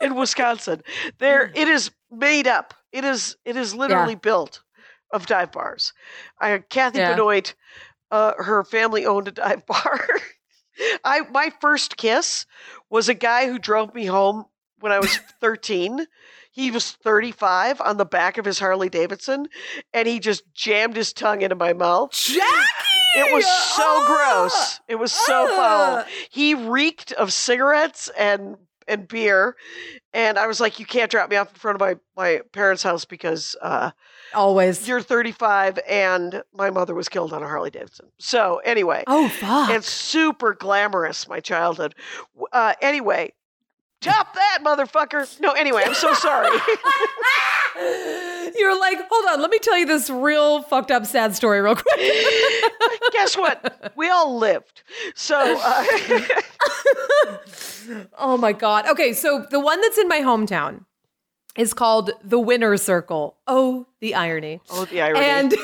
in 0.00 0.14
Wisconsin. 0.14 0.83
There, 1.18 1.50
it 1.55 1.68
is 1.68 1.90
made 2.11 2.46
up. 2.46 2.74
It 2.92 3.05
is 3.05 3.37
it 3.44 3.57
is 3.57 3.74
literally 3.74 4.14
built 4.14 4.62
of 5.11 5.26
dive 5.26 5.52
bars. 5.52 5.92
I 6.40 6.59
Kathy 6.59 6.98
Yeah. 6.98 7.12
Benoit, 7.14 7.55
uh, 8.11 8.33
her 8.38 8.64
family 8.64 9.07
owned 9.07 9.29
a 9.29 9.33
dive 9.33 9.66
bar. 9.66 10.07
I 11.05 11.20
my 11.31 11.52
first 11.61 11.96
kiss 11.96 12.46
was 12.90 13.09
a 13.09 13.14
guy 13.14 13.48
who 13.48 13.59
drove 13.59 13.94
me 13.94 14.07
home 14.07 14.44
when 14.81 14.92
I 14.92 14.98
was 15.00 15.16
13. 15.40 16.07
He 16.57 16.71
was 16.71 16.92
35 16.92 17.83
on 17.83 17.99
the 17.99 18.07
back 18.07 18.38
of 18.38 18.47
his 18.47 18.59
Harley 18.59 18.88
Davidson, 18.88 19.47
and 19.92 20.09
he 20.09 20.19
just 20.19 20.42
jammed 20.55 20.97
his 20.97 21.12
tongue 21.12 21.42
into 21.42 21.55
my 21.55 21.75
mouth. 21.75 22.12
Jackie. 22.12 22.40
It 23.19 23.33
was 23.33 23.45
so 23.47 23.83
Ah! 23.85 24.05
gross. 24.07 24.81
It 24.88 24.95
was 24.97 25.12
so 25.12 25.47
foul. 25.49 26.05
Ah! 26.05 26.07
He 26.31 26.55
reeked 26.55 27.12
of 27.12 27.33
cigarettes 27.33 28.11
and 28.19 28.57
and 28.88 29.09
beer, 29.09 29.57
and 30.14 30.38
I 30.38 30.47
was 30.47 30.61
like, 30.61 30.79
"You 30.79 30.87
can't 30.87 31.11
drop 31.11 31.29
me 31.29 31.37
off 31.37 31.49
in 31.51 31.57
front 31.57 31.75
of 31.75 31.81
my 31.81 31.97
my 32.16 32.40
parents' 32.53 32.83
house 32.85 33.05
because 33.05 33.57
uh, 33.61 33.90
Always. 34.33 34.87
you're 34.87 35.03
35 35.03 35.79
and 35.88 36.42
my 36.55 36.71
mother 36.71 36.95
was 36.95 37.09
killed 37.09 37.33
on 37.33 37.42
a 37.42 37.47
Harley 37.49 37.71
Davidson." 37.71 38.07
So 38.19 38.61
anyway, 38.64 39.03
oh 39.09 39.29
fuck. 39.29 39.71
it's 39.71 39.90
super 39.90 40.55
glamorous. 40.55 41.27
My 41.29 41.40
childhood. 41.40 41.95
Uh, 42.53 42.75
anyway, 42.81 43.33
top 44.07 44.35
that 44.35 44.59
mother,fucker. 44.62 45.40
No, 45.40 45.53
anyway, 45.53 45.83
I'm 45.87 45.95
so 45.95 46.14
sorry. 46.14 46.49
You're 48.57 48.79
like, 48.79 48.99
hold 49.11 49.27
on, 49.33 49.40
let 49.42 49.51
me 49.51 49.59
tell 49.59 49.77
you 49.77 49.87
this 49.87 50.09
real 50.09 50.62
fucked 50.62 50.90
up 50.90 51.05
sad 51.07 51.35
story 51.37 51.61
real 51.61 51.77
quick. 51.77 52.01
Guess 53.12 53.37
what? 53.37 53.92
We 53.97 54.09
all 54.09 54.38
lived. 54.38 54.83
So. 55.14 55.37
Uh, 55.62 55.85
oh 58.19 58.37
my 58.38 58.53
god. 58.53 58.87
Okay, 58.88 59.12
so 59.12 59.47
the 59.51 59.61
one 59.61 59.81
that's 59.81 59.99
in 59.99 60.09
my 60.09 60.21
hometown 60.21 60.85
is 61.57 61.75
called 61.75 62.12
the 62.23 62.38
Winner 62.38 62.77
Circle. 62.77 63.37
Oh, 63.47 63.87
the 64.01 64.14
irony. 64.14 64.61
oh, 64.71 64.85
the 64.87 65.03
irony. 65.03 65.25
And 65.25 65.55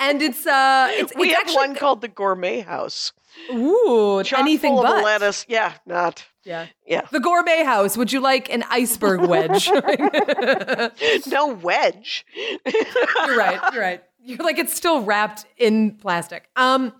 and 0.00 0.22
it's 0.22 0.46
uh 0.46 0.88
it's, 0.90 1.12
we 1.16 1.28
it's 1.28 1.34
have 1.36 1.42
actually 1.42 1.68
one 1.68 1.74
called 1.76 2.00
the 2.00 2.08
Gourmet 2.08 2.60
House. 2.60 3.12
ooh, 3.52 4.22
Chock 4.24 4.38
anything 4.40 4.74
full 4.74 4.82
but 4.82 4.98
of 4.98 5.04
lettuce. 5.04 5.44
Yeah, 5.48 5.74
not. 5.86 6.24
Yeah. 6.44 6.66
Yeah. 6.86 7.02
The 7.10 7.20
gourmet 7.20 7.64
house. 7.64 7.96
Would 7.96 8.12
you 8.12 8.20
like 8.20 8.52
an 8.52 8.64
iceberg 8.70 9.20
wedge? 9.22 9.68
No 11.26 11.48
wedge. 11.54 12.24
you're 12.36 13.36
right. 13.36 13.60
You're 13.72 13.82
right. 13.82 14.02
You're 14.24 14.38
like 14.38 14.58
it's 14.58 14.74
still 14.74 15.02
wrapped 15.02 15.46
in 15.56 15.92
plastic. 15.96 16.48
Um, 16.56 16.92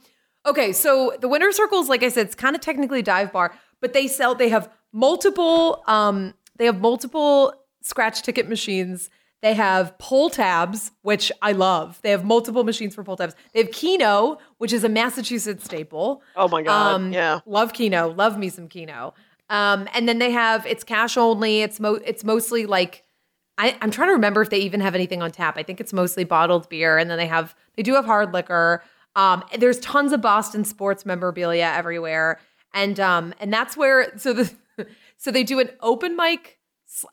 okay, 0.47 0.73
so 0.73 1.17
the 1.21 1.29
Winner 1.29 1.53
circles 1.53 1.89
like 1.89 2.03
I 2.03 2.09
said, 2.09 2.27
it's 2.27 2.35
kind 2.35 2.55
of 2.57 2.63
technically 2.63 3.01
a 3.01 3.03
dive 3.03 3.33
bar, 3.33 3.55
but 3.81 3.93
they 3.93 4.09
sell. 4.09 4.35
They 4.35 4.49
have 4.49 4.71
multiple. 4.93 5.83
Um, 5.87 6.35
they 6.57 6.67
have 6.67 6.81
multiple 6.81 7.55
scratch 7.83 8.23
ticket 8.23 8.49
machines. 8.49 9.11
They 9.41 9.55
have 9.55 9.99
pull 9.99 10.31
tabs, 10.31 10.93
which 11.03 11.33
I 11.43 11.51
love. 11.51 11.99
They 12.03 12.11
have 12.11 12.25
multiple 12.25 12.63
machines 12.63 12.95
for 12.95 13.03
pull 13.03 13.17
tabs. 13.17 13.35
They 13.53 13.63
have 13.63 13.73
Keno, 13.73 14.39
which 14.59 14.73
is 14.73 14.85
a 14.85 14.89
Massachusetts 14.89 15.65
staple. 15.65 16.23
Oh 16.37 16.47
my 16.47 16.63
god. 16.63 16.95
Um, 16.95 17.13
yeah. 17.13 17.41
Love 17.45 17.73
Keno. 17.73 18.13
Love 18.13 18.39
me 18.39 18.49
some 18.49 18.69
Keno. 18.69 19.15
Um, 19.53 19.87
and 19.93 20.09
then 20.09 20.19
they 20.19 20.31
have 20.31 20.65
it's 20.67 20.83
cash 20.83 21.19
only. 21.19 21.61
It's 21.61 21.79
mo 21.79 21.97
it's 22.07 22.25
mostly 22.25 22.65
like 22.65 23.05
I, 23.59 23.77
I'm 23.83 23.91
trying 23.91 24.09
to 24.09 24.15
remember 24.15 24.41
if 24.41 24.49
they 24.49 24.61
even 24.61 24.81
have 24.81 24.95
anything 24.95 25.23
on 25.23 25.31
tap. 25.31 25.59
I 25.59 25.63
think 25.63 25.79
it's 25.79 25.93
mostly 25.93 26.25
bottled 26.25 26.71
beer, 26.71 26.97
and 26.97 27.11
then 27.11 27.19
they 27.19 27.27
have 27.27 27.55
they 27.77 27.83
do 27.83 27.95
have 27.95 28.07
hard 28.07 28.33
liquor. 28.33 28.83
Um, 29.15 29.45
there's 29.59 29.79
tons 29.81 30.13
of 30.13 30.23
Boston 30.23 30.65
sports 30.65 31.05
memorabilia 31.05 31.71
everywhere, 31.75 32.41
and 32.73 32.99
um, 32.99 33.35
and 33.41 33.53
that's 33.53 33.77
where 33.77 34.17
so 34.17 34.33
the 34.33 34.51
so 35.19 35.31
they 35.31 35.45
do 35.45 35.61
an 35.61 35.69
open 35.81 36.17
mic. 36.17 36.59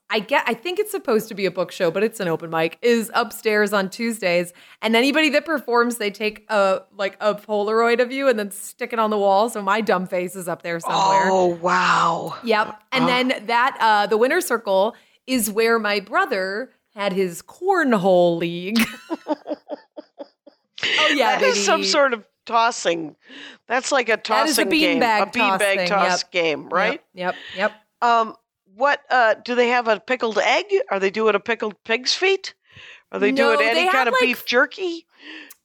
I 0.10 0.20
get 0.20 0.44
I 0.48 0.54
think 0.54 0.78
it's 0.80 0.92
supposed 0.92 1.30
to 1.30 1.36
be 1.36 1.46
a 1.46 1.52
book 1.52 1.72
show, 1.72 1.90
but 1.90 2.04
it's 2.04 2.20
an 2.20 2.28
open 2.28 2.50
mic. 2.50 2.78
Is 2.82 3.10
upstairs 3.14 3.72
on 3.74 3.90
Tuesdays, 3.90 4.52
and 4.82 4.96
anybody 4.96 5.30
that 5.30 5.46
performs, 5.46 5.98
they 5.98 6.12
take 6.12 6.46
a 6.50 6.82
like 6.98 7.16
a 7.20 7.34
Polaroid 7.36 8.02
of 8.02 8.12
you 8.12 8.28
and 8.28 8.38
then 8.38 8.52
stick 8.52 8.92
it 8.94 9.00
on 9.00 9.10
the 9.10 9.18
wall. 9.18 9.50
So 9.50 9.62
my 9.62 9.82
dumb 9.82 10.06
face 10.06 10.36
is 10.36 10.48
up 10.48 10.64
there 10.64 10.80
somewhere. 10.80 11.30
Oh 11.30 11.58
wow. 11.62 12.36
Yep. 12.44 12.82
And 12.92 13.08
then 13.08 13.46
that 13.46 13.78
uh 13.80 14.08
the 14.08 14.18
winner 14.18 14.42
circle 14.42 14.96
is 15.28 15.50
where 15.50 15.80
my 15.80 16.00
brother 16.00 16.72
had 16.94 17.14
his 17.14 17.42
cornhole 17.42 18.38
league. 18.38 18.80
oh 19.28 21.08
yeah, 21.14 21.40
that 21.40 21.44
is 21.44 21.64
some 21.66 21.84
sort 21.84 22.14
of 22.14 22.26
tossing. 22.46 23.16
That's 23.68 23.92
like 23.92 24.10
a 24.10 24.20
That 24.28 24.48
is 24.48 24.58
a 24.58 24.66
tossing 24.66 24.80
game. 24.80 25.02
beanbag 25.02 25.22
a 25.22 25.26
beanbag 25.28 25.88
toss 25.88 26.10
toss 26.10 26.24
thing, 26.24 26.30
game, 26.32 26.70
right? 26.70 27.02
Yep. 27.14 27.36
Yep. 27.56 27.72
Um 28.02 28.36
what 28.80 29.02
uh 29.10 29.36
do 29.46 29.54
they 29.56 29.68
have 29.70 29.88
a 29.88 30.00
pickled 30.00 30.38
egg? 30.40 30.66
Are 30.90 31.00
they 31.00 31.10
doing 31.12 31.36
a 31.36 31.40
pickled 31.40 31.76
pig's 31.84 32.14
feet? 32.16 32.56
Are 33.12 33.20
they 33.20 33.32
No, 33.32 33.56
doing 33.56 33.68
any 33.70 33.84
have, 33.84 33.92
kind 33.94 34.08
of 34.08 34.14
like- 34.14 34.22
beef 34.22 34.46
jerky? 34.46 35.06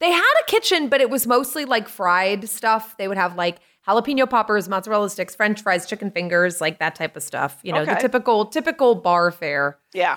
They 0.00 0.10
had 0.10 0.34
a 0.42 0.44
kitchen, 0.50 0.88
but 0.88 1.00
it 1.00 1.08
was 1.08 1.26
mostly 1.26 1.64
like 1.64 1.88
fried 1.88 2.48
stuff. 2.48 2.96
They 2.98 3.06
would 3.08 3.16
have 3.16 3.36
like 3.36 3.58
jalapeno 3.86 4.28
poppers, 4.28 4.68
mozzarella 4.68 5.08
sticks, 5.08 5.34
french 5.36 5.62
fries, 5.62 5.86
chicken 5.86 6.10
fingers, 6.10 6.60
like 6.60 6.78
that 6.80 6.94
type 6.94 7.16
of 7.16 7.22
stuff. 7.22 7.58
You 7.62 7.72
know, 7.72 7.84
the 7.84 7.94
typical 7.94 8.46
typical 8.46 8.94
bar 8.96 9.30
fare. 9.30 9.78
Yeah. 9.92 10.16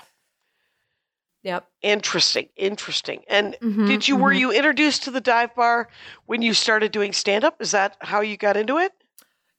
Yep. 1.44 1.66
Interesting. 1.82 2.48
Interesting. 2.56 3.22
And 3.28 3.56
Mhm, 3.62 3.86
did 3.86 4.08
you 4.08 4.16
were 4.16 4.32
mhm. 4.32 4.38
you 4.40 4.52
introduced 4.52 5.04
to 5.04 5.10
the 5.12 5.20
dive 5.20 5.54
bar 5.54 5.88
when 6.26 6.42
you 6.42 6.52
started 6.52 6.90
doing 6.90 7.12
stand 7.12 7.44
up? 7.44 7.60
Is 7.62 7.70
that 7.70 7.96
how 8.00 8.20
you 8.20 8.36
got 8.36 8.56
into 8.56 8.78
it? 8.78 8.92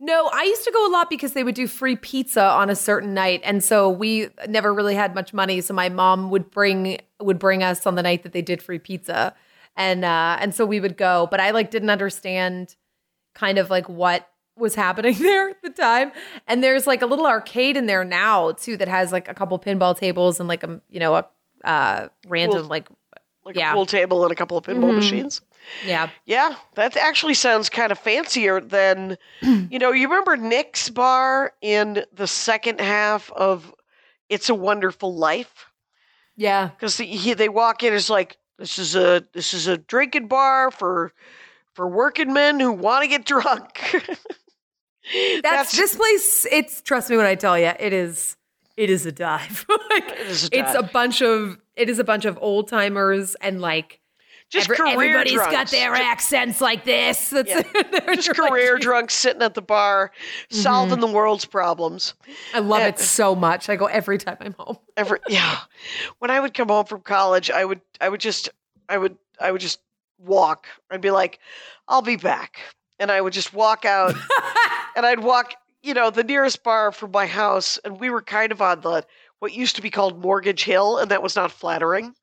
No, 0.02 0.30
I 0.34 0.44
used 0.44 0.64
to 0.64 0.72
go 0.72 0.88
a 0.88 0.92
lot 0.92 1.10
because 1.10 1.34
they 1.34 1.44
would 1.44 1.56
do 1.56 1.68
free 1.68 1.96
pizza 1.98 2.42
on 2.44 2.70
a 2.70 2.76
certain 2.76 3.14
night, 3.14 3.42
and 3.44 3.62
so 3.64 3.90
we 3.90 4.30
never 4.48 4.74
really 4.74 4.96
had 4.96 5.14
much 5.14 5.34
money. 5.34 5.60
So 5.62 5.74
my 5.74 5.90
mom 5.90 6.30
would 6.30 6.50
bring 6.52 7.00
would 7.20 7.38
bring 7.38 7.64
us 7.64 7.86
on 7.86 7.96
the 7.96 8.04
night 8.04 8.24
that 8.24 8.32
they 8.32 8.42
did 8.42 8.62
free 8.62 8.80
pizza, 8.80 9.36
and 9.76 10.06
uh, 10.06 10.38
and 10.40 10.56
so 10.56 10.66
we 10.66 10.80
would 10.80 10.96
go. 10.96 11.28
But 11.30 11.42
I 11.42 11.52
like 11.52 11.70
didn't 11.70 11.90
understand 11.90 12.76
kind 13.36 13.58
of 13.58 13.70
like 13.70 13.90
what 13.90 14.30
was 14.58 14.74
happening 14.76 15.16
there 15.20 15.50
at 15.50 15.62
the 15.62 15.70
time. 15.70 16.12
And 16.48 16.64
there's 16.64 16.88
like 16.88 17.02
a 17.02 17.06
little 17.06 17.28
arcade 17.28 17.76
in 17.76 17.86
there 17.86 18.06
now 18.06 18.54
too 18.54 18.78
that 18.78 18.88
has 18.88 19.12
like 19.12 19.28
a 19.28 19.34
couple 19.34 19.60
pinball 19.60 19.98
tables 19.98 20.40
and 20.40 20.48
like 20.48 20.64
a 20.64 20.80
you 20.90 21.00
know 21.02 21.16
a 21.16 21.26
uh, 21.66 22.08
random 22.28 22.62
Cool. 22.62 22.68
like 22.70 22.88
Like 23.44 23.58
Yeah. 23.58 23.72
a 23.72 23.74
pool 23.76 23.86
table 23.86 24.24
and 24.24 24.32
a 24.32 24.36
couple 24.36 24.58
of 24.58 24.64
pinball 24.66 24.92
Mhm. 24.92 24.96
machines? 24.96 25.42
Yeah 25.86 26.10
Yeah, 26.26 26.56
that 26.76 26.98
actually 26.98 27.34
sounds 27.34 27.70
kind 27.70 27.92
of 27.92 28.00
fancier 28.00 28.62
than, 28.62 29.18
you 29.42 29.80
know, 29.80 29.92
you 29.92 30.08
remember 30.10 30.38
Nick's 30.38 30.90
bar 30.90 31.54
in 31.62 32.04
the 32.14 32.28
second 32.28 32.80
half 32.80 33.32
of 33.32 33.74
It's 34.30 34.50
a 34.50 34.56
Wonderful 34.56 35.16
Life? 35.16 35.68
yeah 36.36 36.70
Because 36.70 36.98
he, 36.98 37.34
they 37.34 37.50
walk 37.50 37.84
in, 37.84 37.94
it's 37.94 38.10
like, 38.10 38.38
this 38.58 38.78
is 38.78 38.96
a 38.96 39.24
this 39.34 39.54
is 39.54 39.68
a 39.68 39.78
drinking 39.78 40.28
bar 40.28 40.70
for 40.70 41.14
for 41.74 41.88
working 41.88 42.34
men 42.34 42.60
who 42.60 42.74
want 42.74 43.04
to 43.04 43.08
get 43.08 43.26
drunk. 43.26 43.80
That's, 45.42 45.76
this 45.76 45.96
place. 45.96 46.46
It's 46.52 46.82
trust 46.82 47.10
me 47.10 47.18
when 47.18 47.26
I 47.26 47.36
tell 47.36 47.58
you, 47.58 47.72
it 47.80 47.94
is. 47.94 48.36
It 48.76 48.90
is 48.90 49.06
a 49.06 49.12
dive. 49.12 49.66
like, 49.90 50.10
It 50.10 50.28
is 50.28 50.46
a 50.46 50.60
It's 50.60 50.76
a 50.76 50.84
bunch 50.84 51.22
of. 51.22 51.58
It 51.76 51.90
is 51.90 52.00
a 52.00 52.04
bunch 52.04 52.26
of 52.26 52.38
old 52.42 52.68
timers 52.68 53.36
and 53.36 53.62
like 53.62 53.99
just 54.50 54.66
Every- 54.70 54.78
career 54.78 54.94
everybody's 54.94 55.34
drunks. 55.34 55.52
got 55.54 55.70
their 55.72 55.94
accents 55.94 56.60
like 56.62 56.84
this. 56.86 57.30
That's 57.32 57.50
Yeah. 57.50 57.62
just 58.16 58.28
like- 58.38 58.50
career 58.50 58.78
drunks 58.78 59.14
sitting 59.14 59.42
at 59.42 59.54
the 59.54 59.62
bar, 59.62 60.12
Mm-hmm. 60.52 60.56
solving 60.62 61.00
the 61.00 61.08
world's 61.08 61.46
problems. 61.46 62.14
I 62.54 62.60
love 62.60 62.82
Uh, 62.82 62.86
it 62.88 63.00
so 63.00 63.36
much. 63.36 63.70
I 63.70 63.76
go 63.76 63.86
every 63.86 64.18
time 64.18 64.38
I'm 64.40 64.54
home. 64.58 64.78
Every 64.98 65.20
yeah, 65.30 65.60
when 66.20 66.30
I 66.32 66.40
would 66.40 66.54
come 66.54 66.68
home 66.70 66.86
from 66.86 67.02
college, 67.02 67.50
I 67.52 67.64
would 67.64 67.80
I 68.02 68.10
would 68.10 68.20
just 68.20 68.50
I 68.90 68.98
would 68.98 69.18
I 69.40 69.52
would 69.52 69.62
just 69.62 69.80
walk. 70.18 70.68
I'd 70.92 71.00
be 71.02 71.12
like, 71.12 71.40
I'll 71.88 72.02
be 72.02 72.18
back, 72.18 72.60
and 73.00 73.10
I 73.12 73.22
would 73.22 73.32
just 73.34 73.54
walk 73.54 73.86
out, 73.86 74.14
and 74.96 75.06
I'd 75.06 75.20
walk. 75.24 75.54
You 75.82 75.94
know, 75.94 76.10
the 76.10 76.26
nearest 76.26 76.62
bar 76.66 76.92
from 76.92 77.12
my 77.12 77.26
house, 77.26 77.80
and 77.86 77.98
we 78.02 78.10
were 78.10 78.22
kind 78.22 78.52
of 78.52 78.62
on 78.62 78.82
the 78.82 79.06
what 79.40 79.54
used 79.54 79.78
to 79.78 79.82
be 79.82 79.90
called 79.90 80.22
Mortgage 80.22 80.66
Hill, 80.66 80.98
and 80.98 81.10
that 81.12 81.24
was 81.24 81.38
not 81.38 81.52
flattering. 81.54 82.14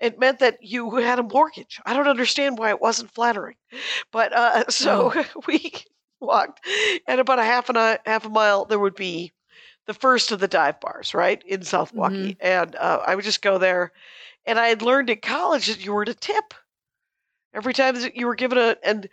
It 0.00 0.18
meant 0.18 0.38
that 0.40 0.58
you 0.62 0.96
had 0.96 1.18
a 1.18 1.22
mortgage. 1.22 1.80
I 1.84 1.94
don't 1.94 2.08
understand 2.08 2.58
why 2.58 2.70
it 2.70 2.80
wasn't 2.80 3.12
flattering, 3.12 3.56
but 4.12 4.32
uh, 4.32 4.64
so 4.70 5.12
we 5.46 5.72
walked, 6.20 6.66
and 7.06 7.20
about 7.20 7.38
a 7.38 7.44
half 7.44 7.68
an 7.68 7.76
a 7.76 7.98
half 8.06 8.24
a 8.24 8.28
mile 8.30 8.64
there 8.64 8.78
would 8.78 8.94
be 8.96 9.32
the 9.86 9.94
first 9.94 10.32
of 10.32 10.40
the 10.40 10.48
dive 10.48 10.80
bars, 10.80 11.14
right 11.14 11.42
in 11.46 11.62
South 11.62 11.92
Milwaukee, 11.92 12.36
and 12.40 12.74
uh, 12.76 13.02
I 13.06 13.14
would 13.14 13.24
just 13.24 13.42
go 13.42 13.58
there. 13.58 13.92
And 14.46 14.58
I 14.58 14.68
had 14.68 14.82
learned 14.82 15.10
at 15.10 15.22
college 15.22 15.66
that 15.66 15.84
you 15.84 15.92
were 15.92 16.04
to 16.04 16.14
tip 16.14 16.54
every 17.54 17.72
time 17.74 17.94
that 18.00 18.16
you 18.16 18.26
were 18.26 18.34
given 18.34 18.58
a. 18.58 18.76
And 18.84 19.08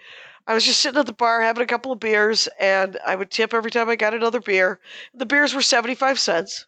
I 0.47 0.53
was 0.53 0.65
just 0.65 0.81
sitting 0.81 0.99
at 0.99 1.05
the 1.05 1.13
bar 1.13 1.41
having 1.41 1.63
a 1.63 1.67
couple 1.67 1.91
of 1.91 1.99
beers, 1.99 2.47
and 2.59 2.97
I 3.05 3.15
would 3.15 3.31
tip 3.31 3.53
every 3.53 3.71
time 3.71 3.89
I 3.89 3.95
got 3.95 4.13
another 4.13 4.41
beer. 4.41 4.79
The 5.13 5.25
beers 5.25 5.53
were 5.53 5.61
seventy 5.61 5.95
five 5.95 6.19
cents, 6.19 6.65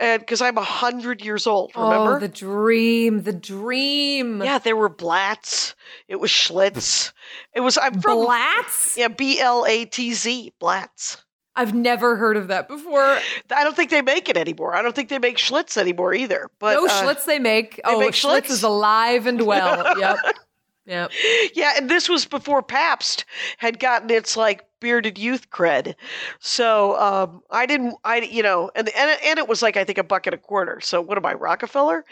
and 0.00 0.20
because 0.20 0.40
I'm 0.40 0.58
a 0.58 0.62
hundred 0.62 1.24
years 1.24 1.46
old, 1.46 1.72
remember? 1.76 2.16
Oh, 2.16 2.18
the 2.18 2.28
dream, 2.28 3.22
the 3.22 3.32
dream. 3.32 4.42
yeah, 4.42 4.58
there 4.58 4.76
were 4.76 4.88
Blatz. 4.88 5.74
It 6.08 6.16
was 6.16 6.30
Schlitz. 6.30 7.12
It 7.54 7.60
was 7.60 7.78
I'm 7.78 8.00
from 8.00 8.24
Blatz? 8.24 8.96
yeah 8.96 9.08
B 9.08 9.40
L 9.40 9.64
A 9.66 9.84
T 9.84 10.12
Z 10.12 10.52
Blatz. 10.58 11.18
I've 11.54 11.74
never 11.74 12.16
heard 12.16 12.38
of 12.38 12.48
that 12.48 12.66
before. 12.66 13.02
I 13.02 13.62
don't 13.64 13.76
think 13.76 13.90
they 13.90 14.00
make 14.00 14.30
it 14.30 14.38
anymore. 14.38 14.74
I 14.74 14.80
don't 14.80 14.94
think 14.96 15.10
they 15.10 15.18
make 15.18 15.36
Schlitz 15.36 15.76
anymore 15.76 16.14
either. 16.14 16.48
But 16.58 16.74
no 16.76 16.86
uh, 16.86 16.88
Schlitz 16.88 17.26
they 17.26 17.38
make. 17.38 17.78
oh, 17.84 17.98
make 18.00 18.12
Schlitz 18.12 18.46
Schlitz? 18.46 18.50
is 18.50 18.62
alive 18.62 19.26
and 19.26 19.42
well. 19.42 19.98
yep. 19.98 20.16
Yep. 20.84 21.12
Yeah, 21.54 21.74
and 21.76 21.88
this 21.88 22.08
was 22.08 22.26
before 22.26 22.60
Pabst 22.62 23.24
had 23.58 23.78
gotten 23.78 24.10
its 24.10 24.36
like 24.36 24.64
bearded 24.80 25.16
youth 25.16 25.48
cred. 25.48 25.94
So 26.40 26.98
um, 26.98 27.40
I 27.50 27.66
didn't, 27.66 27.94
I 28.02 28.16
you 28.18 28.42
know, 28.42 28.68
and 28.74 28.88
and 28.88 29.10
it- 29.10 29.20
and 29.24 29.38
it 29.38 29.46
was 29.46 29.62
like 29.62 29.76
I 29.76 29.84
think 29.84 29.98
a 29.98 30.02
bucket 30.04 30.34
a 30.34 30.38
quarter. 30.38 30.80
So 30.80 31.00
what 31.00 31.16
am 31.16 31.24
I 31.26 31.34
Rockefeller? 31.34 32.04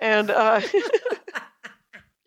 And 0.00 0.30
uh, 0.30 0.60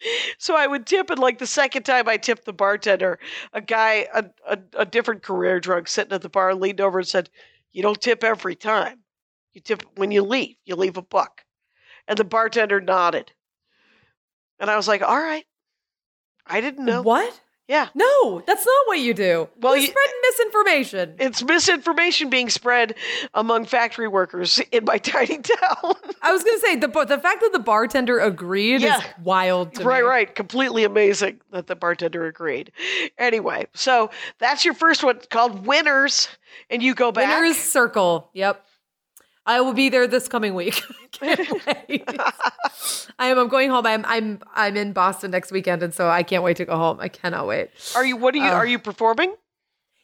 so 0.37 0.55
I 0.55 0.67
would 0.67 0.85
tip, 0.85 1.09
and 1.09 1.19
like 1.19 1.37
the 1.39 1.47
second 1.47 1.83
time 1.83 2.07
I 2.07 2.17
tipped 2.17 2.45
the 2.45 2.53
bartender, 2.53 3.19
a 3.53 3.61
guy, 3.61 4.07
a, 4.13 4.25
a 4.47 4.59
a 4.77 4.85
different 4.85 5.23
career 5.23 5.59
drug 5.59 5.87
sitting 5.87 6.13
at 6.13 6.21
the 6.21 6.29
bar 6.29 6.53
leaned 6.55 6.81
over 6.81 6.99
and 6.99 7.07
said, 7.07 7.29
"You 7.71 7.81
don't 7.83 8.01
tip 8.01 8.23
every 8.23 8.55
time. 8.55 9.03
You 9.53 9.61
tip 9.61 9.83
when 9.95 10.11
you 10.11 10.21
leave. 10.23 10.55
You 10.65 10.75
leave 10.75 10.97
a 10.97 11.01
buck." 11.01 11.43
And 12.07 12.17
the 12.17 12.23
bartender 12.25 12.81
nodded, 12.81 13.33
and 14.59 14.69
I 14.69 14.75
was 14.75 14.87
like, 14.87 15.01
"All 15.01 15.17
right." 15.17 15.45
I 16.47 16.61
didn't 16.61 16.85
know. 16.85 17.01
What? 17.01 17.41
Yeah. 17.67 17.87
No, 17.95 18.43
that's 18.45 18.63
not 18.63 18.75
what 18.85 18.99
you 18.99 19.15
do. 19.15 19.49
Well, 19.59 19.75
you- 19.75 19.87
spreading 19.87 20.15
misinformation. 20.29 21.15
It's 21.17 21.43
misinformation 21.43 22.29
being 22.29 22.51
spread 22.51 22.93
among 23.33 23.65
factory 23.65 24.07
workers 24.07 24.61
in 24.71 24.85
my 24.85 24.97
tiny 24.99 25.39
town. 25.39 25.95
I 26.21 26.31
was 26.31 26.43
going 26.43 26.59
to 26.59 26.61
say 26.63 26.75
the 26.75 26.87
the 26.87 27.17
fact 27.17 27.41
that 27.41 27.49
the 27.53 27.59
bartender 27.59 28.19
agreed 28.19 28.81
Yeah. 28.81 28.99
is 28.99 29.03
wild 29.23 29.73
to 29.75 29.83
right, 29.83 30.03
me. 30.03 30.07
right. 30.07 30.35
Completely 30.35 30.83
amazing 30.83 31.41
that 31.51 31.65
the 31.65 31.75
bartender 31.75 32.27
agreed. 32.27 32.71
Anyway, 33.17 33.65
so 33.73 34.11
that's 34.37 34.63
your 34.63 34.75
first 34.75 35.03
one 35.03 35.19
called 35.31 35.65
Winners, 35.65 36.27
and 36.69 36.83
you 36.83 36.93
go 36.93 37.11
back. 37.11 37.35
Winner's 37.35 37.57
Circle. 37.57 38.29
Yep. 38.33 38.63
I 39.45 39.61
will 39.61 39.73
be 39.73 39.89
there 39.89 40.07
this 40.07 40.27
coming 40.27 40.55
week. 40.55 40.81
I 41.21 42.01
am. 43.19 43.39
I'm 43.39 43.47
going 43.47 43.69
home. 43.69 43.85
I'm. 43.85 44.05
I'm. 44.05 44.39
I'm 44.53 44.75
in 44.75 44.93
Boston 44.93 45.31
next 45.31 45.51
weekend, 45.51 45.83
and 45.83 45.93
so 45.93 46.09
I 46.09 46.23
can't 46.23 46.43
wait 46.43 46.57
to 46.57 46.65
go 46.65 46.75
home. 46.75 46.99
I 46.99 47.09
cannot 47.09 47.47
wait. 47.47 47.69
Are 47.95 48.05
you? 48.05 48.17
What 48.17 48.33
are 48.35 48.39
you? 48.39 48.45
Uh, 48.45 48.53
are 48.53 48.65
you 48.65 48.79
performing? 48.79 49.35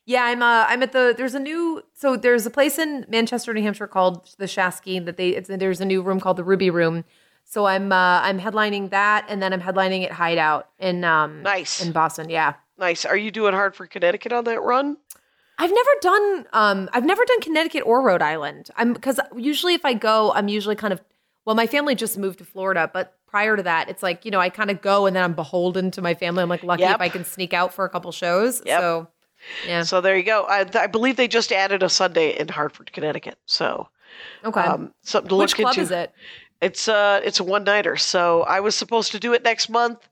Yeah, 0.06 0.24
I'm. 0.24 0.42
Uh, 0.42 0.66
I'm 0.68 0.84
at 0.84 0.92
the. 0.92 1.14
There's 1.18 1.36
a 1.36 1.39
new. 1.39 1.84
So 1.94 2.16
there's 2.16 2.46
a 2.46 2.52
place 2.52 2.78
in 2.78 3.06
Manchester, 3.10 3.54
New 3.54 3.64
Hampshire 3.64 3.88
called 3.88 4.34
the 4.38 4.46
Shaskeen 4.46 5.06
that 5.06 5.18
they. 5.18 5.30
It's, 5.30 5.50
there's 5.50 5.82
a 5.82 5.86
new 5.86 6.02
room 6.02 6.20
called 6.20 6.38
the 6.38 6.44
Ruby 6.44 6.70
Room. 6.70 7.04
So 7.44 7.66
I'm. 7.66 7.92
Uh, 7.92 8.22
I'm 8.22 8.39
headlining 8.39 8.92
that, 8.92 9.26
and 9.28 9.42
then 9.42 9.54
I'm 9.54 9.62
headlining 9.62 10.06
at 10.06 10.12
Hideout 10.12 10.70
in. 10.80 11.04
Um, 11.04 11.44
Nice. 11.44 11.84
in 11.84 11.92
Boston. 11.92 12.30
Yeah. 12.30 12.54
Nice. 12.78 13.06
Are 13.06 13.18
you 13.18 13.32
doing 13.32 13.54
Hartford, 13.54 13.92
Connecticut 13.92 14.34
on 14.34 14.44
that 14.46 14.62
run? 14.62 14.98
I've 15.58 15.72
never 15.72 15.89
done 16.02 16.47
um 16.54 16.89
I've 16.93 17.06
never 17.06 17.24
done 17.26 17.41
Connecticut 17.41 17.84
or 17.86 18.02
Rhode 18.02 18.22
Island. 18.22 18.70
I'm 18.76 18.93
because 18.93 19.20
usually 19.36 19.74
if 19.74 19.86
I 19.86 19.93
go, 19.93 20.32
I'm 20.34 20.47
usually 20.47 20.76
kind 20.76 20.93
of 20.93 21.02
well, 21.45 21.56
my 21.56 21.68
family 21.68 21.95
just 21.95 22.18
moved 22.18 22.38
to 22.39 22.45
Florida, 22.45 22.89
but 22.93 23.18
prior 23.28 23.58
to 23.58 23.64
that, 23.64 23.89
it's 23.89 24.04
like, 24.04 24.26
you 24.26 24.32
know, 24.32 24.39
I 24.39 24.49
kind 24.49 24.70
of 24.70 24.82
go 24.82 25.06
and 25.08 25.16
then 25.16 25.24
I'm 25.24 25.34
beholden 25.34 25.89
to 25.91 26.02
my 26.02 26.14
family. 26.14 26.43
I'm 26.43 26.49
like 26.49 26.64
lucky 26.64 26.84
Yep. 26.84 26.95
if 26.95 27.02
I 27.02 27.10
can 27.10 27.24
sneak 27.26 27.54
out 27.54 27.74
for 27.74 27.84
a 27.86 27.89
couple 27.89 28.12
shows. 28.12 28.62
Yep. 28.66 28.80
So 28.80 29.08
yeah. 29.66 29.84
So 29.84 30.02
there 30.02 30.16
you 30.18 30.24
go. 30.24 30.43
I, 30.43 30.66
I 30.76 30.88
believe 30.88 31.16
they 31.16 31.28
just 31.28 31.52
added 31.52 31.82
a 31.84 31.89
Sunday 31.89 32.38
in 32.38 32.47
Hartford, 32.47 32.91
Connecticut. 32.91 33.38
So 33.45 33.88
Okay. 34.43 34.62
um, 34.62 34.93
something 35.04 35.30
to 35.30 35.36
Which 35.36 35.58
look 35.58 35.58
club 35.58 35.72
into. 35.78 35.82
is 35.82 35.91
it? 35.91 36.14
It's 36.62 36.88
uh 36.88 37.22
it's 37.24 37.39
a 37.39 37.43
one 37.43 37.64
nighter. 37.64 37.97
So 37.97 38.43
I 38.43 38.60
was 38.60 38.76
supposed 38.76 39.12
to 39.14 39.20
do 39.20 39.34
it 39.34 39.43
next 39.43 39.68
month. 39.70 40.08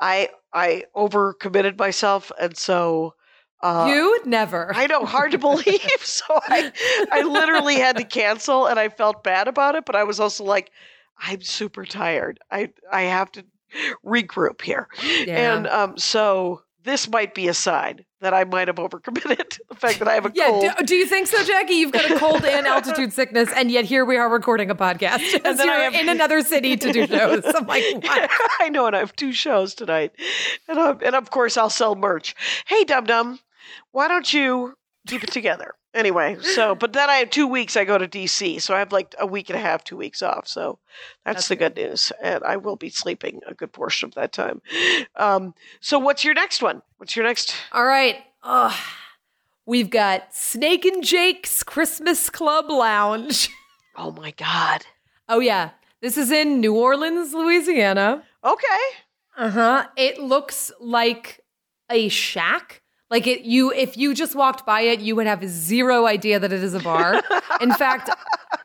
I 0.00 0.30
I 0.52 0.84
overcommitted 0.96 1.78
myself 1.78 2.32
and 2.40 2.56
so 2.56 3.14
uh 3.62 3.86
you 3.90 4.20
never. 4.24 4.72
I 4.74 4.86
know, 4.86 5.04
hard 5.04 5.32
to 5.32 5.38
believe. 5.48 5.80
So 6.00 6.24
I 6.30 6.72
I 7.12 7.22
literally 7.22 7.76
had 7.76 7.96
to 7.96 8.04
cancel 8.04 8.66
and 8.66 8.78
I 8.78 8.88
felt 8.88 9.22
bad 9.22 9.48
about 9.48 9.74
it, 9.74 9.84
but 9.84 9.96
I 9.96 10.04
was 10.04 10.18
also 10.20 10.44
like, 10.44 10.70
I'm 11.18 11.42
super 11.42 11.84
tired. 11.84 12.38
I 12.50 12.70
I 12.90 13.02
have 13.02 13.30
to 13.32 13.44
regroup 14.04 14.62
here. 14.62 14.88
Yeah. 15.26 15.54
And 15.54 15.66
um 15.66 15.98
so 15.98 16.62
this 16.82 17.08
might 17.08 17.34
be 17.34 17.46
a 17.48 17.54
sign 17.54 18.04
that 18.22 18.32
I 18.34 18.44
might 18.44 18.68
have 18.68 18.76
overcommitted. 18.76 19.58
The 19.68 19.74
fact 19.76 19.98
that 20.00 20.08
I 20.08 20.14
have 20.14 20.26
a 20.26 20.32
yeah, 20.34 20.46
cold. 20.48 20.62
do, 20.78 20.84
do 20.84 20.94
you 20.96 21.06
think 21.06 21.26
so, 21.26 21.42
Jackie? 21.44 21.74
You've 21.74 21.92
got 21.92 22.10
a 22.10 22.18
cold 22.18 22.44
and 22.44 22.66
altitude 22.66 23.12
sickness, 23.14 23.48
and 23.54 23.70
yet 23.70 23.84
here 23.86 24.04
we 24.04 24.16
are 24.18 24.28
recording 24.28 24.68
a 24.70 24.74
podcast. 24.74 25.22
And 25.42 25.58
then 25.58 25.60
I 25.60 25.64
you're 25.82 25.90
have- 25.92 25.94
in 25.94 26.08
another 26.10 26.42
city 26.42 26.76
to 26.76 26.92
do 26.92 27.06
shows. 27.06 27.42
I'm 27.46 27.66
like, 27.66 27.84
what? 27.94 28.30
I 28.60 28.68
know, 28.68 28.86
and 28.86 28.94
I 28.96 28.98
have 28.98 29.14
two 29.16 29.32
shows 29.32 29.74
tonight, 29.74 30.12
and 30.68 30.78
um, 30.78 30.98
and 31.02 31.14
of 31.14 31.30
course 31.30 31.56
I'll 31.56 31.70
sell 31.70 31.94
merch. 31.94 32.34
Hey, 32.66 32.84
Dum 32.84 33.04
Dum, 33.04 33.38
why 33.92 34.08
don't 34.08 34.32
you 34.32 34.74
keep 35.06 35.24
it 35.24 35.32
together? 35.32 35.74
Anyway, 35.92 36.36
so 36.40 36.74
but 36.82 36.92
then 36.92 37.10
I 37.10 37.16
have 37.16 37.30
two 37.30 37.46
weeks. 37.46 37.76
I 37.76 37.84
go 37.84 37.98
to 37.98 38.06
DC, 38.06 38.60
so 38.60 38.74
I 38.74 38.78
have 38.78 38.92
like 38.92 39.14
a 39.18 39.26
week 39.26 39.50
and 39.50 39.58
a 39.58 39.62
half, 39.62 39.82
two 39.84 39.96
weeks 39.96 40.22
off. 40.22 40.46
So 40.46 40.78
that's, 41.24 41.36
That's 41.36 41.48
the 41.48 41.56
good 41.56 41.76
news, 41.76 42.12
and 42.22 42.44
I 42.44 42.56
will 42.56 42.76
be 42.76 42.90
sleeping 42.90 43.40
a 43.46 43.54
good 43.54 43.72
portion 43.72 44.08
of 44.08 44.14
that 44.14 44.32
time. 44.32 44.62
Um, 45.16 45.54
so 45.80 45.98
what's 45.98 46.24
your 46.24 46.34
next 46.34 46.62
one? 46.62 46.82
What's 46.98 47.16
your 47.16 47.24
next? 47.24 47.54
All 47.72 47.84
right. 47.84 48.16
Ugh. 48.42 48.72
We've 49.66 49.90
got 49.90 50.34
Snake 50.34 50.84
and 50.84 51.04
Jake's 51.04 51.62
Christmas 51.62 52.28
Club 52.30 52.70
Lounge. 52.70 53.48
Oh 53.96 54.12
my 54.12 54.30
God. 54.30 54.86
Oh, 55.28 55.40
yeah. 55.40 55.70
This 56.00 56.16
is 56.16 56.30
in 56.30 56.60
New 56.60 56.74
Orleans, 56.74 57.34
Louisiana. 57.34 58.22
Okay. 58.42 58.64
Uh 59.36 59.50
huh. 59.50 59.86
It 59.96 60.18
looks 60.18 60.72
like 60.80 61.40
a 61.90 62.08
shack. 62.08 62.79
Like 63.10 63.26
it, 63.26 63.42
you, 63.42 63.72
if 63.72 63.96
you 63.96 64.14
just 64.14 64.34
walked 64.34 64.64
by 64.64 64.82
it, 64.82 65.00
you 65.00 65.16
would 65.16 65.26
have 65.26 65.44
zero 65.48 66.06
idea 66.06 66.38
that 66.38 66.52
it 66.52 66.62
is 66.62 66.74
a 66.74 66.80
bar. 66.80 67.20
In 67.60 67.72
fact, 67.72 68.08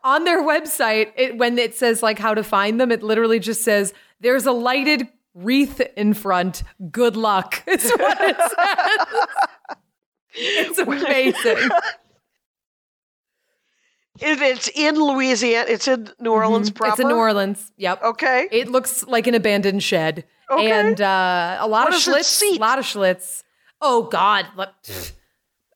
on 0.03 0.23
their 0.23 0.43
website, 0.43 1.11
it, 1.15 1.37
when 1.37 1.57
it 1.57 1.75
says 1.75 2.03
like 2.03 2.19
how 2.19 2.33
to 2.35 2.43
find 2.43 2.79
them, 2.79 2.91
it 2.91 3.01
literally 3.01 3.39
just 3.39 3.63
says 3.63 3.93
there's 4.19 4.45
a 4.45 4.51
lighted 4.51 5.07
wreath 5.33 5.81
in 5.97 6.13
front. 6.13 6.63
Good 6.91 7.15
luck. 7.15 7.63
It's 7.75 7.89
what 7.91 8.17
it 8.21 8.37
says. 8.37 9.27
It's 10.37 10.79
amazing. 11.45 11.69
If 14.21 14.41
it's 14.41 14.69
in 14.73 14.95
Louisiana, 14.95 15.65
it's 15.69 15.87
in 15.87 16.09
New 16.19 16.31
Orleans 16.31 16.69
proper. 16.69 16.91
Mm-hmm. 16.91 16.93
It's 16.93 16.99
in 17.01 17.07
New 17.09 17.17
Orleans. 17.17 17.71
Yep. 17.77 18.03
Okay. 18.03 18.47
It 18.51 18.69
looks 18.69 19.05
like 19.07 19.27
an 19.27 19.35
abandoned 19.35 19.83
shed. 19.83 20.25
Okay. 20.49 20.71
And 20.71 21.01
uh, 21.01 21.57
a 21.59 21.67
lot 21.67 21.89
What 21.89 21.95
of 21.95 21.95
it 21.95 22.25
Schlitz. 22.25 22.57
A 22.57 22.59
lot 22.59 22.79
of 22.79 22.85
Schlitz. 22.85 23.43
Oh, 23.87 24.03
God. 24.11 24.47
Look, 24.57 24.69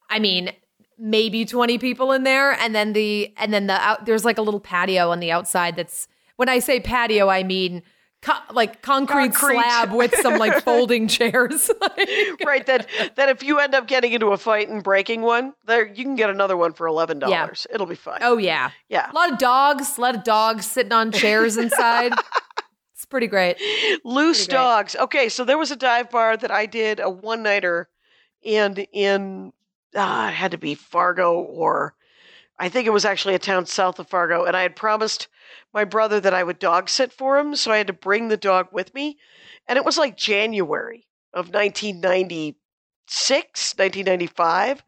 I 0.10 0.20
mean, 0.20 0.52
maybe 0.98 1.46
20 1.46 1.78
people 1.78 2.12
in 2.12 2.24
there. 2.24 2.52
And 2.54 2.74
then 2.74 2.94
the, 2.94 3.34
and 3.38 3.54
then 3.54 3.68
the, 3.68 3.74
out, 3.74 4.06
there's 4.06 4.26
like 4.26 4.38
a 4.38 4.42
little 4.42 4.60
patio 4.60 5.12
on 5.12 5.20
the 5.20 5.32
outside 5.32 5.76
that's, 5.76 6.08
when 6.38 6.50
I 6.50 6.60
say 6.60 6.80
patio, 6.80 7.30
I 7.30 7.44
mean, 7.44 7.84
co- 8.22 8.34
like 8.52 8.82
concrete, 8.82 9.34
Concrete. 9.34 9.56
slab 9.62 9.92
with 9.94 10.16
some 10.16 10.38
like 10.38 10.64
folding 10.64 11.08
chairs. 11.08 11.70
right 12.46 12.66
that 12.66 12.88
that 13.16 13.30
if 13.30 13.44
you 13.44 13.60
end 13.60 13.76
up 13.76 13.88
getting 13.88 14.12
into 14.14 14.28
a 14.28 14.38
fight 14.38 14.70
and 14.70 14.82
breaking 14.84 15.22
one 15.22 15.54
there 15.66 15.86
you 15.86 16.04
can 16.04 16.16
get 16.16 16.30
another 16.30 16.56
one 16.58 16.72
for 16.74 16.88
$11 16.88 17.30
Yeah. 17.30 17.50
it'll 17.74 17.86
be 17.86 17.96
fine 17.96 18.20
oh, 18.22 18.38
yeah. 18.38 18.72
yeah 18.88 19.12
A 19.12 19.14
lot 19.14 19.32
of 19.32 19.38
dogs, 19.38 19.98
a 19.98 20.02
lot 20.02 20.16
of 20.16 20.24
dogs 20.24 20.66
sitting 20.66 20.92
on 20.94 21.12
chairs 21.12 21.58
inside. 21.58 22.14
it's 22.96 23.06
pretty 23.06 23.28
great. 23.28 23.58
Loose 24.06 24.40
Pretty 24.40 24.50
great. 24.52 24.58
dogs. 24.58 24.96
Okay, 24.96 25.30
so 25.30 25.44
there 25.46 25.58
was 25.58 25.72
a 25.72 25.76
dive 25.76 26.10
bar 26.10 26.38
that 26.38 26.52
I 26.52 26.66
did 26.66 27.00
a 27.00 27.10
one 27.10 27.44
nighter 27.44 27.90
and 28.56 28.86
in 28.92 29.54
uh, 29.96 30.28
it 30.30 30.34
had 30.34 30.52
to 30.52 30.58
be 30.58 30.76
Fargo 30.76 31.40
or 31.40 31.96
I 32.60 32.70
think 32.70 32.88
it 32.88 32.92
was 32.92 33.06
actually 33.06 33.36
a 33.36 33.40
town 33.40 33.66
south 33.66 34.00
of 34.00 34.10
Fargo, 34.10 34.44
and 34.44 34.58
I 34.58 34.64
had 34.64 34.76
promised 34.76 35.30
my 35.74 35.86
brother 35.86 36.20
that 36.20 36.34
I 36.34 36.44
would 36.44 36.60
dog 36.60 36.90
sit 36.90 37.14
for 37.14 37.38
him, 37.38 37.56
so 37.56 37.72
I 37.72 37.78
had 37.78 37.88
to 37.88 37.94
bring 37.94 38.28
the 38.28 38.36
dog 38.36 38.68
with 38.74 38.94
me. 38.94 39.18
And 39.66 39.78
it 39.78 39.86
was 39.86 39.98
like 39.98 40.18
January 40.18 41.08
of 41.34 41.54
1996, 41.54 43.76
1995. 43.78 44.84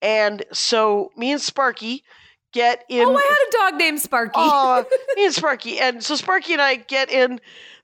And 0.00 0.44
so 0.52 1.10
me 1.16 1.32
and 1.32 1.40
Sparky 1.40 2.04
get 2.52 2.84
in 2.88 3.08
oh, 3.08 3.16
I 3.16 3.20
had 3.20 3.48
a 3.48 3.50
dog 3.70 3.80
named 3.80 4.00
Sparky. 4.00 4.36
Aw, 4.36 4.84
me 5.16 5.24
and 5.24 5.34
Sparky. 5.34 5.80
And 5.80 6.04
so 6.04 6.14
Sparky 6.14 6.52
and 6.52 6.62
I 6.62 6.76
get 6.76 7.10
in 7.10 7.40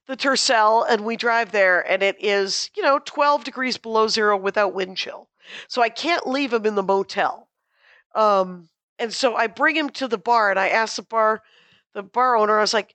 the 0.06 0.16
Tercel 0.16 0.84
and 0.88 1.04
we 1.04 1.16
drive 1.16 1.52
there, 1.52 1.80
and 1.80 2.02
it 2.02 2.16
is, 2.22 2.70
you 2.76 2.82
know, 2.82 3.00
12 3.04 3.44
degrees 3.44 3.78
below 3.78 4.08
zero 4.08 4.36
without 4.36 4.74
wind 4.74 4.96
chill. 4.96 5.28
So 5.68 5.82
I 5.82 5.88
can't 5.88 6.26
leave 6.26 6.52
him 6.52 6.66
in 6.66 6.74
the 6.74 6.82
motel. 6.82 7.48
Um, 8.14 8.68
and 8.98 9.12
so 9.12 9.34
I 9.34 9.46
bring 9.46 9.76
him 9.76 9.90
to 9.90 10.08
the 10.08 10.18
bar 10.18 10.50
and 10.50 10.58
I 10.58 10.68
ask 10.68 10.96
the 10.96 11.02
bar, 11.02 11.42
the 11.94 12.02
bar 12.02 12.36
owner, 12.36 12.58
I 12.58 12.60
was 12.60 12.74
like, 12.74 12.94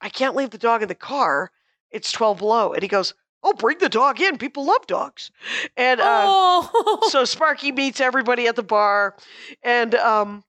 I 0.00 0.08
can't 0.08 0.36
leave 0.36 0.50
the 0.50 0.58
dog 0.58 0.82
in 0.82 0.88
the 0.88 0.94
car. 0.94 1.50
It's 1.90 2.12
12 2.12 2.38
below. 2.38 2.72
And 2.72 2.82
he 2.82 2.88
goes, 2.88 3.14
Oh, 3.44 3.52
bring 3.52 3.78
the 3.78 3.88
dog 3.88 4.20
in. 4.20 4.38
People 4.38 4.64
love 4.66 4.86
dogs. 4.86 5.30
And 5.76 6.00
uh, 6.00 6.22
oh. 6.24 7.08
so 7.10 7.24
Sparky 7.24 7.72
meets 7.72 8.00
everybody 8.00 8.46
at 8.46 8.54
the 8.54 8.62
bar, 8.62 9.16
and 9.64 9.96
um, 9.96 10.44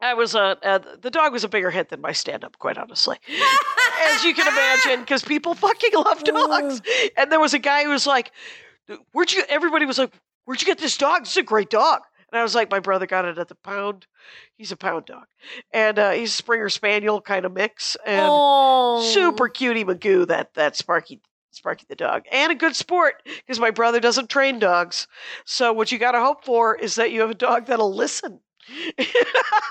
I 0.00 0.14
was 0.14 0.34
a 0.34 0.58
uh, 0.62 0.78
the 1.00 1.10
dog 1.10 1.32
was 1.32 1.44
a 1.44 1.48
bigger 1.48 1.70
hit 1.70 1.88
than 1.88 2.00
my 2.00 2.12
stand 2.12 2.44
up, 2.44 2.58
quite 2.58 2.76
honestly, 2.76 3.16
as 4.04 4.24
you 4.24 4.34
can 4.34 4.46
imagine, 4.46 5.00
because 5.00 5.22
people 5.22 5.54
fucking 5.54 5.94
love 5.94 6.22
dogs. 6.22 6.82
And 7.16 7.32
there 7.32 7.40
was 7.40 7.54
a 7.54 7.58
guy 7.58 7.84
who 7.84 7.90
was 7.90 8.06
like, 8.06 8.32
"Where'd 9.12 9.32
you?" 9.32 9.44
Everybody 9.48 9.86
was 9.86 9.98
like, 9.98 10.12
"Where'd 10.44 10.60
you 10.60 10.66
get 10.66 10.78
this 10.78 10.96
dog? 10.96 11.24
This 11.24 11.32
is 11.32 11.38
a 11.38 11.42
great 11.42 11.70
dog." 11.70 12.02
And 12.30 12.38
I 12.38 12.42
was 12.42 12.54
like, 12.54 12.70
"My 12.70 12.80
brother 12.80 13.06
got 13.06 13.24
it 13.24 13.38
at 13.38 13.48
the 13.48 13.54
pound. 13.54 14.06
He's 14.56 14.72
a 14.72 14.76
pound 14.76 15.06
dog, 15.06 15.26
and 15.72 15.98
uh, 15.98 16.10
he's 16.10 16.30
a 16.30 16.36
Springer 16.36 16.68
Spaniel 16.68 17.20
kind 17.20 17.46
of 17.46 17.52
mix, 17.52 17.96
and 18.04 18.26
oh. 18.28 19.02
super 19.12 19.48
cutie 19.48 19.84
Magoo 19.84 20.26
that 20.26 20.52
that 20.54 20.76
Sparky 20.76 21.22
Sparky 21.52 21.86
the 21.88 21.96
dog, 21.96 22.24
and 22.30 22.52
a 22.52 22.54
good 22.54 22.76
sport 22.76 23.22
because 23.24 23.58
my 23.58 23.70
brother 23.70 23.98
doesn't 23.98 24.28
train 24.28 24.58
dogs. 24.58 25.08
So 25.46 25.72
what 25.72 25.90
you 25.90 25.98
got 25.98 26.12
to 26.12 26.20
hope 26.20 26.44
for 26.44 26.76
is 26.76 26.96
that 26.96 27.12
you 27.12 27.22
have 27.22 27.30
a 27.30 27.34
dog 27.34 27.66
that'll 27.66 27.94
listen. 27.94 28.40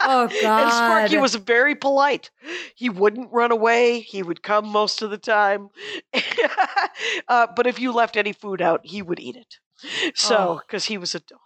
Oh, 0.07 0.27
God! 0.41 0.63
And 0.63 0.71
Sparky 0.71 1.17
was 1.17 1.33
very 1.35 1.73
polite. 1.73 2.29
He 2.75 2.89
wouldn't 2.89 3.31
run 3.33 3.51
away. 3.51 4.01
He 4.01 4.21
would 4.21 4.43
come 4.43 4.67
most 4.67 5.01
of 5.01 5.09
the 5.09 5.17
time. 5.17 5.69
uh, 7.27 7.47
but 7.55 7.65
if 7.65 7.79
you 7.79 7.91
left 7.91 8.15
any 8.15 8.31
food 8.31 8.61
out, 8.61 8.81
he 8.83 9.01
would 9.01 9.19
eat 9.19 9.35
it. 9.35 9.57
So 10.13 10.35
Oh. 10.37 10.61
because 10.65 10.85
he 10.85 10.97
was 10.99 11.15
a 11.15 11.19
dog. 11.21 11.39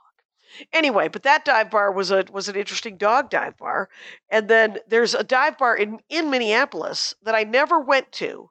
Anyway, 0.74 1.08
but 1.08 1.24
that 1.24 1.46
dive 1.46 1.72
bar 1.72 1.92
was 1.92 2.12
a 2.12 2.26
was 2.32 2.50
an 2.50 2.56
interesting 2.58 2.98
dog 2.98 3.30
dive 3.30 3.58
bar. 3.58 3.90
And 4.30 4.50
then 4.50 4.80
there's 4.90 5.14
a 5.14 5.24
dive 5.24 5.58
bar 5.58 5.76
in 5.78 6.00
in 6.10 6.30
Minneapolis 6.30 7.14
that 7.24 7.36
I 7.36 7.44
never 7.44 7.80
went 7.80 8.12
to, 8.14 8.50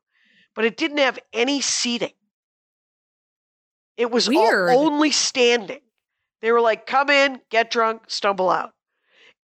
but 0.54 0.64
it 0.64 0.76
didn't 0.78 0.98
have 0.98 1.18
any 1.34 1.60
seating. 1.60 2.14
It 3.98 4.10
was 4.10 4.28
all- 4.28 4.70
only 4.70 5.10
standing. 5.10 5.80
They 6.40 6.50
were 6.52 6.60
like, 6.62 6.86
come 6.86 7.10
in, 7.10 7.40
get 7.50 7.70
drunk, 7.70 8.02
stumble 8.08 8.48
out. 8.48 8.72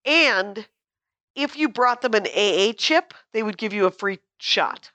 And 0.05 0.67
if 1.35 1.57
you 1.57 1.69
brought 1.69 2.03
them 2.03 2.15
an 2.15 2.27
AA 2.27 2.73
chip, 2.77 3.15
they 3.33 3.43
would 3.43 3.59
give 3.59 3.73
you 3.73 3.87
a 3.87 3.91
free 3.91 4.19
shot. 4.39 4.91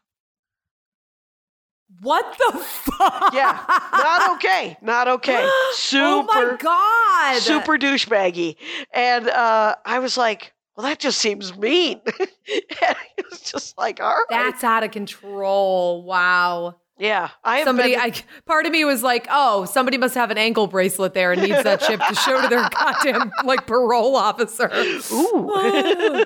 What 2.02 2.38
the 2.38 2.60
fuck? 2.60 3.34
Yeah, 3.34 3.60
not 3.94 4.32
okay. 4.36 4.78
Not 4.82 5.08
okay. 5.08 5.50
Super, 5.74 6.06
oh 6.06 6.24
my 6.24 6.58
god. 6.60 7.42
super 7.42 7.78
douchebaggy. 7.78 8.58
And 8.94 9.28
uh, 9.28 9.76
I 9.86 10.00
was 10.00 10.16
like, 10.16 10.54
well, 10.76 10.86
that 10.88 11.00
just 11.00 11.18
seems 11.20 11.58
mean. 11.58 12.00
and 12.20 12.96
it 13.18 13.26
was 13.30 13.42
just 13.42 13.78
like, 13.78 14.00
all 14.00 14.08
right. 14.14 14.26
That's 14.30 14.64
out 14.64 14.84
of 14.84 14.92
control. 14.92 16.04
Wow. 16.04 16.76
Yeah. 17.00 17.30
I 17.44 17.58
have 17.60 17.66
Somebody, 17.66 17.92
been- 17.94 18.00
I 18.02 18.14
part 18.46 18.66
of 18.66 18.72
me 18.72 18.86
was 18.86 19.02
like, 19.02 19.28
oh, 19.32 19.66
somebody 19.66 19.98
must 19.98 20.16
have 20.16 20.30
an 20.32 20.38
ankle 20.38 20.68
bracelet 20.68 21.14
there 21.14 21.32
and 21.32 21.42
needs 21.42 21.64
that 21.64 21.82
chip 21.82 22.00
to 22.08 22.16
show 22.16 22.42
to 22.42 22.48
their 22.48 22.68
goddamn 22.74 23.32
like 23.46 23.66
parole 23.66 24.16
officer. 24.16 24.70
Ooh. 25.12 26.26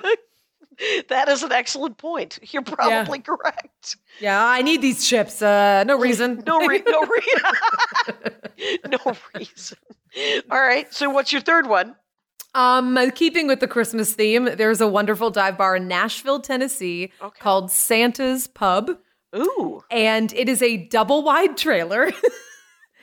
that 1.08 1.28
is 1.28 1.42
an 1.42 1.52
excellent 1.52 1.96
point. 1.98 2.38
You're 2.52 2.62
probably 2.62 3.20
correct. 3.20 3.96
Yeah, 4.20 4.44
I 4.44 4.62
need 4.62 4.82
these 4.82 5.06
chips. 5.06 5.40
Uh, 5.40 5.84
no 5.84 5.98
reason. 5.98 6.42
No, 6.46 6.66
re- 6.66 6.82
no, 6.86 7.00
re- 7.02 8.78
no 8.88 8.98
reason. 9.34 9.78
All 10.50 10.60
right. 10.60 10.92
So, 10.92 11.10
what's 11.10 11.32
your 11.32 11.40
third 11.42 11.66
one? 11.68 11.96
Um, 12.54 12.96
keeping 13.16 13.48
with 13.48 13.58
the 13.60 13.66
Christmas 13.66 14.12
theme, 14.14 14.44
there's 14.56 14.80
a 14.80 14.86
wonderful 14.86 15.30
dive 15.30 15.58
bar 15.58 15.74
in 15.76 15.88
Nashville, 15.88 16.38
Tennessee 16.40 17.10
Okay. 17.20 17.40
called 17.40 17.70
Santa's 17.72 18.46
Pub, 18.46 18.90
Ooh. 19.34 19.82
and 19.90 20.32
it 20.32 20.48
is 20.48 20.62
a 20.62 20.76
double 20.76 21.22
wide 21.22 21.56
trailer. 21.56 22.10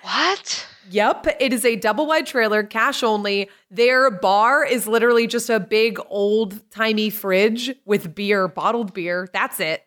What? 0.02 0.66
Yep, 0.90 1.38
it 1.40 1.54
is 1.54 1.64
a 1.64 1.76
double 1.76 2.08
wide 2.08 2.26
trailer, 2.26 2.64
cash 2.64 3.04
only. 3.04 3.50
Their 3.70 4.10
bar 4.10 4.66
is 4.66 4.88
literally 4.88 5.28
just 5.28 5.50
a 5.50 5.60
big 5.60 6.00
old 6.10 6.60
timey 6.72 7.10
fridge 7.12 7.76
with 7.86 8.16
beer, 8.16 8.48
bottled 8.48 8.94
beer. 8.94 9.30
That's 9.32 9.60
it. 9.60 9.84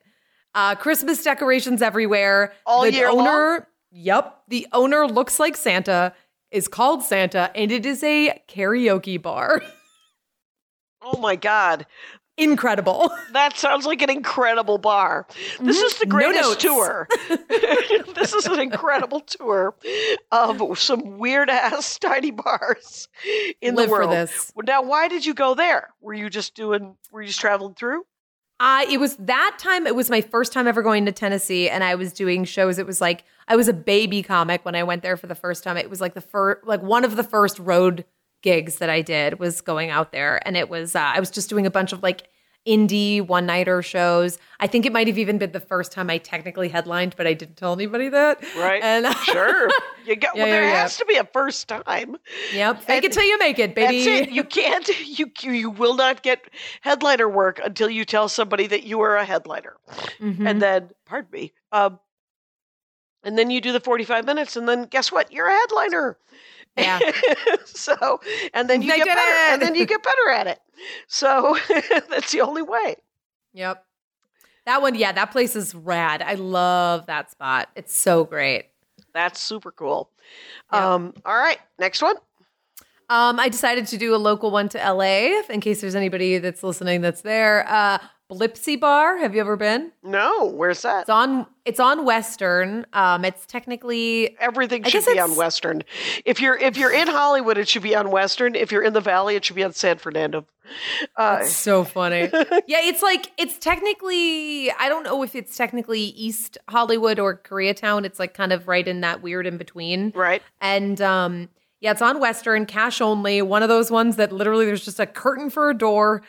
Uh, 0.55 0.77
Christmas 0.77 1.25
decorations 1.25 1.83
everywhere. 1.83 2.53
All 2.65 2.83
the 2.83 2.93
year 2.93 3.09
owner, 3.11 3.67
Yep, 3.91 4.43
the 4.49 4.67
owner 4.73 5.07
looks 5.07 5.41
like 5.41 5.57
Santa, 5.57 6.15
is 6.53 6.69
called 6.69 7.03
Santa, 7.03 7.51
and 7.57 7.73
it 7.73 7.85
is 7.85 8.03
a 8.05 8.41
karaoke 8.49 9.21
bar. 9.21 9.63
Oh 11.07 11.19
my 11.19 11.37
God. 11.37 11.85
Incredible. 12.37 13.11
That 13.35 13.57
sounds 13.57 13.85
like 13.85 14.01
an 14.01 14.11
incredible 14.11 14.79
bar. 14.79 15.27
This 15.59 15.81
is 15.81 15.99
the 15.99 16.07
mm-hmm. 16.07 16.19
No 16.19 16.25
greatest 16.25 16.51
notes. 16.51 16.63
tour. 16.63 17.09
this 18.15 18.33
is 18.33 18.47
an 18.47 18.61
incredible 18.61 19.21
tour 19.21 19.75
of 20.31 20.79
some 20.79 21.19
weird 21.19 21.51
ass 21.51 21.99
tiny 21.99 22.31
bars 22.31 23.09
in 23.61 23.75
Live 23.75 23.89
the 23.89 23.93
world. 23.93 24.31
Now, 24.65 24.83
why 24.83 25.09
did 25.09 25.27
you 25.27 25.35
go 25.35 25.55
there? 25.55 25.89
Were 26.01 26.15
you 26.15 26.31
just 26.31 26.55
doing? 26.55 26.97
Were 27.11 27.23
you 27.23 27.27
just 27.27 27.41
traveling 27.41 27.75
through? 27.75 28.05
I 28.61 28.87
it 28.89 29.01
was 29.01 29.17
that 29.17 29.57
time 29.59 29.87
it 29.87 29.97
was 29.97 30.11
my 30.11 30.21
first 30.21 30.53
time 30.53 30.69
ever 30.69 30.83
going 30.83 31.07
to 31.07 31.13
Tennessee 31.13 31.69
and 31.69 31.83
I 31.83 31.97
was 31.97 32.13
doing 32.13 32.45
shows 32.45 32.79
it 32.79 32.87
was 32.87 33.01
like 33.01 33.25
I 33.49 33.57
was 33.57 33.67
a 33.67 33.73
baby 33.73 34.23
comic 34.23 34.65
when 34.65 34.77
I 34.77 34.85
went 34.85 35.03
there 35.03 35.17
for 35.17 35.27
the 35.27 35.35
first 35.35 35.65
time 35.65 35.77
it 35.77 35.91
was 35.91 36.01
like 36.01 36.15
the 36.15 36.21
first 36.21 36.65
like 36.65 36.81
one 36.81 37.05
of 37.05 37.17
the 37.17 37.25
first 37.25 37.59
road 37.59 38.05
gigs 38.45 38.77
that 38.77 38.91
I 38.91 39.01
did 39.01 39.39
was 39.41 39.61
going 39.63 39.89
out 39.89 40.13
there 40.13 40.39
and 40.47 40.55
it 40.57 40.69
was 40.69 40.95
uh, 40.95 41.01
I 41.01 41.19
was 41.19 41.31
just 41.31 41.49
doing 41.49 41.65
a 41.67 41.71
bunch 41.71 41.93
of 41.95 42.03
like 42.03 42.29
indie 42.67 43.21
one 43.27 43.47
nighter 43.47 43.81
shows 43.83 44.39
I 44.61 44.67
think 44.67 44.85
it 44.87 44.93
might 44.93 45.07
have 45.07 45.17
even 45.19 45.39
been 45.39 45.53
the 45.53 45.61
first 45.61 45.93
time 45.93 46.09
I 46.11 46.19
technically 46.19 46.69
headlined 46.69 47.15
but 47.17 47.27
I 47.27 47.33
didn't 47.35 47.57
tell 47.57 47.73
anybody 47.73 48.09
that 48.11 48.43
Right. 48.57 48.83
and 48.83 49.07
Sure. 49.25 49.69
You 50.07 50.17
got. 50.17 50.37
Yeah, 50.37 50.43
well, 50.45 50.53
there 50.53 50.63
yeah, 50.65 50.71
yeah. 50.73 50.83
has 50.83 50.97
to 50.99 51.05
be 51.07 51.17
a 51.17 51.25
first 51.25 51.69
time. 51.69 52.17
yep 52.53 52.83
fake 52.83 52.97
And 52.97 53.05
it 53.07 53.13
till 53.13 53.25
you 53.25 53.39
make 53.39 53.59
it 53.59 53.75
baby 53.75 54.05
That's 54.05 54.29
it. 54.29 54.35
You 54.39 54.45
can't. 54.45 54.89
You 55.19 55.31
you 55.43 55.71
will 55.71 55.95
not 55.95 56.23
get 56.23 56.41
headliner 56.83 57.29
work 57.29 57.61
until 57.65 57.89
you 57.89 58.05
tell 58.05 58.29
somebody 58.29 58.67
that 58.67 58.85
you 58.85 59.01
are 59.01 59.17
a 59.17 59.25
headliner, 59.25 59.77
Mhm. 60.21 60.47
and 60.49 60.61
then 60.61 60.91
pardon 61.07 61.31
me. 61.33 61.53
Um, 61.73 61.99
and 63.23 63.39
then 63.39 63.51
you 63.51 63.61
do 63.63 63.73
the 63.73 63.81
forty-five 63.81 64.25
minutes, 64.27 64.57
and 64.57 64.69
then 64.69 64.85
guess 64.85 65.11
what? 65.11 65.33
You're 65.33 65.49
a 65.49 65.55
headliner. 65.61 66.19
Yeah. 66.77 66.99
so, 67.65 68.21
and 68.53 68.69
then 68.69 68.83
you 68.83 68.93
I 68.93 68.99
get 68.99 69.07
better, 69.07 69.53
and 69.53 69.63
then 69.63 69.75
you 69.75 69.87
get 69.87 70.03
better 70.03 70.31
at 70.31 70.47
it. 70.47 70.61
So 71.07 71.57
that's 72.11 72.33
the 72.33 72.41
only 72.41 72.63
way. 72.63 72.97
Yep. 73.53 73.85
That 74.67 74.83
one, 74.83 74.95
yeah, 74.95 75.13
that 75.13 75.31
place 75.31 75.57
is 75.57 75.75
rad. 75.75 76.23
I 76.23 76.35
love 76.35 77.07
that 77.07 77.31
spot. 77.31 77.69
It's 77.77 77.95
so 77.95 78.25
great. 78.25 78.67
That's 79.13 79.41
super 79.41 79.71
cool. 79.71 80.11
Yeah. 80.73 80.95
Um, 80.95 81.15
all 81.25 81.37
right, 81.37 81.59
next 81.79 82.03
one. 82.03 82.17
Um, 83.11 83.39
I 83.39 83.49
decided 83.51 83.87
to 83.89 83.99
do 83.99 84.15
a 84.15 84.17
local 84.17 84.51
one 84.51 84.69
to 84.71 84.79
LA 84.79 85.43
in 85.51 85.61
case 85.61 85.83
there's 85.83 85.95
anybody 85.95 86.39
that's 86.39 86.63
listening 86.63 87.03
that's 87.03 87.21
there. 87.21 87.69
Uh, 87.69 87.99
Blipsy 88.39 88.79
Bar. 88.79 89.19
Have 89.19 89.35
you 89.35 89.41
ever 89.41 89.57
been? 89.57 89.93
No, 90.03 90.47
where's 90.47 90.83
that? 90.83 91.03
It's 91.03 91.11
on. 91.11 91.47
It's 91.65 91.81
on 91.81 92.05
Western. 92.05 92.85
Um, 92.93 93.25
it's 93.25 93.47
technically 93.47 94.37
Everything 94.39 94.85
I 94.85 94.89
should 94.89 95.05
be 95.07 95.19
on 95.19 95.37
Western. 95.37 95.83
If 96.25 96.41
you're 96.41 96.57
if 96.57 96.77
you're 96.77 96.93
in 96.93 97.09
Hollywood, 97.09 97.57
it 97.59 97.69
should 97.69 97.83
be 97.83 97.95
on 97.95 98.11
Western. 98.11 98.55
If 98.55 98.73
you're 98.73 98.83
in 98.83 98.93
the 98.93 99.01
Valley, 99.01 99.37
it 99.37 99.45
should 99.45 99.57
be 99.57 99.65
on 99.65 99.73
San 99.73 99.99
Fernando. 99.99 100.47
Uh, 101.17 101.45
so 101.45 101.85
funny. 101.85 102.21
yeah, 102.67 102.81
it's 102.81 103.03
like 103.03 103.33
it's 103.39 103.59
technically. 103.59 104.71
I 104.73 104.89
don't 104.89 105.05
know 105.05 105.23
if 105.23 105.35
it's 105.35 105.57
technically 105.57 106.01
East 106.01 106.59
Hollywood 106.69 107.19
or 107.19 107.37
Koreatown. 107.37 108.05
It's 108.05 108.19
like 108.19 108.35
kind 108.35 108.53
of 108.53 108.69
right 108.69 108.87
in 108.87 109.01
that 109.03 109.23
weird 109.23 109.47
in 109.47 109.57
between. 109.57 110.13
right? 110.15 110.43
And 110.61 111.01
um, 111.01 111.49
yeah, 111.81 111.91
it's 111.91 112.03
on 112.03 112.19
Western, 112.21 112.67
cash 112.67 113.01
only. 113.01 113.43
One 113.43 113.63
of 113.63 113.69
those 113.69 113.91
ones 113.91 114.17
that 114.17 114.33
literally 114.33 114.65
there's 114.65 114.85
just 114.85 115.01
a 115.01 115.07
curtain 115.07 115.51
for 115.51 115.71
a 115.71 115.75
door 115.75 116.23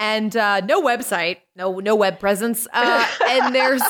and 0.00 0.36
uh, 0.36 0.60
no 0.62 0.82
website, 0.82 1.36
no 1.54 1.78
no 1.78 1.94
web 1.94 2.18
presence. 2.18 2.66
Uh, 2.72 3.06
and 3.28 3.54
there's 3.54 3.82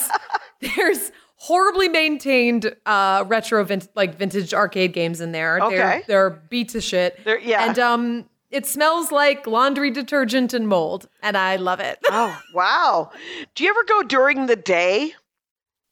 There's 0.76 1.10
horribly 1.36 1.88
maintained 1.88 2.74
uh 2.84 3.24
retro 3.26 3.64
vin- 3.64 3.88
like 3.94 4.16
vintage 4.16 4.52
arcade 4.52 4.92
games 4.92 5.22
in 5.22 5.32
there. 5.32 5.58
Okay. 5.60 5.76
They're, 5.76 6.02
they're 6.06 6.30
beat 6.50 6.68
to 6.70 6.82
shit. 6.82 7.18
They're- 7.24 7.38
yeah. 7.40 7.66
And 7.66 7.78
um 7.78 8.28
it 8.50 8.66
smells 8.66 9.10
like 9.12 9.46
laundry 9.46 9.90
detergent 9.92 10.52
and 10.52 10.66
mold, 10.66 11.08
and 11.22 11.36
I 11.36 11.54
love 11.54 11.78
it. 11.78 11.98
Oh, 12.06 12.36
wow. 12.54 13.10
Do 13.54 13.62
you 13.64 13.70
ever 13.70 13.84
go 13.84 14.02
during 14.02 14.46
the 14.46 14.56
day? 14.56 15.14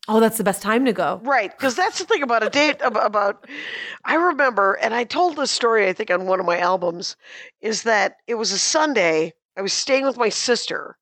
Oh, 0.09 0.19
that's 0.21 0.39
the 0.39 0.45
best 0.45 0.61
time 0.61 0.85
to 0.87 0.93
go. 0.93 1.21
Right, 1.23 1.51
because 1.57 1.77
that's 1.77 1.99
the 1.99 2.05
thing 2.05 2.23
about 2.23 2.43
a 2.43 2.51
date 2.51 2.77
about. 2.83 3.47
I 4.05 4.16
remember, 4.16 4.73
and 4.75 4.93
I 4.93 5.05
told 5.05 5.37
this 5.37 5.51
story 5.53 5.87
I 5.87 5.93
think 5.93 6.11
on 6.11 6.27
one 6.27 6.41
of 6.41 6.47
my 6.47 6.59
albums, 6.59 7.14
is 7.61 7.85
that 7.85 8.16
it 8.27 8.35
was 8.35 8.51
a 8.53 8.59
Sunday. 8.59 9.35
I 9.59 9.61
was 9.61 9.73
staying 9.73 10.07
with 10.07 10.17
my 10.17 10.29
sister 10.29 10.97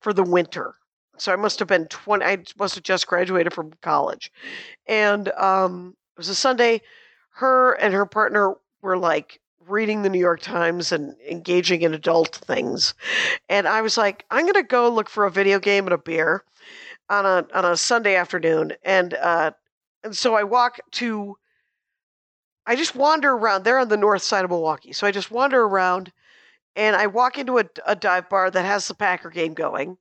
for 0.00 0.12
the 0.12 0.22
winter, 0.22 0.74
so 1.16 1.32
I 1.32 1.36
must 1.36 1.58
have 1.58 1.68
been 1.68 1.86
twenty. 1.86 2.24
I 2.26 2.44
must 2.58 2.74
have 2.74 2.84
just 2.84 3.06
graduated 3.06 3.54
from 3.54 3.72
college, 3.80 4.30
and 4.86 5.30
um, 5.30 5.96
it 6.14 6.18
was 6.18 6.28
a 6.28 6.34
Sunday. 6.34 6.82
Her 7.30 7.72
and 7.72 7.94
her 7.94 8.04
partner 8.04 8.54
were 8.82 8.98
like 8.98 9.40
reading 9.66 10.02
the 10.02 10.10
New 10.10 10.18
York 10.20 10.42
Times 10.42 10.92
and 10.92 11.16
engaging 11.28 11.80
in 11.80 11.94
adult 11.94 12.36
things, 12.36 12.92
and 13.48 13.66
I 13.66 13.80
was 13.80 13.96
like, 13.96 14.26
I'm 14.30 14.44
gonna 14.44 14.62
go 14.62 14.90
look 14.90 15.08
for 15.08 15.24
a 15.24 15.30
video 15.30 15.58
game 15.58 15.86
and 15.86 15.94
a 15.94 15.98
beer 15.98 16.44
on 17.08 17.24
a 17.24 17.46
on 17.54 17.64
a 17.64 17.74
Sunday 17.74 18.16
afternoon, 18.16 18.74
and 18.84 19.14
uh, 19.14 19.52
and 20.04 20.14
so 20.14 20.34
I 20.34 20.44
walk 20.44 20.78
to. 20.92 21.36
I 22.66 22.76
just 22.76 22.94
wander 22.94 23.32
around. 23.32 23.64
They're 23.64 23.78
on 23.78 23.88
the 23.88 23.96
north 23.96 24.22
side 24.22 24.44
of 24.44 24.50
Milwaukee, 24.50 24.92
so 24.92 25.06
I 25.06 25.10
just 25.10 25.30
wander 25.30 25.62
around, 25.62 26.12
and 26.76 26.96
I 26.96 27.06
walk 27.06 27.38
into 27.38 27.58
a, 27.58 27.64
a 27.86 27.94
dive 27.96 28.28
bar 28.28 28.50
that 28.50 28.64
has 28.64 28.88
the 28.88 28.94
Packer 28.94 29.30
game 29.30 29.54
going, 29.54 29.96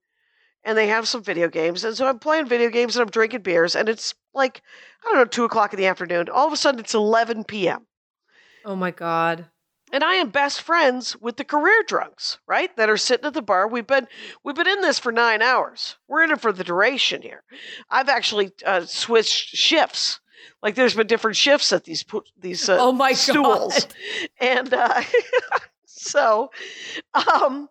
and 0.63 0.77
they 0.77 0.87
have 0.87 1.07
some 1.07 1.23
video 1.23 1.47
games, 1.49 1.83
and 1.83 1.95
so 1.95 2.07
I'm 2.07 2.19
playing 2.19 2.47
video 2.47 2.69
games 2.69 2.95
and 2.95 3.03
I'm 3.03 3.09
drinking 3.11 3.41
beers, 3.41 3.75
and 3.75 3.89
it's 3.89 4.13
like 4.33 4.61
I 5.03 5.09
don't 5.09 5.17
know 5.17 5.25
two 5.25 5.43
o'clock 5.45 5.73
in 5.73 5.77
the 5.79 5.87
afternoon. 5.87 6.29
All 6.29 6.47
of 6.47 6.53
a 6.53 6.57
sudden, 6.57 6.79
it's 6.79 6.93
eleven 6.93 7.43
p.m. 7.43 7.85
Oh 8.65 8.75
my 8.75 8.91
god. 8.91 9.45
and 9.91 10.03
I 10.03 10.15
am 10.15 10.29
best 10.29 10.61
friends 10.61 11.15
with 11.19 11.37
the 11.37 11.43
career 11.43 11.83
drunks, 11.85 12.39
right? 12.47 12.75
That 12.77 12.89
are 12.89 12.97
sitting 12.97 13.25
at 13.27 13.33
the 13.33 13.41
bar. 13.41 13.67
We've 13.67 13.85
been 13.85 14.07
we've 14.43 14.55
been 14.55 14.67
in 14.67 14.81
this 14.81 14.99
for 14.99 15.11
nine 15.11 15.41
hours. 15.41 15.97
We're 16.07 16.23
in 16.23 16.31
it 16.31 16.41
for 16.41 16.51
the 16.53 16.63
duration 16.63 17.21
here. 17.21 17.43
I've 17.89 18.09
actually 18.09 18.51
uh, 18.65 18.85
switched 18.85 19.49
shifts. 19.55 20.19
Like 20.61 20.75
there's 20.75 20.95
been 20.95 21.07
different 21.07 21.37
shifts 21.37 21.71
at 21.73 21.83
these 21.83 22.03
these 22.39 22.67
uh, 22.69 22.77
Oh 22.79 22.91
my 22.93 23.13
stools, 23.13 23.85
god. 23.85 23.95
and 24.39 24.73
uh, 24.73 25.01
so 26.03 26.51
um, 27.13 27.69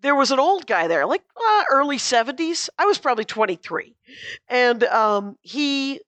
there 0.00 0.14
was 0.14 0.30
an 0.30 0.38
old 0.38 0.66
guy 0.66 0.88
there, 0.88 1.06
like 1.06 1.22
uh, 1.36 1.64
early 1.70 1.98
seventies. 1.98 2.70
I 2.78 2.86
was 2.86 2.98
probably 2.98 3.24
twenty 3.24 3.56
three, 3.56 3.94
and 4.48 4.82
um, 4.84 5.36
he 5.42 6.00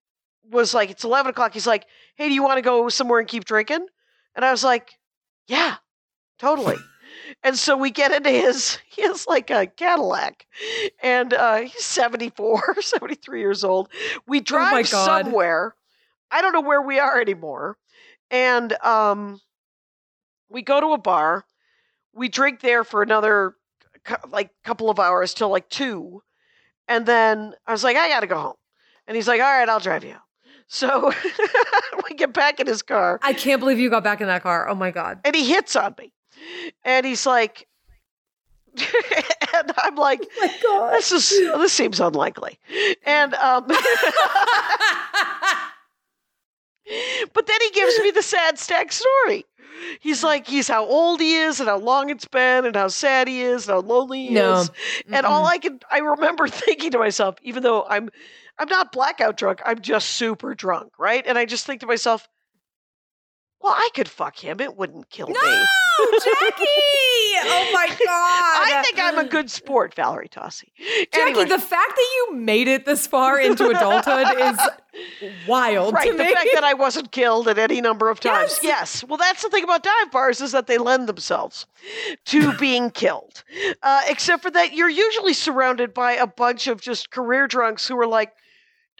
was 0.50 0.74
like, 0.74 0.90
"It's 0.90 1.04
eleven 1.04 1.30
o'clock." 1.30 1.52
He's 1.54 1.66
like, 1.66 1.86
"Hey, 2.16 2.28
do 2.28 2.34
you 2.34 2.42
want 2.42 2.58
to 2.58 2.62
go 2.62 2.88
somewhere 2.88 3.20
and 3.20 3.28
keep 3.28 3.44
drinking?" 3.44 3.86
And 4.34 4.44
I 4.44 4.50
was 4.50 4.64
like, 4.64 4.92
"Yeah, 5.46 5.76
totally." 6.38 6.76
and 7.42 7.56
so 7.56 7.76
we 7.76 7.90
get 7.90 8.12
into 8.12 8.30
his. 8.30 8.78
He 8.92 9.00
has 9.02 9.26
like 9.26 9.50
a 9.50 9.66
Cadillac, 9.66 10.46
and 11.02 11.32
uh, 11.32 11.60
he's 11.60 11.82
74, 11.82 12.76
73 12.82 13.40
years 13.40 13.64
old. 13.64 13.88
We 14.26 14.40
drive 14.40 14.70
my 14.70 14.82
God. 14.82 15.24
somewhere. 15.24 15.74
I 16.30 16.42
don't 16.42 16.52
know 16.52 16.60
where 16.60 16.82
we 16.82 16.98
are 16.98 17.18
anymore, 17.18 17.78
and 18.30 18.70
um, 18.84 19.40
we 20.50 20.60
go 20.60 20.78
to 20.78 20.88
a 20.88 20.98
bar. 20.98 21.46
We 22.14 22.28
drink 22.28 22.60
there 22.60 22.84
for 22.84 23.02
another 23.02 23.54
like 24.28 24.50
couple 24.64 24.90
of 24.90 24.98
hours 24.98 25.32
till 25.34 25.48
like 25.48 25.68
two, 25.68 26.22
and 26.88 27.06
then 27.06 27.54
I 27.66 27.72
was 27.72 27.84
like, 27.84 27.96
I 27.96 28.08
gotta 28.08 28.26
go 28.26 28.38
home, 28.38 28.56
and 29.06 29.16
he's 29.16 29.28
like, 29.28 29.40
All 29.40 29.46
right, 29.46 29.68
I'll 29.68 29.80
drive 29.80 30.04
you. 30.04 30.16
So 30.66 31.12
we 32.08 32.14
get 32.16 32.32
back 32.32 32.58
in 32.60 32.66
his 32.66 32.82
car, 32.82 33.18
I 33.22 33.32
can't 33.32 33.60
believe 33.60 33.78
you 33.78 33.90
got 33.90 34.04
back 34.04 34.20
in 34.20 34.26
that 34.28 34.42
car. 34.42 34.68
Oh 34.68 34.74
my 34.74 34.90
god. 34.90 35.20
and 35.24 35.34
he 35.36 35.48
hits 35.48 35.76
on 35.76 35.94
me, 35.98 36.12
and 36.84 37.04
he's 37.06 37.26
like, 37.26 37.66
and 39.54 39.72
I'm 39.78 39.96
like, 39.96 40.20
Oh 40.22 40.40
my 40.40 40.54
god. 40.62 40.94
this 40.94 41.12
is 41.12 41.28
this 41.30 41.72
seems 41.72 42.00
unlikely, 42.00 42.58
and 43.04 43.34
um. 43.34 43.66
But 47.32 47.46
then 47.46 47.56
he 47.62 47.70
gives 47.70 47.98
me 48.00 48.10
the 48.10 48.22
sad 48.22 48.58
stack 48.58 48.92
story. 48.92 49.46
He's 50.00 50.22
like, 50.22 50.46
he's 50.46 50.68
how 50.68 50.84
old 50.84 51.20
he 51.20 51.36
is 51.36 51.60
and 51.60 51.68
how 51.68 51.78
long 51.78 52.10
it's 52.10 52.26
been 52.26 52.64
and 52.66 52.74
how 52.76 52.88
sad 52.88 53.28
he 53.28 53.42
is 53.42 53.68
and 53.68 53.74
how 53.74 53.80
lonely 53.80 54.20
he 54.20 54.34
No. 54.34 54.62
is. 54.62 54.70
And 55.12 55.26
all 55.26 55.46
I 55.46 55.58
can 55.58 55.80
I 55.90 55.98
remember 55.98 56.48
thinking 56.48 56.90
to 56.92 56.98
myself, 56.98 57.36
even 57.42 57.62
though 57.62 57.84
I'm 57.88 58.10
I'm 58.58 58.68
not 58.68 58.92
blackout 58.92 59.36
drunk, 59.36 59.60
I'm 59.64 59.80
just 59.80 60.10
super 60.10 60.54
drunk, 60.54 60.92
right? 60.98 61.24
And 61.26 61.38
I 61.38 61.44
just 61.46 61.66
think 61.66 61.80
to 61.80 61.86
myself, 61.86 62.28
well, 63.62 63.72
I 63.74 63.88
could 63.94 64.08
fuck 64.08 64.38
him. 64.38 64.60
It 64.60 64.76
wouldn't 64.76 65.08
kill 65.10 65.28
me. 65.28 65.34
No, 65.34 65.66
Jackie! 66.12 66.64
Oh 67.44 67.70
my 67.72 67.86
god! 67.90 67.98
I 67.98 68.82
think 68.84 68.98
I'm 68.98 69.18
a 69.18 69.24
good 69.28 69.50
sport, 69.50 69.94
Valerie 69.94 70.28
Tosi. 70.28 70.64
Jackie, 70.76 71.20
Anyway, 71.20 71.44
the 71.44 71.58
fact 71.58 71.92
that 71.96 72.08
you 72.16 72.36
made 72.36 72.68
it 72.68 72.84
this 72.86 73.06
far 73.06 73.38
into 73.40 73.68
adulthood 73.68 74.26
is 74.38 74.58
wild 75.48 75.94
right, 75.94 76.10
the 76.10 76.24
me. 76.24 76.32
fact 76.32 76.48
that 76.54 76.64
I 76.64 76.74
wasn't 76.74 77.12
killed 77.12 77.48
at 77.48 77.58
any 77.58 77.80
number 77.80 78.10
of 78.10 78.20
times. 78.20 78.58
Yes. 78.62 79.00
Yes. 79.02 79.04
Well, 79.04 79.18
that's 79.18 79.42
the 79.42 79.48
thing 79.50 79.64
about 79.64 79.82
dive 79.82 80.10
bars 80.10 80.40
is 80.40 80.52
that 80.52 80.66
they 80.66 80.78
lend 80.78 81.08
themselves 81.08 81.66
to 82.26 82.52
being 82.58 82.90
killed. 82.90 83.44
Uh, 83.82 84.02
except 84.08 84.42
for 84.42 84.50
that, 84.50 84.72
you're 84.74 84.90
usually 84.90 85.34
surrounded 85.34 85.92
by 85.94 86.12
a 86.12 86.26
bunch 86.26 86.66
of 86.66 86.80
just 86.80 87.10
career 87.10 87.46
drunks 87.46 87.86
who 87.88 87.98
are 87.98 88.06
like, 88.06 88.32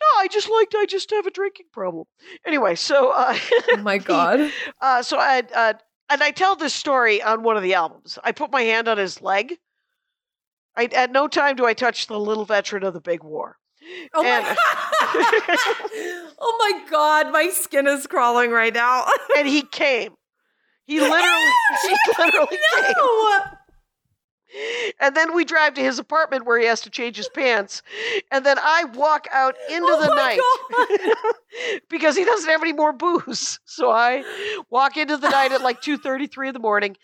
"No, 0.01 0.20
I 0.22 0.28
just 0.28 0.49
liked. 0.51 0.74
I 0.76 0.86
just 0.86 1.11
have 1.11 1.26
a 1.26 1.30
drinking 1.30 1.66
problem." 1.72 2.07
Anyway, 2.47 2.74
so 2.74 3.11
uh, 3.11 3.36
oh 3.72 3.76
my 3.78 3.99
god. 4.12 4.51
uh, 4.80 5.03
so 5.03 5.18
I 5.18 5.43
uh, 5.55 5.74
and 6.11 6.22
I 6.22 6.30
tell 6.30 6.57
this 6.57 6.74
story 6.74 7.22
on 7.22 7.43
one 7.43 7.57
of 7.57 7.62
the 7.62 7.74
albums. 7.74 8.18
I 8.24 8.32
put 8.32 8.51
my 8.51 8.62
hand 8.62 8.88
on 8.88 8.99
his 8.99 9.22
leg. 9.22 9.55
I, 10.76 10.84
at 10.86 11.12
no 11.12 11.28
time 11.28 11.57
do 11.57 11.66
I 11.66 11.74
touch 11.74 12.07
the 12.07 12.18
little 12.18 12.45
veteran 12.47 12.82
of 12.84 12.95
the 12.95 13.01
big 13.01 13.22
war. 13.22 13.57
Oh 14.14 14.24
And- 14.24 14.45
my, 14.45 14.57
oh 16.40 16.57
my 16.59 16.90
god, 16.90 17.30
my 17.32 17.51
skin 17.51 17.86
is 17.86 18.07
crawling 18.07 18.51
right 18.51 18.72
now. 18.72 19.07
and 19.36 19.47
he 19.47 19.62
came. 19.62 20.14
He 20.86 20.99
literally, 21.01 21.53
he 21.82 21.97
literally 22.18 22.59
came. 22.76 22.95
And 25.00 25.16
then 25.16 25.34
we 25.34 25.44
drive 25.44 25.74
to 25.74 25.80
his 25.80 25.98
apartment 25.98 26.46
where 26.46 26.59
he 26.59 26.66
has 26.66 26.80
to 26.82 26.90
change 26.90 27.16
his 27.16 27.28
pants. 27.28 27.82
And 28.30 28.44
then 28.44 28.59
I 28.61 28.84
walk 28.84 29.26
out 29.32 29.55
into 29.70 29.86
Oh 29.88 30.00
the 30.00 30.14
night 30.14 30.40
because 31.88 32.16
he 32.16 32.24
doesn't 32.24 32.48
have 32.48 32.62
any 32.62 32.72
more 32.72 32.92
booze. 32.92 33.61
So 33.64 33.90
I 33.90 34.24
walk 34.70 34.96
into 34.96 35.16
the 35.16 35.30
night 35.30 35.53
at 35.53 35.62
like 35.62 35.80
2:33 35.80 36.48
in 36.48 36.55
the 36.55 36.61
morning. 36.61 36.96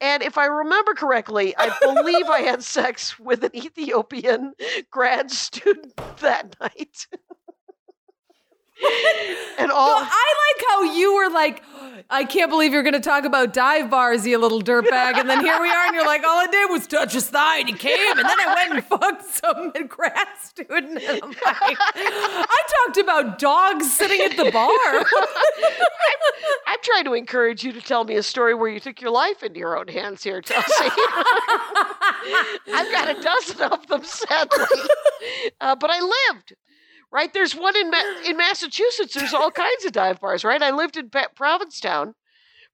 And 0.00 0.22
if 0.22 0.36
I 0.38 0.46
remember 0.46 0.94
correctly, 0.94 1.54
I 1.56 1.76
believe 1.80 2.26
I 2.26 2.40
had 2.40 2.62
sex 2.62 3.18
with 3.18 3.44
an 3.44 3.54
Ethiopian 3.56 4.52
grad 4.90 5.30
student 5.30 5.96
that 6.20 6.56
night. 6.60 7.06
and 9.58 9.70
all 9.70 9.96
I 9.98 10.02
like 10.02 10.64
how 10.68 10.82
you 10.82 11.14
were 11.14 11.30
like, 11.30 11.62
I 12.10 12.24
can't 12.24 12.50
believe 12.50 12.72
you're 12.72 12.82
going 12.82 12.92
to 12.94 13.00
talk 13.00 13.24
about 13.24 13.54
dive 13.54 13.90
bars, 13.90 14.26
you 14.26 14.38
little 14.38 14.60
dirtbag. 14.60 15.18
And 15.18 15.28
then 15.28 15.44
here 15.44 15.60
we 15.60 15.70
are, 15.70 15.86
and 15.86 15.94
you're 15.94 16.06
like, 16.06 16.24
all 16.24 16.38
I 16.38 16.46
did 16.46 16.70
was 16.70 16.86
touch 16.86 17.14
his 17.14 17.28
thigh, 17.28 17.58
and 17.58 17.68
he 17.68 17.74
came, 17.74 18.18
and 18.18 18.28
then 18.28 18.38
I 18.38 18.54
went 18.54 18.72
and 18.74 18.84
fucked 19.00 19.24
some 19.24 19.72
grad 19.88 20.28
student. 20.42 21.02
And 21.02 21.22
I'm 21.22 21.30
like, 21.30 21.78
I 21.80 22.62
talked 22.84 22.98
about 22.98 23.38
dogs 23.38 23.94
sitting 23.96 24.20
at 24.20 24.36
the 24.36 24.50
bar. 24.50 24.68
I'm 26.66 26.78
trying 26.82 27.04
to 27.04 27.14
encourage 27.14 27.64
you 27.64 27.72
to 27.72 27.80
tell 27.80 28.04
me 28.04 28.16
a 28.16 28.22
story 28.22 28.54
where 28.54 28.68
you 28.68 28.78
took 28.78 29.00
your 29.00 29.10
life 29.10 29.42
into 29.42 29.58
your 29.58 29.78
own 29.78 29.88
hands 29.88 30.22
here, 30.22 30.42
Chelsea. 30.42 30.90
I've 32.74 32.92
got 32.92 33.16
a 33.16 33.22
dozen 33.22 33.62
of 33.62 33.86
them, 33.86 34.04
sadly. 34.04 34.64
Uh, 35.60 35.74
but 35.76 35.90
I 35.90 36.00
lived, 36.00 36.54
right? 37.12 37.32
There's 37.32 37.54
one 37.54 37.76
in, 37.76 37.90
Ma- 37.90 38.20
in 38.26 38.36
Massachusetts. 38.36 39.14
There's 39.14 39.34
all 39.34 39.50
kinds 39.50 39.84
of 39.84 39.92
dive 39.92 40.20
bars, 40.20 40.44
right? 40.44 40.62
I 40.62 40.70
lived 40.70 40.96
in 40.96 41.10
pa- 41.10 41.28
Provincetown 41.34 42.14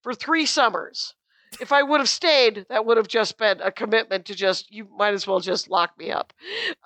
for 0.03 0.15
three 0.15 0.47
summers. 0.47 1.15
If 1.61 1.71
I 1.71 1.83
would 1.83 2.01
have 2.01 2.09
stayed, 2.09 2.65
that 2.71 2.87
would 2.87 2.97
have 2.97 3.09
just 3.09 3.37
been 3.37 3.61
a 3.61 3.71
commitment 3.71 4.25
to 4.27 4.35
just, 4.35 4.73
you 4.73 4.89
might 4.97 5.13
as 5.13 5.27
well 5.27 5.39
just 5.39 5.69
lock 5.69 5.91
me 5.99 6.11
up. 6.11 6.33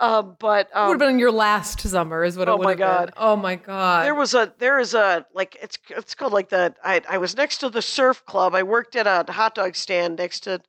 Um, 0.00 0.36
but 0.40 0.68
um, 0.74 0.88
would 0.88 1.00
have 1.00 1.08
been 1.08 1.20
your 1.20 1.30
last 1.30 1.80
summer, 1.80 2.24
is 2.24 2.36
what 2.36 2.48
Oh 2.48 2.54
it 2.54 2.58
would 2.58 2.64
my 2.64 2.70
have 2.70 2.78
been. 2.78 2.86
God. 2.86 3.12
Oh 3.16 3.36
my 3.36 3.54
god. 3.54 4.04
there 4.04 4.14
was 4.16 4.34
a 4.34 4.52
there 4.58 4.80
is 4.80 4.92
a 4.92 5.24
like 5.32 5.56
it's 5.62 5.78
it's 5.90 6.16
called 6.16 6.32
like 6.32 6.48
the 6.48 6.74
I 6.82 7.00
I 7.08 7.18
was 7.18 7.36
next 7.36 7.58
to 7.58 7.70
the 7.70 7.80
surf 7.80 8.26
club. 8.26 8.56
I 8.56 8.64
worked 8.64 8.96
at 8.96 9.06
a 9.06 9.32
hot 9.32 9.54
dog 9.54 9.76
stand 9.76 10.18
next 10.18 10.40
to 10.40 10.60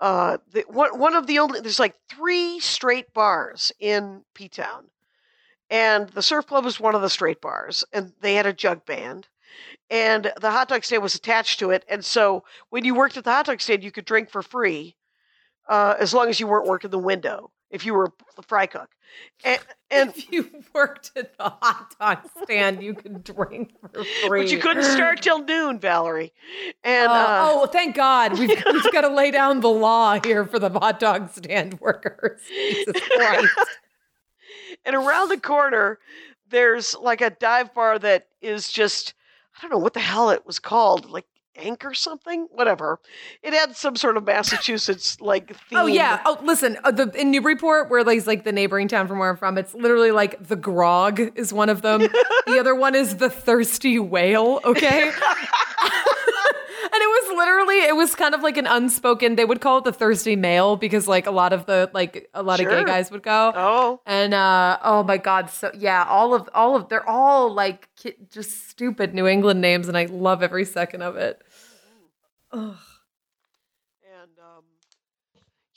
uh 0.00 0.36
the 0.52 0.64
one 0.68 0.98
one 0.98 1.14
of 1.16 1.26
the 1.26 1.38
only 1.38 1.60
there's 1.60 1.78
like 1.80 1.94
three 2.10 2.60
straight 2.60 3.14
bars 3.14 3.72
in 3.80 4.22
P 4.34 4.48
Town. 4.50 4.84
And 5.70 6.08
the 6.10 6.22
surf 6.22 6.46
club 6.46 6.64
was 6.64 6.78
one 6.78 6.94
of 6.94 7.02
the 7.02 7.10
straight 7.10 7.40
bars 7.40 7.84
and 7.92 8.12
they 8.20 8.34
had 8.34 8.46
a 8.46 8.52
jug 8.52 8.84
band. 8.84 9.28
And 9.90 10.32
the 10.40 10.50
hot 10.50 10.68
dog 10.68 10.84
stand 10.84 11.02
was 11.02 11.14
attached 11.14 11.58
to 11.60 11.70
it. 11.70 11.84
And 11.88 12.04
so 12.04 12.44
when 12.70 12.84
you 12.84 12.94
worked 12.94 13.16
at 13.16 13.24
the 13.24 13.30
hot 13.32 13.46
dog 13.46 13.60
stand, 13.60 13.82
you 13.84 13.90
could 13.92 14.04
drink 14.04 14.30
for 14.30 14.42
free 14.42 14.96
uh, 15.68 15.94
as 15.98 16.12
long 16.12 16.28
as 16.28 16.38
you 16.40 16.46
weren't 16.46 16.66
working 16.66 16.90
the 16.90 16.98
window. 16.98 17.50
if 17.70 17.84
you 17.86 17.94
were 17.94 18.12
a 18.38 18.42
fry 18.42 18.66
cook. 18.66 18.90
And, 19.44 19.60
and 19.90 20.10
if 20.10 20.30
you 20.32 20.50
worked 20.74 21.12
at 21.16 21.36
the 21.38 21.44
hot 21.44 21.94
dog 22.00 22.18
stand, 22.42 22.82
you 22.82 22.94
could 22.94 23.22
drink 23.24 23.72
for 23.80 24.04
free. 24.04 24.42
but 24.42 24.50
you 24.50 24.58
couldn't 24.58 24.84
start 24.84 25.22
till 25.22 25.44
noon, 25.44 25.78
Valerie. 25.78 26.32
And 26.82 27.08
Uh, 27.10 27.14
uh, 27.14 27.48
oh, 27.50 27.66
thank 27.66 27.94
God. 27.94 28.38
We've, 28.38 28.48
we've 28.50 28.92
got 28.92 29.02
to 29.02 29.08
lay 29.08 29.30
down 29.30 29.60
the 29.60 29.68
law 29.70 30.18
here 30.22 30.44
for 30.44 30.58
the 30.58 30.70
hot 30.70 30.98
dog 31.00 31.30
stand 31.30 31.80
workers. 31.80 32.40
Jesus 32.48 33.00
Christ. 33.16 33.48
And 34.84 34.94
around 34.96 35.28
the 35.28 35.40
corner, 35.40 35.98
there's 36.50 36.94
like 36.94 37.20
a 37.20 37.30
dive 37.30 37.74
bar 37.74 37.98
that 37.98 38.28
is 38.40 38.70
just 38.70 39.14
I 39.56 39.62
don't 39.62 39.70
know 39.70 39.78
what 39.78 39.94
the 39.94 40.00
hell 40.00 40.30
it 40.30 40.46
was 40.46 40.58
called, 40.58 41.08
like 41.08 41.26
Anchor 41.56 41.94
something, 41.94 42.48
whatever. 42.50 42.98
It 43.42 43.52
had 43.52 43.76
some 43.76 43.94
sort 43.94 44.16
of 44.16 44.24
Massachusetts 44.24 45.20
like 45.20 45.48
theme. 45.48 45.78
Oh 45.78 45.86
yeah. 45.86 46.20
Oh, 46.26 46.38
listen. 46.42 46.76
Uh, 46.82 46.90
the 46.90 47.10
in 47.12 47.30
Newburyport, 47.30 47.90
where 47.90 48.02
like 48.02 48.26
like 48.26 48.42
the 48.44 48.52
neighboring 48.52 48.88
town 48.88 49.06
from 49.06 49.18
where 49.18 49.30
I'm 49.30 49.36
from, 49.36 49.56
it's 49.56 49.72
literally 49.74 50.10
like 50.10 50.48
the 50.48 50.56
Grog 50.56 51.20
is 51.36 51.52
one 51.52 51.68
of 51.68 51.82
them. 51.82 52.00
the 52.46 52.58
other 52.58 52.74
one 52.74 52.96
is 52.96 53.16
the 53.16 53.30
Thirsty 53.30 54.00
Whale. 54.00 54.60
Okay. 54.64 55.02
and 56.94 57.00
it 57.02 57.08
was 57.08 57.36
literally 57.36 57.73
it 57.86 57.96
was 57.96 58.14
kind 58.14 58.34
of 58.34 58.42
like 58.42 58.56
an 58.56 58.66
unspoken. 58.66 59.36
They 59.36 59.44
would 59.44 59.60
call 59.60 59.78
it 59.78 59.84
the 59.84 59.92
Thirsty 59.92 60.36
Male 60.36 60.76
because 60.76 61.06
like 61.08 61.26
a 61.26 61.30
lot 61.30 61.52
of 61.52 61.66
the 61.66 61.90
like 61.94 62.28
a 62.34 62.42
lot 62.42 62.60
of 62.60 62.68
gay 62.68 62.84
guys 62.84 63.10
would 63.10 63.22
go. 63.22 63.52
Oh, 63.54 64.00
And 64.06 64.34
uh 64.34 64.78
oh 64.82 65.02
my 65.02 65.16
god, 65.18 65.50
so 65.50 65.70
yeah, 65.74 66.04
all 66.08 66.34
of 66.34 66.48
all 66.54 66.76
of 66.76 66.88
they're 66.88 67.08
all 67.08 67.52
like 67.52 67.88
just 68.30 68.68
stupid 68.68 69.14
New 69.14 69.26
England 69.26 69.60
names, 69.60 69.88
and 69.88 69.96
I 69.96 70.06
love 70.06 70.42
every 70.42 70.64
second 70.64 71.02
of 71.02 71.16
it. 71.16 71.40
Ugh. 72.52 72.76
and 74.20 74.30
um, 74.38 74.64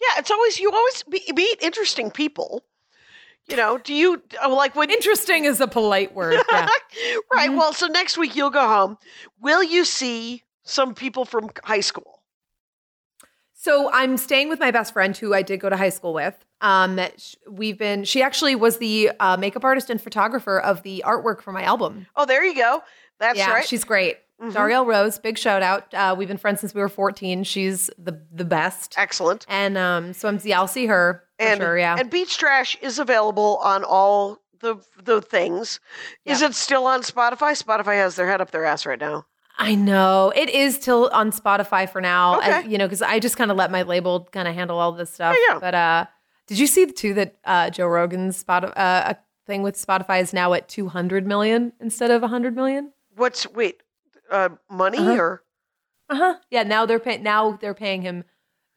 yeah, 0.01 0.19
it's 0.19 0.29
always 0.31 0.59
you 0.59 0.71
always 0.71 1.03
be- 1.03 1.31
meet 1.35 1.61
interesting 1.61 2.11
people. 2.11 2.63
You 3.49 3.55
know, 3.55 3.77
do 3.77 3.93
you 3.93 4.21
uh, 4.43 4.49
like 4.53 4.75
when 4.75 4.89
Interesting 4.91 5.45
is 5.45 5.61
a 5.61 5.67
polite 5.67 6.13
word. 6.13 6.33
Yeah. 6.51 6.67
right? 7.33 7.49
Mhm. 7.49 7.57
Well, 7.57 7.71
so 7.73 7.87
next 7.87 8.17
week 8.17 8.35
you'll 8.35 8.49
go 8.49 8.67
home. 8.67 8.97
Will 9.39 9.63
you 9.63 9.85
see 9.85 10.43
some 10.67 10.93
people 10.93 11.25
from 11.25 11.49
high 11.63 11.79
school? 11.81 12.21
So 13.53 13.89
I'm 13.91 14.17
staying 14.17 14.49
with 14.49 14.59
my 14.59 14.69
best 14.71 14.93
friend 14.93 15.17
who 15.17 15.33
I 15.33 15.41
did 15.41 15.59
go 15.59 15.69
to 15.69 15.75
high 15.77 15.89
school 15.89 16.13
with. 16.13 16.35
Um, 16.61 16.99
we've 17.49 17.77
been. 17.77 18.03
She 18.03 18.21
actually 18.21 18.55
was 18.55 18.77
the 18.77 19.11
uh, 19.19 19.37
makeup 19.37 19.63
artist 19.63 19.89
and 19.89 19.99
photographer 19.99 20.59
of 20.59 20.83
the 20.83 21.03
artwork 21.05 21.41
for 21.41 21.51
my 21.51 21.63
album. 21.63 22.05
Oh, 22.15 22.25
there 22.25 22.43
you 22.45 22.55
go. 22.55 22.81
That's 23.19 23.37
yeah, 23.37 23.51
right. 23.51 23.67
she's 23.67 23.83
great. 23.83 24.17
Mhm. 24.41 24.53
Darielle 24.53 24.85
Rose, 24.85 25.17
big 25.17 25.37
shout 25.39 25.63
out. 25.63 25.91
Uh, 25.93 26.13
we've 26.15 26.27
been 26.27 26.37
friends 26.37 26.59
since 26.59 26.75
we 26.75 26.81
were 26.81 26.89
14. 26.89 27.43
She's 27.43 27.89
the 27.97 28.21
the 28.31 28.45
best. 28.45 28.93
excellent. 28.95 29.45
And 29.49 29.77
um, 29.77 30.13
so 30.13 30.27
I'm 30.27 30.39
yeah, 30.43 30.59
I'll 30.59 30.67
see 30.67 30.85
her 30.85 31.23
for 31.39 31.45
and 31.45 31.59
sure. 31.59 31.77
Yeah. 31.79 31.95
and 31.97 32.11
Beach 32.11 32.37
Trash 32.37 32.77
is 32.81 32.99
available 32.99 33.57
on 33.63 33.83
all 33.83 34.39
the 34.59 34.75
the 35.03 35.21
things. 35.21 35.79
Is 36.25 36.43
it 36.43 36.53
still 36.53 36.85
on 36.85 37.01
Spotify? 37.01 37.59
Spotify 37.61 37.95
has 37.95 38.15
their 38.15 38.27
head 38.27 38.41
up 38.41 38.51
their 38.51 38.65
ass 38.65 38.85
right 38.85 38.99
now. 38.99 39.25
I 39.57 39.75
know 39.75 40.31
it 40.35 40.49
is 40.49 40.77
till 40.79 41.09
on 41.11 41.31
Spotify 41.31 41.89
for 41.89 41.99
now. 42.01 42.37
Okay. 42.37 42.51
And, 42.61 42.71
you 42.71 42.77
know, 42.77 42.85
because 42.85 43.01
I 43.01 43.19
just 43.19 43.37
kind 43.37 43.49
of 43.51 43.57
let 43.57 43.71
my 43.71 43.81
label 43.81 44.27
kind 44.31 44.47
of 44.47 44.53
handle 44.53 44.77
all 44.79 44.91
this 44.91 45.09
stuff. 45.09 45.35
Yeah, 45.47 45.53
yeah. 45.55 45.59
But 45.59 45.75
uh, 45.75 46.05
did 46.47 46.59
you 46.59 46.67
see 46.67 46.85
too 46.91 47.13
that 47.15 47.35
uh, 47.43 47.69
Joe 47.71 47.87
Rogan's 47.87 48.37
spot 48.37 48.63
uh, 48.65 48.71
a 48.77 49.17
thing 49.45 49.63
with 49.63 49.75
Spotify 49.75 50.21
is 50.21 50.33
now 50.33 50.53
at 50.53 50.67
200 50.67 51.25
million 51.25 51.73
instead 51.79 52.11
of 52.11 52.21
100 52.21 52.55
million? 52.55 52.91
What's 53.15 53.49
wait, 53.51 53.81
uh, 54.31 54.49
money 54.69 54.99
Uh-huh. 54.99 55.15
or 55.17 55.43
Uh 56.09 56.15
huh. 56.15 56.35
Yeah. 56.51 56.63
Now 56.63 56.85
they're 56.85 56.99
paying. 56.99 57.23
Now 57.23 57.53
they're 57.59 57.73
paying 57.73 58.03
him 58.03 58.23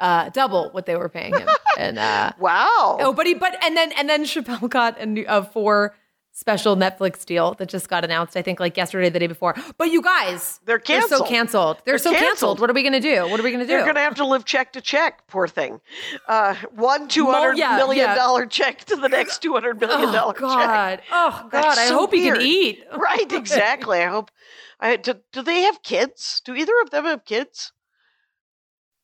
uh, 0.00 0.30
double 0.30 0.70
what 0.70 0.86
they 0.86 0.96
were 0.96 1.10
paying 1.10 1.36
him. 1.38 1.46
and 1.78 1.98
uh, 1.98 2.32
wow? 2.38 2.66
oh, 3.00 3.12
but 3.14 3.26
he 3.26 3.34
but 3.34 3.54
and 3.62 3.76
then 3.76 3.92
and 3.92 4.08
then 4.08 4.24
Chappelle 4.24 4.68
got 4.70 4.98
a 4.98 5.04
new 5.04 5.26
a 5.28 5.44
four 5.44 5.94
special 6.40 6.74
Netflix 6.74 7.24
deal 7.26 7.54
that 7.54 7.68
just 7.68 7.88
got 7.88 8.02
announced. 8.02 8.36
I 8.36 8.42
think 8.42 8.58
like 8.58 8.76
yesterday, 8.76 9.10
the 9.10 9.18
day 9.18 9.26
before. 9.26 9.54
But 9.76 9.90
you 9.90 10.02
guys, 10.02 10.58
They're 10.64 10.78
canceled. 10.78 11.10
They're 11.10 11.18
so 11.18 11.24
canceled. 11.24 11.76
They're, 11.84 11.92
They're 11.92 11.98
so 11.98 12.10
canceled. 12.10 12.28
canceled. 12.28 12.60
What 12.60 12.70
are 12.70 12.72
we 12.72 12.82
gonna 12.82 13.00
do? 13.00 13.28
What 13.28 13.38
are 13.38 13.42
we 13.42 13.52
gonna 13.52 13.64
do? 13.64 13.68
They're 13.68 13.82
going 13.82 13.94
to 13.94 14.00
have 14.00 14.14
to 14.16 14.26
live 14.26 14.44
check 14.44 14.72
to 14.72 14.80
check. 14.80 15.26
Poor 15.28 15.46
thing. 15.46 15.80
Uh, 16.26 16.54
one 16.74 17.06
two 17.08 17.26
hundred 17.26 17.58
yeah, 17.58 17.76
million 17.76 18.06
yeah. 18.06 18.14
dollar 18.14 18.46
check 18.46 18.84
to 18.86 18.96
the 18.96 19.08
next 19.08 19.42
two 19.42 19.52
hundred 19.52 19.78
million 19.78 20.08
oh 20.08 20.12
dollar 20.12 20.32
check. 20.32 20.40
God! 20.40 21.02
Oh 21.12 21.48
God! 21.50 21.50
That's 21.50 21.78
I 21.78 21.86
so 21.88 21.98
hope 21.98 22.14
he 22.14 22.22
can 22.22 22.40
eat. 22.40 22.84
Right, 23.00 23.32
exactly. 23.32 24.00
I 24.00 24.06
hope. 24.06 24.30
I 24.78 24.96
do, 24.96 25.14
do 25.32 25.42
they 25.42 25.62
have 25.62 25.82
kids? 25.82 26.42
Do 26.44 26.54
either 26.54 26.72
of 26.82 26.90
them 26.90 27.04
have 27.04 27.24
kids? 27.24 27.72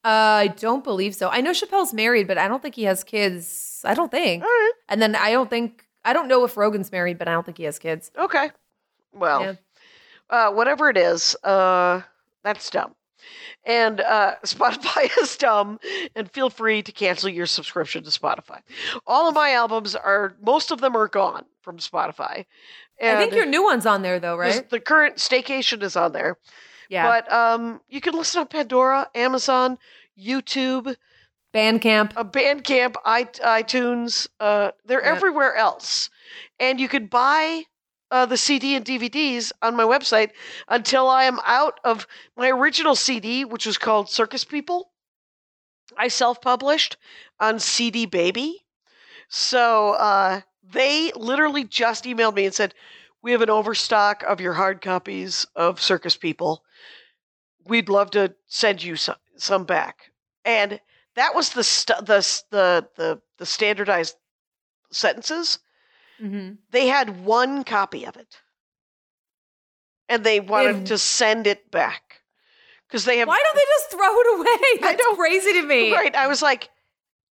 Uh, 0.05 0.09
I 0.09 0.47
don't 0.49 0.85
believe 0.85 1.15
so. 1.15 1.29
I 1.29 1.41
know 1.41 1.51
Chappelle's 1.51 1.93
married, 1.93 2.29
but 2.29 2.39
I 2.39 2.47
don't 2.47 2.63
think 2.63 2.77
he 2.77 2.85
has 2.85 3.03
kids. 3.03 3.83
I 3.85 3.95
don't 3.95 4.11
think. 4.11 4.43
All 4.43 4.49
right. 4.49 4.73
And 4.89 5.03
then 5.03 5.17
I 5.17 5.33
don't 5.33 5.51
think 5.51 5.86
I 6.07 6.13
don't 6.15 6.29
know 6.29 6.45
if 6.45 6.57
Rogan's 6.57 6.91
married, 6.93 7.19
but 7.19 7.29
I 7.29 7.33
don't 7.33 7.45
think 7.45 7.59
he 7.59 7.65
has 7.65 7.79
kids. 7.79 8.11
Okay. 8.17 8.51
Well, 9.13 9.43
Yeah. 9.43 9.55
uh, 10.31 10.53
whatever 10.53 10.89
it 10.89 10.97
is, 10.97 11.37
uh, 11.45 12.03
that's 12.43 12.71
dumb. 12.71 12.95
And 13.65 14.01
uh, 14.01 14.37
Spotify 14.45 15.11
is 15.21 15.37
dumb, 15.37 15.81
and 16.15 16.31
feel 16.31 16.49
free 16.49 16.83
to 16.83 16.93
cancel 16.93 17.29
your 17.29 17.47
subscription 17.47 18.05
to 18.05 18.11
Spotify. 18.11 18.61
All 19.07 19.29
of 19.29 19.35
my 19.35 19.51
albums 19.53 19.95
are, 19.97 20.37
most 20.41 20.71
of 20.71 20.81
them 20.81 20.97
are 20.97 21.09
gone 21.09 21.45
from 21.63 21.79
Spotify. 21.79 22.47
And 23.01 23.19
I 23.19 23.21
think 23.21 23.35
your 23.35 23.45
new 23.47 23.65
one's 23.65 23.85
on 23.85 24.03
there 24.03 24.19
though, 24.21 24.37
right? 24.37 24.71
The 24.71 24.81
current 24.81 25.19
Stay-Kashian 25.19 25.83
is 25.83 25.97
on 25.97 26.13
there. 26.13 26.39
Yeah. 26.89 27.07
But 27.07 27.33
um, 27.33 27.81
you 27.89 28.01
can 28.01 28.15
listen 28.15 28.41
on 28.41 28.47
Pandora, 28.47 29.09
Amazon, 29.15 29.77
YouTube, 30.19 30.95
Bandcamp. 31.57 32.13
uh, 32.17 32.25
Bandcamp, 32.25 32.97
iTunes. 33.07 34.29
Uh, 34.39 34.73
they're 34.85 35.01
everywhere 35.01 35.57
else, 35.57 36.11
and 36.61 36.79
you 36.79 36.87
could 36.87 37.09
buy 37.09 37.63
uh, 38.11 38.27
the 38.27 38.37
CD 38.37 38.77
and 38.77 38.85
DVDs 38.85 39.53
on 39.63 39.75
my 39.75 39.85
website 39.85 40.33
until 40.69 41.09
I 41.09 41.25
am 41.25 41.41
out 41.47 41.81
of 41.83 42.07
my 42.37 42.51
original 42.51 42.95
CD, 42.95 43.47
which 43.47 43.65
was 43.65 43.79
called 43.79 44.11
Circus 44.11 44.45
People. 44.45 44.91
I 45.97 46.09
self-published 46.09 46.99
on 47.41 47.59
CD 47.59 48.05
Baby, 48.05 48.67
so 49.29 49.93
uh, 49.93 50.43
they 50.63 51.11
literally 51.17 51.65
just 51.65 52.05
emailed 52.05 52.35
me 52.35 52.45
and 52.45 52.55
said, 52.55 52.75
"We 53.23 53.33
have 53.33 53.41
an 53.41 53.49
overstock 53.49 54.23
of 54.25 54.43
your 54.43 54.53
hard 54.53 54.83
copies 54.83 55.47
of 55.57 55.81
Circus 55.81 56.19
People. 56.19 56.65
We'd 57.65 57.89
love 57.89 58.11
to 58.11 58.35
send 58.47 58.83
you 58.83 58.97
some, 58.97 59.17
some 59.39 59.65
back." 59.65 60.13
And 60.45 60.81
that 61.17 61.35
was 61.35 61.51
the 61.51 61.65
st- 61.65 62.07
the 62.07 62.43
the 62.51 62.89
the 62.97 63.21
the 63.39 63.47
standardized 63.47 64.17
sentences. 64.91 65.59
Mm-hmm. 66.23 66.55
They 66.71 66.87
had 66.87 67.25
one 67.25 67.65
copy 67.65 68.05
of 68.05 68.17
it, 68.17 68.37
and 70.09 70.25
they 70.25 70.41
wanted 70.41 70.87
to 70.87 70.99
send 70.99 71.47
it 71.47 71.71
back 71.71 72.23
because 72.89 73.05
they 73.05 73.19
have 73.19 73.29
Why 73.29 73.43
don't 73.43 73.57
they 73.57 73.63
just 73.79 73.91
throw 73.91 74.21
it 74.21 74.39
away? 74.39 74.81
That's 74.81 75.05
know. 75.05 75.15
crazy 75.17 75.53
to 75.55 75.63
me. 75.63 75.93
right. 75.93 76.15
I 76.15 76.27
was 76.27 76.41
like, 76.41 76.71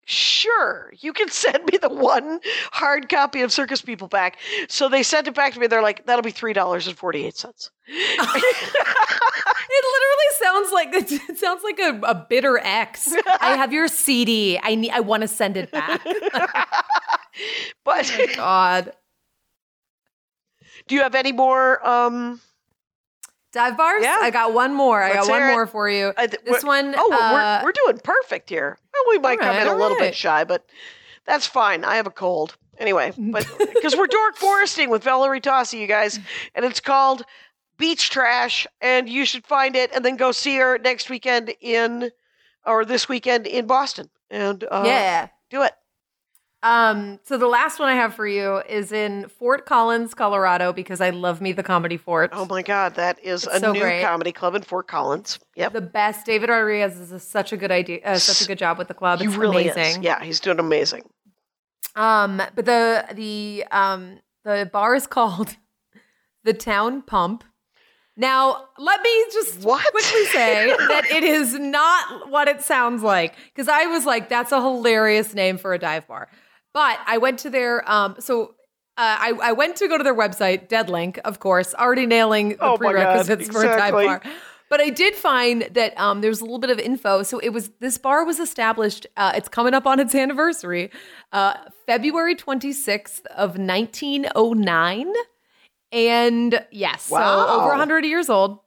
sure, 0.05 0.93
you 0.99 1.11
can 1.11 1.29
send 1.29 1.65
me 1.65 1.77
the 1.77 1.89
one 1.89 2.39
hard 2.71 3.09
copy 3.09 3.41
of 3.41 3.51
Circus 3.51 3.81
People 3.81 4.07
back. 4.07 4.37
So 4.69 4.87
they 4.87 5.03
sent 5.03 5.27
it 5.27 5.35
back 5.35 5.53
to 5.53 5.59
me. 5.59 5.67
They're 5.67 5.81
like, 5.81 6.05
that'll 6.05 6.21
be 6.21 6.31
three 6.31 6.53
dollars 6.53 6.87
and 6.87 6.97
forty 6.97 7.25
eight 7.25 7.37
cents. 7.37 7.71
It 9.71 9.85
literally 9.93 10.29
sounds 10.39 10.71
like 10.73 11.11
it 11.29 11.37
sounds 11.37 11.63
like 11.63 11.79
a, 11.79 11.99
a 12.03 12.15
bitter 12.27 12.57
ex. 12.57 13.13
I 13.39 13.55
have 13.55 13.71
your 13.71 13.87
CD. 13.87 14.59
I 14.61 14.75
need. 14.75 14.91
I 14.91 14.99
want 14.99 15.21
to 15.21 15.27
send 15.27 15.57
it 15.57 15.71
back. 15.71 16.01
but 17.85 18.11
God. 18.35 18.93
do 20.87 20.95
you 20.95 21.01
have 21.01 21.15
any 21.15 21.31
more? 21.31 21.85
Um, 21.87 22.41
Dive 23.51 23.77
bars. 23.77 24.03
Yeah. 24.03 24.17
I 24.21 24.29
got 24.29 24.53
one 24.53 24.75
more. 24.75 25.01
I 25.01 25.13
Let's 25.13 25.27
got 25.27 25.33
one 25.33 25.49
it. 25.49 25.51
more 25.53 25.65
for 25.65 25.89
you. 25.89 26.13
I 26.15 26.27
th- 26.27 26.43
This 26.45 26.63
one. 26.63 26.93
Oh, 26.95 27.11
uh, 27.11 27.61
we're 27.63 27.65
we're 27.69 27.71
doing 27.71 27.99
perfect 28.03 28.49
here. 28.49 28.77
Well, 28.93 29.03
we 29.09 29.19
might 29.19 29.39
come 29.39 29.49
right, 29.49 29.61
in 29.61 29.67
a 29.67 29.75
little 29.75 29.97
right. 29.97 30.09
bit 30.09 30.15
shy, 30.15 30.43
but 30.43 30.65
that's 31.25 31.47
fine. 31.47 31.83
I 31.83 31.95
have 31.95 32.05
a 32.05 32.11
cold 32.11 32.57
anyway. 32.77 33.11
But 33.17 33.47
because 33.73 33.95
we're 33.95 34.07
dork 34.07 34.35
foresting 34.35 34.89
with 34.91 35.03
Valerie 35.03 35.41
Tosi, 35.41 35.79
you 35.79 35.87
guys, 35.87 36.19
and 36.53 36.63
it's 36.63 36.79
called 36.79 37.23
Beach 37.79 38.09
Trash, 38.11 38.67
and 38.81 39.09
you 39.09 39.25
should 39.25 39.45
find 39.47 39.75
it 39.75 39.91
and 39.95 40.05
then 40.05 40.15
go 40.17 40.31
see 40.31 40.57
her 40.57 40.77
next 40.77 41.09
weekend 41.09 41.53
in 41.61 42.11
or 42.65 42.85
this 42.85 43.09
weekend 43.09 43.47
in 43.47 43.65
Boston, 43.65 44.09
and 44.29 44.63
uh, 44.69 44.83
yeah. 44.85 45.29
do 45.49 45.63
it. 45.63 45.73
Um, 46.61 47.19
so 47.23 47.37
the 47.37 47.47
last 47.47 47.79
one 47.79 47.87
I 47.87 47.95
have 47.95 48.13
for 48.15 48.27
you 48.27 48.57
is 48.67 48.91
in 48.91 49.29
Fort 49.29 49.65
Collins, 49.65 50.13
Colorado, 50.13 50.73
because 50.73 50.99
I 50.99 51.11
love 51.11 51.39
me 51.39 51.53
the 51.53 51.63
comedy 51.63 51.95
fort. 51.95 52.31
Oh 52.33 52.45
my 52.45 52.61
God, 52.61 52.95
that 52.95 53.17
is 53.23 53.45
It's 53.45 53.55
a 53.55 53.59
so 53.61 53.71
new 53.71 53.79
great. 53.79 54.03
comedy 54.03 54.33
club 54.33 54.55
in 54.55 54.61
Fort 54.63 54.85
Collins. 54.89 55.39
Yep, 55.55 55.71
The 55.71 55.79
best. 55.81 56.25
David 56.25 56.49
Rodriguez 56.49 56.99
is 56.99 57.13
a, 57.13 57.19
such 57.19 57.53
a 57.53 57.57
good 57.57 57.71
idea, 57.71 58.01
uh, 58.03 58.17
such 58.17 58.41
a 58.43 58.47
good 58.47 58.57
job 58.57 58.77
with 58.77 58.89
the 58.89 58.93
club. 58.93 59.19
he 59.19 59.25
It's 59.27 59.37
really 59.37 59.69
amazing. 59.69 60.01
is. 60.01 60.05
Yeah, 60.05 60.21
he's 60.21 60.41
doing 60.41 60.59
amazing. 60.59 61.03
Um, 61.95 62.41
but 62.55 62.65
the 62.65 63.05
the 63.13 63.63
um 63.71 64.19
the 64.43 64.69
bar 64.71 64.95
is 64.95 65.07
called 65.15 65.55
the 66.43 66.53
Town 66.53 67.01
Pump. 67.03 67.45
Now, 68.19 68.65
let 68.77 69.01
me 69.01 69.25
just 69.31 69.61
What? 69.63 69.81
quickly 69.91 70.25
say 70.25 70.67
that 70.89 71.05
it 71.09 71.23
is 71.23 71.53
not 71.53 72.29
what 72.29 72.47
it 72.49 72.61
sounds 72.61 73.01
like 73.01 73.33
because 73.45 73.67
I 73.69 73.85
was 73.85 74.05
like, 74.05 74.27
that's 74.29 74.51
a 74.51 74.61
hilarious 74.61 75.33
name 75.33 75.57
for 75.57 75.73
a 75.73 75.79
dive 75.79 76.05
bar. 76.07 76.27
But 76.73 76.99
I 77.07 77.17
went 77.17 77.39
to 77.39 77.49
their 77.49 77.89
um 77.89 78.15
so 78.19 78.55
uh, 78.97 79.15
I, 79.17 79.33
I 79.41 79.51
went 79.53 79.77
to 79.77 79.87
go 79.87 79.97
to 79.97 80.03
their 80.03 80.13
website, 80.13 80.67
Deadlink, 80.67 81.19
of 81.19 81.39
course, 81.39 81.73
already 81.73 82.05
nailing 82.05 82.49
the 82.49 82.57
Oh 82.59 82.77
my 82.81 82.91
God, 82.91 83.25
prerequisites 83.25 83.47
for 83.49 83.63
a 83.63 83.67
dive 83.77 83.93
bar. 83.93 84.21
But 84.69 84.81
I 84.81 84.89
did 84.89 85.15
find 85.15 85.61
that 85.71 85.97
um, 85.97 86.19
there's 86.19 86.41
a 86.41 86.43
little 86.43 86.59
bit 86.59 86.69
of 86.69 86.79
info. 86.79 87.23
So 87.23 87.39
it 87.39 87.49
was 87.49 87.69
this 87.79 87.97
bar 87.97 88.25
was 88.25 88.39
established. 88.39 89.07
Uh, 89.15 89.31
it's 89.35 89.47
coming 89.47 89.73
up 89.73 89.87
on 89.87 90.01
its 90.01 90.13
anniversary, 90.13 90.91
uh, 91.31 91.53
February 91.87 92.35
26th 92.35 93.25
of 93.27 93.57
1909, 93.57 95.13
and 95.91 96.65
yes, 96.71 97.09
Wow. 97.09 97.45
so 97.47 97.53
over 97.61 97.69
100 97.69 98.05
years 98.05 98.29
old. 98.29 98.59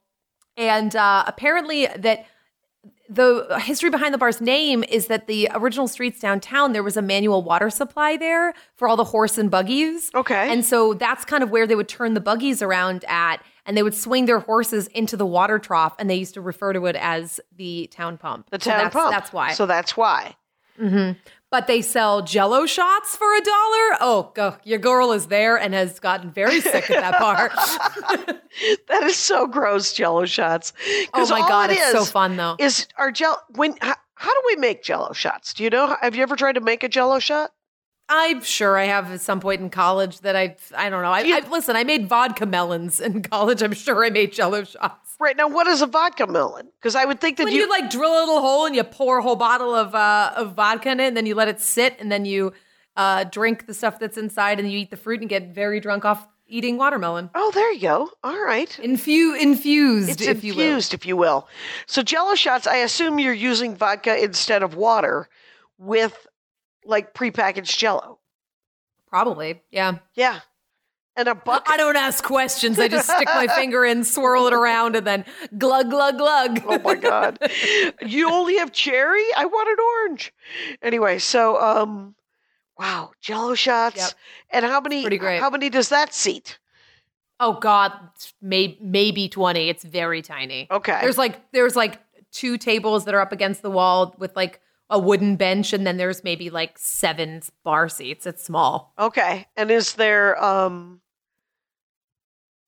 And 0.57 0.95
uh, 0.95 1.23
apparently 1.25 1.87
that 1.87 2.25
the 3.09 3.59
history 3.61 3.89
behind 3.89 4.13
the 4.13 4.17
bar's 4.17 4.39
name 4.41 4.83
is 4.87 5.07
that 5.07 5.27
the 5.27 5.49
original 5.53 5.87
streets 5.87 6.19
downtown 6.19 6.73
there 6.73 6.83
was 6.83 6.95
a 6.97 7.01
manual 7.01 7.43
water 7.43 7.69
supply 7.69 8.17
there 8.17 8.53
for 8.75 8.87
all 8.87 8.95
the 8.95 9.03
horse 9.03 9.37
and 9.37 9.51
buggies. 9.51 10.09
Okay. 10.15 10.51
And 10.51 10.63
so 10.65 10.93
that's 10.93 11.25
kind 11.25 11.43
of 11.43 11.51
where 11.51 11.67
they 11.67 11.75
would 11.75 11.89
turn 11.89 12.13
the 12.13 12.21
buggies 12.21 12.61
around 12.61 13.03
at 13.07 13.37
and 13.65 13.75
they 13.77 13.83
would 13.83 13.93
swing 13.95 14.25
their 14.25 14.39
horses 14.39 14.87
into 14.87 15.15
the 15.17 15.25
water 15.25 15.59
trough 15.59 15.95
and 15.99 16.09
they 16.09 16.15
used 16.15 16.33
to 16.35 16.41
refer 16.41 16.73
to 16.73 16.85
it 16.85 16.95
as 16.95 17.39
the 17.55 17.87
town 17.91 18.17
pump. 18.17 18.49
The 18.49 18.59
So 18.59 18.71
town 18.71 18.79
that's, 18.83 18.93
pump. 18.93 19.11
That's 19.11 19.33
why. 19.33 19.53
So 19.53 19.65
that's 19.65 19.95
why. 19.97 20.35
But 21.53 21.67
they 21.67 21.83
sell 21.83 22.23
jello 22.23 22.65
shots 22.65 23.15
for 23.15 23.31
a 23.35 23.39
dollar. 23.39 23.97
Oh, 24.01 24.31
go, 24.33 24.57
your 24.63 24.79
girl 24.79 25.11
is 25.11 25.27
there 25.27 25.55
and 25.55 25.71
has 25.75 25.99
gotten 25.99 26.31
very 26.31 26.59
sick 26.59 26.89
at 26.89 26.99
that 27.11 27.19
bar. 27.19 27.51
That 28.87 29.03
is 29.03 29.15
so 29.15 29.47
gross, 29.47 29.93
Jello 29.93 30.25
shots. 30.25 30.73
Oh 31.13 31.27
my 31.29 31.39
god, 31.39 31.71
it 31.71 31.77
it's 31.79 31.91
so 31.91 32.05
fun 32.05 32.37
though. 32.37 32.55
Is 32.59 32.87
our 32.97 33.11
Jello 33.11 33.37
when? 33.55 33.75
How, 33.81 33.95
how 34.15 34.31
do 34.33 34.41
we 34.47 34.55
make 34.57 34.83
Jello 34.83 35.11
shots? 35.13 35.53
Do 35.55 35.63
you 35.63 35.69
know? 35.71 35.95
Have 36.01 36.15
you 36.15 36.21
ever 36.23 36.35
tried 36.35 36.53
to 36.53 36.61
make 36.61 36.83
a 36.83 36.89
Jello 36.89 37.17
shot? 37.19 37.51
I'm 38.09 38.41
sure 38.41 38.77
I 38.77 38.83
have 38.85 39.11
at 39.11 39.21
some 39.21 39.39
point 39.39 39.61
in 39.61 39.69
college 39.71 40.19
that 40.19 40.35
I 40.35 40.55
I 40.77 40.89
don't 40.89 41.01
know. 41.01 41.11
I, 41.11 41.21
You- 41.21 41.35
I 41.35 41.49
listen. 41.49 41.75
I 41.75 41.83
made 41.83 42.07
vodka 42.07 42.45
melons 42.45 42.99
in 42.99 43.21
college. 43.23 43.63
I'm 43.63 43.73
sure 43.73 44.05
I 44.05 44.09
made 44.11 44.33
Jello 44.33 44.63
shots. 44.65 45.02
Right 45.23 45.37
now, 45.37 45.47
what 45.47 45.67
is 45.67 45.81
a 45.81 45.87
vodka 45.87 46.27
melon? 46.27 46.67
Because 46.77 46.95
I 46.95 47.05
would 47.05 47.21
think 47.21 47.37
that 47.37 47.45
When 47.45 47.53
you, 47.53 47.61
you, 47.61 47.69
like 47.69 47.89
drill 47.89 48.11
a 48.11 48.19
little 48.19 48.41
hole 48.41 48.65
and 48.65 48.75
you 48.75 48.83
pour 48.83 49.19
a 49.19 49.23
whole 49.23 49.37
bottle 49.37 49.73
of 49.73 49.95
uh, 49.95 50.33
of 50.35 50.53
vodka 50.53 50.91
in 50.91 50.99
it, 50.99 51.07
and 51.07 51.17
then 51.17 51.25
you 51.25 51.33
let 51.33 51.47
it 51.47 51.61
sit, 51.61 51.95
and 51.99 52.11
then 52.11 52.25
you 52.25 52.51
uh, 52.97 53.23
drink 53.23 53.65
the 53.65 53.73
stuff 53.73 53.99
that's 53.99 54.17
inside, 54.17 54.59
and 54.59 54.69
you 54.69 54.77
eat 54.77 54.91
the 54.91 54.97
fruit 54.97 55.21
and 55.21 55.29
get 55.29 55.55
very 55.55 55.79
drunk 55.79 56.03
off 56.03 56.27
eating 56.45 56.77
watermelon. 56.77 57.29
Oh, 57.33 57.51
there 57.51 57.71
you 57.71 57.79
go. 57.79 58.09
All 58.21 58.43
right. 58.43 58.69
Infu- 58.83 59.39
infused, 59.41 60.09
It's 60.09 60.21
if 60.27 60.43
you 60.43 60.51
infused, 60.51 60.93
if 60.93 61.05
you 61.05 61.15
will. 61.15 61.47
So 61.87 62.03
Jello 62.03 62.35
shots. 62.35 62.67
I 62.67 62.77
assume 62.77 63.17
you're 63.17 63.33
using 63.33 63.75
vodka 63.77 64.21
instead 64.21 64.61
of 64.61 64.75
water 64.75 65.29
with 65.77 66.27
like 66.83 67.13
prepackaged 67.13 67.77
Jello. 67.77 68.19
Probably, 69.07 69.61
yeah. 69.71 69.99
Yeah, 70.15 70.39
and 71.15 71.27
a 71.27 71.35
bucket. 71.35 71.69
I 71.69 71.77
don't 71.77 71.95
ask 71.95 72.23
questions. 72.23 72.79
I 72.79 72.87
just 72.87 73.09
stick 73.09 73.27
my 73.27 73.47
finger 73.47 73.85
in, 73.85 74.03
swirl 74.03 74.47
it 74.47 74.53
around, 74.53 74.95
and 74.95 75.05
then 75.05 75.25
glug, 75.57 75.89
glug, 75.89 76.17
glug. 76.17 76.63
Oh 76.65 76.79
my 76.79 76.95
god. 76.95 77.39
you 78.05 78.29
only 78.29 78.57
have 78.57 78.71
cherry? 78.71 79.25
I 79.35 79.45
want 79.45 79.69
an 79.69 79.77
orange. 79.79 80.33
Anyway, 80.81 81.19
so 81.19 81.61
um 81.61 82.15
wow, 82.77 83.11
jello 83.21 83.55
shots. 83.55 83.97
Yep. 83.97 84.11
And 84.51 84.65
how 84.65 84.81
many 84.81 85.01
pretty 85.01 85.17
great. 85.17 85.39
how 85.39 85.49
many 85.49 85.69
does 85.69 85.89
that 85.89 86.13
seat? 86.13 86.59
Oh 87.39 87.53
God, 87.59 87.91
may, 88.41 88.77
maybe 88.81 89.27
twenty. 89.29 89.69
It's 89.69 89.83
very 89.83 90.21
tiny. 90.21 90.67
Okay. 90.71 90.97
There's 91.01 91.17
like 91.17 91.51
there's 91.51 91.75
like 91.75 91.99
two 92.31 92.57
tables 92.57 93.05
that 93.05 93.13
are 93.13 93.21
up 93.21 93.31
against 93.31 93.61
the 93.61 93.71
wall 93.71 94.15
with 94.17 94.35
like 94.35 94.59
a 94.89 94.99
wooden 94.99 95.35
bench, 95.35 95.73
and 95.73 95.85
then 95.85 95.97
there's 95.97 96.23
maybe 96.23 96.49
like 96.49 96.77
seven 96.77 97.41
bar 97.63 97.89
seats. 97.89 98.25
It's 98.25 98.43
small. 98.43 98.93
Okay. 98.97 99.47
And 99.55 99.71
is 99.71 99.93
there 99.93 100.41
um 100.43 101.01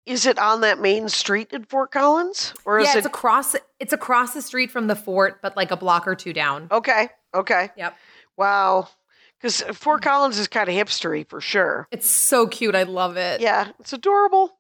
is 0.06 0.26
it 0.26 0.38
on 0.38 0.62
that 0.62 0.80
main 0.80 1.10
street 1.10 1.52
in 1.52 1.64
Fort 1.64 1.92
Collins? 1.92 2.54
Or 2.66 2.80
is 2.80 2.88
yeah, 2.88 2.94
it 2.94 2.98
it's 3.00 3.08
across 3.08 3.56
it's 3.80 3.94
across 3.94 4.34
the 4.34 4.42
street 4.42 4.72
from 4.72 4.88
the 4.88 4.96
fort, 4.96 5.42
but 5.42 5.56
like 5.58 5.72
a 5.72 5.78
block 5.78 6.08
or 6.08 6.16
two 6.16 6.34
down. 6.34 6.68
Okay. 6.72 7.10
Okay. 7.34 7.70
Yep. 7.76 7.96
Wow. 8.38 8.90
Because 9.38 9.62
Fort 9.74 10.02
mm. 10.02 10.06
Collins 10.06 10.38
is 10.38 10.48
kind 10.48 10.70
of 10.70 10.76
hipstery 10.76 11.28
for 11.28 11.42
sure. 11.42 11.88
It's 11.92 12.10
so 12.10 12.48
cute. 12.48 12.76
I 12.76 12.84
love 12.84 13.18
it. 13.18 13.42
Yeah, 13.42 13.70
it's 13.80 13.94
adorable. 13.94 14.58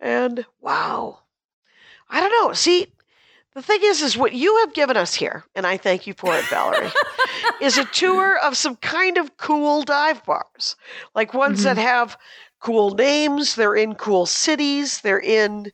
And 0.00 0.44
wow. 0.60 1.20
I 2.10 2.20
don't 2.20 2.30
know. 2.30 2.52
See, 2.52 2.86
the 3.54 3.62
thing 3.62 3.80
is, 3.82 4.02
is 4.02 4.16
what 4.16 4.32
you 4.32 4.58
have 4.58 4.72
given 4.72 4.96
us 4.96 5.14
here, 5.14 5.44
and 5.54 5.66
I 5.66 5.76
thank 5.76 6.06
you 6.06 6.14
for 6.14 6.36
it, 6.36 6.44
Valerie, 6.44 6.90
is 7.60 7.76
a 7.76 7.84
tour 7.86 8.38
of 8.38 8.56
some 8.56 8.76
kind 8.76 9.18
of 9.18 9.36
cool 9.36 9.82
dive 9.82 10.24
bars. 10.24 10.76
Like 11.14 11.34
ones 11.34 11.64
that 11.64 11.76
mm-hmm. 11.76 11.86
have 11.86 12.16
cool 12.60 12.90
names, 12.90 13.54
they're 13.54 13.74
in 13.76 13.94
cool 13.94 14.26
cities, 14.26 15.00
they're 15.00 15.20
in, 15.20 15.72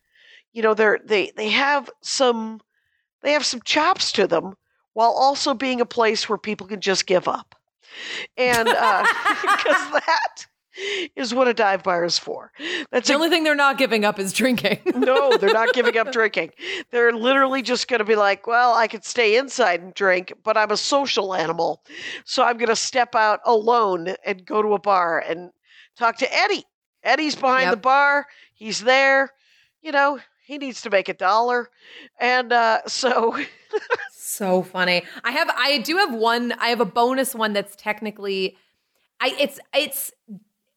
you 0.52 0.62
know, 0.62 0.74
they're 0.74 1.00
they 1.04 1.32
they 1.36 1.50
have 1.50 1.90
some 2.02 2.60
they 3.22 3.32
have 3.32 3.44
some 3.44 3.60
chops 3.62 4.12
to 4.12 4.26
them 4.26 4.54
while 4.92 5.10
also 5.12 5.54
being 5.54 5.80
a 5.80 5.86
place 5.86 6.28
where 6.28 6.38
people 6.38 6.66
can 6.66 6.80
just 6.80 7.06
give 7.06 7.28
up. 7.28 7.54
And 8.36 8.68
uh 8.68 9.02
because 9.42 9.90
that 9.92 10.46
is 11.16 11.34
what 11.34 11.48
a 11.48 11.54
dive 11.54 11.82
bar 11.82 12.04
is 12.04 12.18
for. 12.18 12.50
That's 12.90 13.08
The 13.08 13.14
a 13.14 13.16
only 13.16 13.28
thing 13.28 13.44
they're 13.44 13.54
not 13.54 13.78
giving 13.78 14.04
up 14.04 14.18
is 14.18 14.32
drinking. 14.32 14.80
no, 14.94 15.36
they're 15.36 15.52
not 15.52 15.72
giving 15.72 15.96
up 15.96 16.12
drinking. 16.12 16.50
They're 16.90 17.12
literally 17.12 17.62
just 17.62 17.88
going 17.88 18.00
to 18.00 18.04
be 18.04 18.16
like, 18.16 18.46
well, 18.46 18.74
I 18.74 18.88
could 18.88 19.04
stay 19.04 19.36
inside 19.36 19.80
and 19.82 19.94
drink, 19.94 20.32
but 20.42 20.56
I'm 20.56 20.70
a 20.70 20.76
social 20.76 21.34
animal. 21.34 21.82
So 22.24 22.42
I'm 22.42 22.56
going 22.56 22.68
to 22.68 22.76
step 22.76 23.14
out 23.14 23.40
alone 23.44 24.14
and 24.24 24.44
go 24.44 24.62
to 24.62 24.74
a 24.74 24.80
bar 24.80 25.20
and 25.20 25.50
talk 25.96 26.16
to 26.18 26.34
Eddie. 26.34 26.64
Eddie's 27.04 27.36
behind 27.36 27.64
Yep. 27.64 27.70
the 27.72 27.76
bar. 27.80 28.26
He's 28.54 28.80
there. 28.80 29.30
You 29.82 29.92
know, 29.92 30.18
he 30.46 30.58
needs 30.58 30.82
to 30.82 30.90
make 30.90 31.08
a 31.08 31.14
dollar. 31.14 31.68
And 32.18 32.52
uh, 32.52 32.80
so, 32.86 33.38
so 34.12 34.62
funny. 34.62 35.02
I 35.22 35.30
have 35.32 35.50
I 35.56 35.78
do 35.78 35.96
have 35.98 36.14
one 36.14 36.52
I 36.52 36.68
have 36.68 36.80
a 36.80 36.84
bonus 36.86 37.34
one 37.34 37.52
that's 37.52 37.76
technically 37.76 38.56
I 39.20 39.36
it's 39.38 39.60
it's 39.74 40.12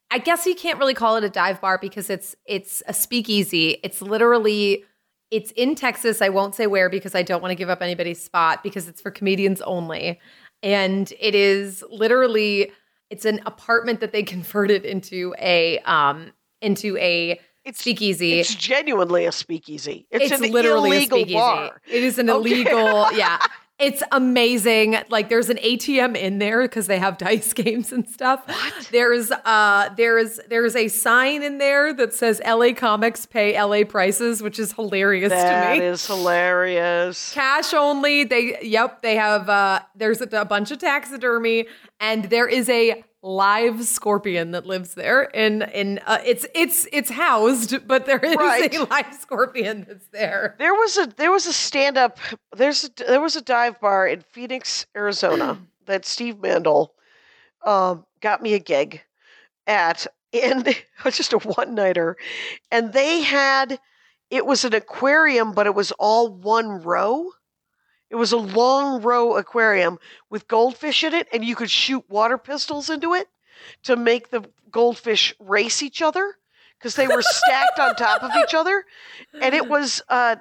I 0.09 0.19
guess 0.19 0.45
you 0.45 0.55
can't 0.55 0.79
really 0.79 0.93
call 0.93 1.17
it 1.17 1.23
a 1.23 1.29
dive 1.29 1.59
bar 1.61 1.77
because 1.77 2.09
it's 2.09 2.35
it's 2.45 2.83
a 2.87 2.93
speakeasy. 2.93 3.77
It's 3.83 4.01
literally 4.01 4.83
it's 5.31 5.51
in 5.51 5.75
Texas. 5.75 6.21
I 6.21 6.29
won't 6.29 6.55
say 6.55 6.67
where 6.67 6.89
because 6.89 7.13
I 7.13 7.21
don't 7.23 7.41
want 7.41 7.51
to 7.51 7.55
give 7.55 7.69
up 7.69 7.81
anybody's 7.81 8.21
spot 8.23 8.63
because 8.63 8.87
it's 8.87 9.01
for 9.01 9.11
comedians 9.11 9.61
only. 9.61 10.19
And 10.63 11.11
it 11.19 11.35
is 11.35 11.83
literally 11.89 12.71
it's 13.09 13.25
an 13.25 13.41
apartment 13.45 13.99
that 14.01 14.11
they 14.11 14.23
converted 14.35 14.85
into 14.85 15.33
a 15.39 15.79
um 15.79 16.31
into 16.61 16.97
a 16.97 17.31
It's- 17.65 17.79
speakeasy. 17.79 18.39
it's 18.39 18.55
genuinely 18.55 19.25
a 19.25 19.31
speakeasy. 19.31 20.07
It's, 20.09 20.31
It's, 20.31 20.41
an 20.41 20.51
literally 20.51 20.89
illegal 20.97 21.17
a 21.17 21.21
speakeasy. 21.21 21.33
bar. 21.35 21.81
It 21.87 22.03
is 22.03 22.17
an 22.17 22.29
Okay. 22.29 22.51
illegal, 22.51 23.11
yeah. 23.13 23.37
It's 23.79 24.01
amazing. 24.11 24.97
Like 25.09 25.29
there's 25.29 25.49
an 25.51 25.57
ATM 25.57 26.17
in 26.17 26.39
there 26.39 26.63
because 26.63 26.87
they 26.87 26.97
have 26.97 27.17
dice 27.19 27.53
games 27.53 27.91
and 27.91 28.09
stuff. 28.09 28.43
There's 28.91 29.29
uh 29.31 29.89
there's 29.95 30.39
there's 30.49 30.75
a 30.75 30.87
sign 30.87 31.43
in 31.43 31.59
there 31.59 31.93
that 31.93 32.13
says 32.13 32.41
LA 32.45 32.73
Comics 32.73 33.25
pay 33.27 33.61
LA 33.61 33.83
prices, 33.83 34.41
which 34.41 34.57
is 34.57 34.73
hilarious 34.73 35.29
That 35.29 35.73
to 35.75 35.79
me. 35.79 35.85
is 35.85 36.05
hilarious. 36.07 37.33
Cash 37.33 37.73
only. 37.73 38.23
They 38.23 38.57
yep, 38.63 39.01
they 39.03 39.15
have 39.15 39.47
uh 39.47 39.81
there's 39.95 40.21
a, 40.21 40.27
a 40.41 40.45
bunch 40.45 40.71
of 40.71 40.79
taxidermy 40.79 41.67
and 41.99 42.25
there 42.25 42.47
is 42.47 42.69
a 42.69 43.03
live 43.27 43.83
scorpion 43.83 44.51
that 44.51 44.65
lives 44.65 44.93
there 44.93 45.23
in 45.23 45.61
in 45.61 45.99
uh, 46.05 46.19
it's 46.25 46.45
it's 46.55 46.87
it's 46.93 47.09
housed 47.09 47.85
but 47.87 48.05
there 48.05 48.19
is 48.19 48.35
Right. 48.37 48.73
a 48.73 48.83
live 48.89 49.13
scorpion 49.13 49.85
that's 49.87 50.07
there. 50.07 50.55
There 50.57 50.73
was 50.73 50.97
a 50.97 51.07
there 51.17 51.31
was 51.31 51.45
a 51.45 51.53
stand 51.53 51.97
up 51.97 52.19
there's 52.55 52.85
a, 52.85 52.89
there 53.05 53.19
was 53.21 53.35
a 53.35 53.41
dive 53.41 53.79
bar 53.81 54.07
in 54.07 54.21
Phoenix, 54.21 54.85
Arizona 54.95 55.57
that 55.85 56.05
Steve 56.05 56.39
Mandel 56.39 56.93
um, 57.65 58.05
got 58.21 58.41
me 58.41 58.53
a 58.53 58.59
gig 58.59 59.01
at 59.67 60.07
and 60.33 60.65
it 60.67 60.85
was 61.03 61.17
just 61.17 61.33
a 61.33 61.37
one 61.39 61.75
nighter 61.75 62.15
and 62.71 62.93
they 62.93 63.21
had 63.21 63.77
it 64.29 64.45
was 64.45 64.63
an 64.63 64.73
aquarium 64.73 65.51
but 65.53 65.67
it 65.67 65.75
was 65.75 65.91
all 65.99 66.29
one 66.29 66.81
row. 66.81 67.29
It 68.09 68.15
was 68.15 68.31
a 68.31 68.37
long 68.37 69.01
row 69.01 69.35
aquarium 69.35 69.99
with 70.29 70.47
goldfish 70.47 71.03
in 71.03 71.13
it 71.13 71.27
and 71.33 71.43
you 71.43 71.55
could 71.55 71.69
shoot 71.71 72.03
water 72.09 72.37
pistols 72.37 72.89
into 72.89 73.13
it 73.13 73.27
to 73.83 73.95
make 73.95 74.29
the 74.29 74.45
goldfish 74.71 75.33
race 75.39 75.81
each 75.83 76.01
other 76.01 76.35
because 76.77 76.95
they 76.95 77.07
were 77.07 77.21
stacked 77.21 77.79
on 77.79 77.95
top 77.95 78.23
of 78.23 78.31
each 78.43 78.53
other 78.53 78.83
and 79.41 79.53
it 79.55 79.67
was 79.67 80.01
uh 80.09 80.35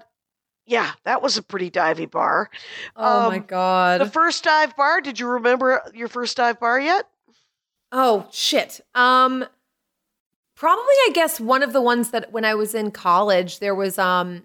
yeah 0.66 0.92
that 1.04 1.22
was 1.22 1.36
a 1.36 1.42
pretty 1.42 1.70
divey 1.70 2.10
bar 2.10 2.50
Oh 2.94 3.28
my 3.30 3.36
Um, 3.38 3.44
god. 3.46 4.00
the 4.00 4.06
first 4.06 4.44
dive 4.44 4.76
bar 4.76 5.00
did 5.00 5.18
you 5.18 5.26
remember 5.28 5.82
your 5.94 6.08
first 6.08 6.36
dive 6.36 6.60
bar 6.60 6.78
yet 6.78 7.08
oh 7.92 8.26
shit. 8.32 8.80
Um 8.94 9.44
probably 10.54 10.82
I 10.84 11.10
guess 11.14 11.40
one 11.40 11.62
of 11.62 11.72
the 11.72 11.80
ones 11.82 12.10
that 12.10 12.32
when 12.32 12.44
I 12.44 12.54
was 12.54 12.74
in 12.74 12.90
college 12.90 13.58
there 13.60 13.74
was 13.74 13.98
um 13.98 14.44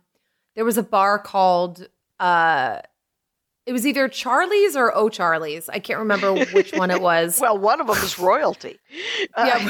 there 0.55 0.65
was 0.65 0.77
a 0.77 0.83
bar 0.83 1.17
called 1.19 1.87
uh 2.19 2.81
it 3.71 3.73
was 3.73 3.87
either 3.87 4.09
Charlie's 4.09 4.75
or 4.75 4.93
O'Charlie's. 4.93 5.69
I 5.69 5.79
can't 5.79 5.99
remember 5.99 6.33
which 6.33 6.73
one 6.73 6.91
it 6.91 7.01
was. 7.01 7.39
Well, 7.39 7.57
one 7.57 7.79
of 7.79 7.87
them 7.87 7.95
is 8.03 8.19
royalty. 8.19 8.77
Yeah. 9.37 9.65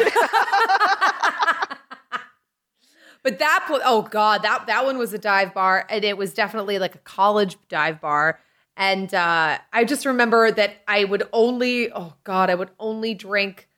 but 3.22 3.38
that 3.40 3.68
oh 3.86 4.02
god, 4.02 4.42
that 4.42 4.66
that 4.66 4.86
one 4.86 4.98
was 4.98 5.14
a 5.14 5.20
dive 5.20 5.54
bar 5.54 5.86
and 5.88 6.04
it 6.04 6.18
was 6.18 6.34
definitely 6.34 6.80
like 6.80 6.96
a 6.96 7.00
college 7.00 7.58
dive 7.70 8.02
bar. 8.02 8.40
And 8.76 9.14
uh, 9.14 9.60
I 9.72 9.84
just 9.84 10.08
remember 10.08 10.50
that 10.50 10.78
I 10.88 11.04
would 11.04 11.30
only 11.32 11.92
oh 11.92 12.16
god, 12.24 12.50
I 12.50 12.56
would 12.56 12.72
only 12.80 13.14
drink 13.14 13.70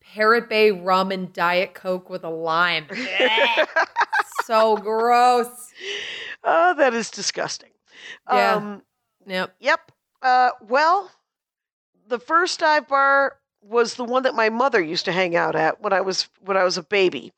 Parrot 0.00 0.48
Bay 0.48 0.70
rum 0.70 1.10
and 1.10 1.32
Diet 1.32 1.74
Coke 1.74 2.08
with 2.08 2.22
a 2.22 2.30
lime. 2.30 2.86
So 4.44 4.76
gross. 4.76 5.70
oh, 6.42 6.74
that 6.74 6.94
is 6.94 7.10
disgusting. 7.10 7.70
Yeah. 8.28 8.54
Um, 8.56 8.82
Yep. 9.26 9.54
Yep. 9.60 9.92
Uh, 10.22 10.50
well, 10.68 11.10
the 12.06 12.18
first 12.18 12.60
dive 12.60 12.88
bar 12.88 13.38
was 13.62 13.94
the 13.94 14.04
one 14.04 14.24
that 14.24 14.34
my 14.34 14.48
mother 14.48 14.80
used 14.82 15.04
to 15.04 15.12
hang 15.12 15.36
out 15.36 15.54
at 15.54 15.80
when 15.80 15.92
I 15.92 16.00
was 16.00 16.28
when 16.40 16.56
I 16.56 16.64
was 16.64 16.76
a 16.76 16.82
baby, 16.82 17.32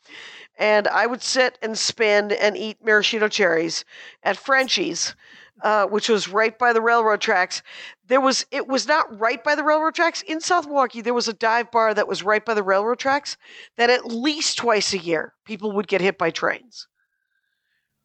and 0.59 0.89
I 0.89 1.07
would 1.07 1.23
sit 1.23 1.59
and 1.63 1.79
spin 1.79 2.33
and 2.33 2.57
eat 2.57 2.85
maraschino 2.85 3.29
cherries 3.29 3.85
at 4.23 4.37
Frenchie's, 4.39 5.15
uh, 5.63 5.87
which 5.87 6.09
was 6.09 6.29
right 6.29 6.59
by 6.59 6.73
the 6.73 6.81
railroad 6.81 7.21
tracks. 7.21 7.63
There 8.07 8.21
was 8.21 8.47
it 8.51 8.67
was 8.67 8.87
not 8.87 9.19
right 9.19 9.43
by 9.43 9.55
the 9.55 9.65
railroad 9.65 9.95
tracks 9.95 10.23
in 10.23 10.41
South 10.41 10.67
Milwaukee. 10.67 11.03
There 11.03 11.15
was 11.15 11.29
a 11.29 11.33
dive 11.35 11.71
bar 11.71 11.93
that 11.95 12.09
was 12.09 12.23
right 12.23 12.45
by 12.45 12.55
the 12.55 12.63
railroad 12.63 12.99
tracks 12.99 13.37
that 13.77 13.91
at 13.91 14.07
least 14.07 14.59
twice 14.59 14.93
a 14.95 14.99
year 14.99 15.35
people 15.45 15.73
would 15.73 15.89
get 15.89 16.01
hit 16.01 16.17
by 16.19 16.31
trains. 16.31 16.89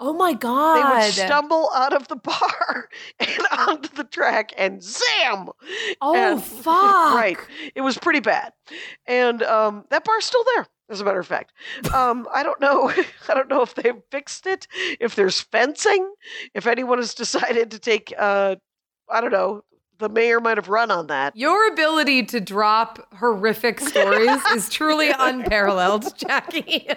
Oh 0.02 0.14
my 0.14 0.34
god! 0.34 0.78
They 0.78 1.06
would 1.08 1.14
stumble 1.14 1.70
out 1.76 1.94
of 1.94 2.08
the 2.08 2.16
bar 2.16 2.90
and 3.20 3.48
onto 3.52 3.94
the 3.96 4.06
track 4.06 4.52
and 4.58 4.82
zam. 4.82 5.50
oh 6.02 6.16
and- 6.16 6.42
fuck. 6.64 7.16
Right. 7.16 7.38
It 7.76 7.82
was 7.82 7.98
pretty 7.98 8.22
bad. 8.22 8.54
And 9.06 9.44
um, 9.44 9.86
that 9.90 10.06
bar's 10.06 10.26
still 10.26 10.44
there, 10.56 10.68
as 10.90 11.02
a 11.02 11.04
matter 11.04 11.20
of 11.20 11.28
fact. 11.28 11.52
Um, 11.94 12.28
I 12.34 12.44
don't 12.44 12.62
know. 12.62 12.90
I 13.30 13.34
don't 13.34 13.50
know 13.50 13.62
if 13.62 13.76
they've 13.76 14.02
fixed 14.10 14.48
it, 14.48 14.68
if 15.00 15.16
there's 15.16 15.42
fencing, 15.42 16.10
if 16.54 16.66
anyone 16.66 17.00
has 17.00 17.14
decided 17.14 17.72
to 17.72 17.80
take, 17.80 18.14
uh, 18.18 18.56
I 19.10 19.20
don't 19.22 19.32
know, 19.32 19.64
the 19.98 20.08
mayor 20.08 20.40
might 20.40 20.58
have 20.58 20.70
run 20.70 20.92
on 20.92 21.08
that. 21.08 21.36
Your 21.36 21.68
ability 21.68 22.24
to 22.28 22.40
drop 22.40 23.06
horrific 23.16 23.82
stories 23.82 24.40
is 24.56 24.70
truly 24.70 25.12
unparalleled, 25.18 26.18
Jackie. 26.18 26.88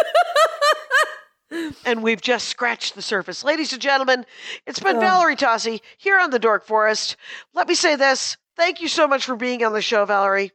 And 1.86 2.02
we've 2.02 2.20
just 2.20 2.48
scratched 2.48 2.96
the 2.96 3.02
surface. 3.02 3.44
Ladies 3.44 3.72
and 3.72 3.80
gentlemen, 3.80 4.26
it's 4.66 4.80
been 4.80 4.98
Valerie 4.98 5.36
Tosi 5.36 5.80
here 5.98 6.18
on 6.18 6.30
the 6.30 6.38
Dork 6.38 6.66
Forest. 6.66 7.16
Let 7.52 7.68
me 7.68 7.74
say 7.74 7.94
this. 7.94 8.36
Thank 8.56 8.80
you 8.80 8.88
so 8.88 9.06
much 9.06 9.24
for 9.24 9.36
being 9.36 9.62
on 9.64 9.72
the 9.72 9.82
show, 9.82 10.04
Valerie. 10.04 10.50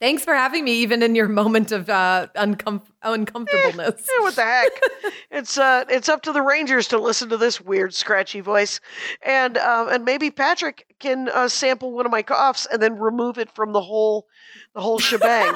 Thanks 0.00 0.24
for 0.24 0.34
having 0.34 0.64
me, 0.64 0.72
even 0.82 1.02
in 1.02 1.14
your 1.14 1.28
moment 1.28 1.72
of 1.72 1.88
uh, 1.88 2.26
uncom- 2.36 2.82
uncomfortableness. 3.02 4.02
Eh, 4.02 4.22
what 4.22 4.34
the 4.34 4.42
heck? 4.42 4.72
it's 5.30 5.56
uh, 5.56 5.84
it's 5.88 6.08
up 6.08 6.22
to 6.22 6.32
the 6.32 6.42
Rangers 6.42 6.88
to 6.88 6.98
listen 6.98 7.28
to 7.28 7.36
this 7.36 7.60
weird, 7.60 7.94
scratchy 7.94 8.40
voice, 8.40 8.80
and 9.22 9.56
um, 9.56 9.88
and 9.88 10.04
maybe 10.04 10.30
Patrick 10.30 10.94
can 10.98 11.28
uh, 11.28 11.48
sample 11.48 11.92
one 11.92 12.06
of 12.06 12.12
my 12.12 12.22
coughs 12.22 12.66
and 12.70 12.82
then 12.82 12.98
remove 12.98 13.38
it 13.38 13.50
from 13.54 13.72
the 13.72 13.80
whole, 13.80 14.26
the 14.74 14.80
whole 14.80 14.98
shebang. 14.98 15.52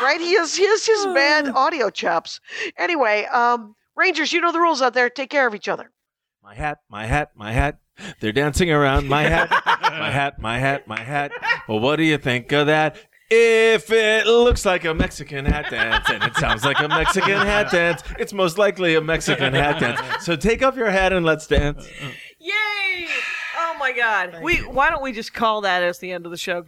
right? 0.00 0.20
He 0.20 0.36
has 0.36 0.54
he 0.56 0.66
has 0.66 0.84
his 0.86 1.06
bad 1.06 1.48
audio 1.54 1.90
chops. 1.90 2.40
Anyway, 2.76 3.24
um, 3.32 3.74
Rangers, 3.96 4.32
you 4.32 4.40
know 4.40 4.52
the 4.52 4.60
rules 4.60 4.82
out 4.82 4.94
there. 4.94 5.10
Take 5.10 5.30
care 5.30 5.46
of 5.46 5.54
each 5.54 5.68
other. 5.68 5.90
My 6.42 6.54
hat, 6.54 6.78
my 6.88 7.06
hat, 7.06 7.32
my 7.36 7.52
hat. 7.52 7.78
They're 8.20 8.32
dancing 8.32 8.70
around 8.70 9.06
my 9.08 9.22
hat, 9.24 9.50
my 9.66 10.10
hat, 10.10 10.40
my 10.40 10.58
hat, 10.58 10.88
my 10.88 10.98
hat. 11.00 11.30
Well, 11.68 11.78
what 11.78 11.96
do 11.96 12.04
you 12.04 12.16
think 12.18 12.50
of 12.52 12.66
that? 12.66 12.96
If 13.30 13.90
it 13.90 14.26
looks 14.26 14.64
like 14.66 14.84
a 14.84 14.92
Mexican 14.92 15.44
hat 15.44 15.70
dance 15.70 16.08
and 16.10 16.22
it 16.24 16.34
sounds 16.36 16.64
like 16.64 16.80
a 16.80 16.88
Mexican 16.88 17.38
hat 17.46 17.70
dance, 17.70 18.02
it's 18.18 18.32
most 18.32 18.58
likely 18.58 18.94
a 18.94 19.00
Mexican 19.00 19.52
hat 19.52 19.78
dance. 19.78 20.24
So 20.24 20.36
take 20.36 20.62
off 20.62 20.74
your 20.76 20.90
hat 20.90 21.12
and 21.12 21.24
let's 21.24 21.46
dance. 21.46 21.86
Yay! 22.40 23.08
Oh 23.58 23.76
my 23.78 23.92
God. 23.92 24.38
we 24.42 24.56
why 24.58 24.90
don't 24.90 25.02
we 25.02 25.12
just 25.12 25.32
call 25.32 25.60
that 25.62 25.82
as 25.82 25.98
the 25.98 26.12
end 26.12 26.26
of 26.26 26.32
the 26.32 26.38
show? 26.38 26.64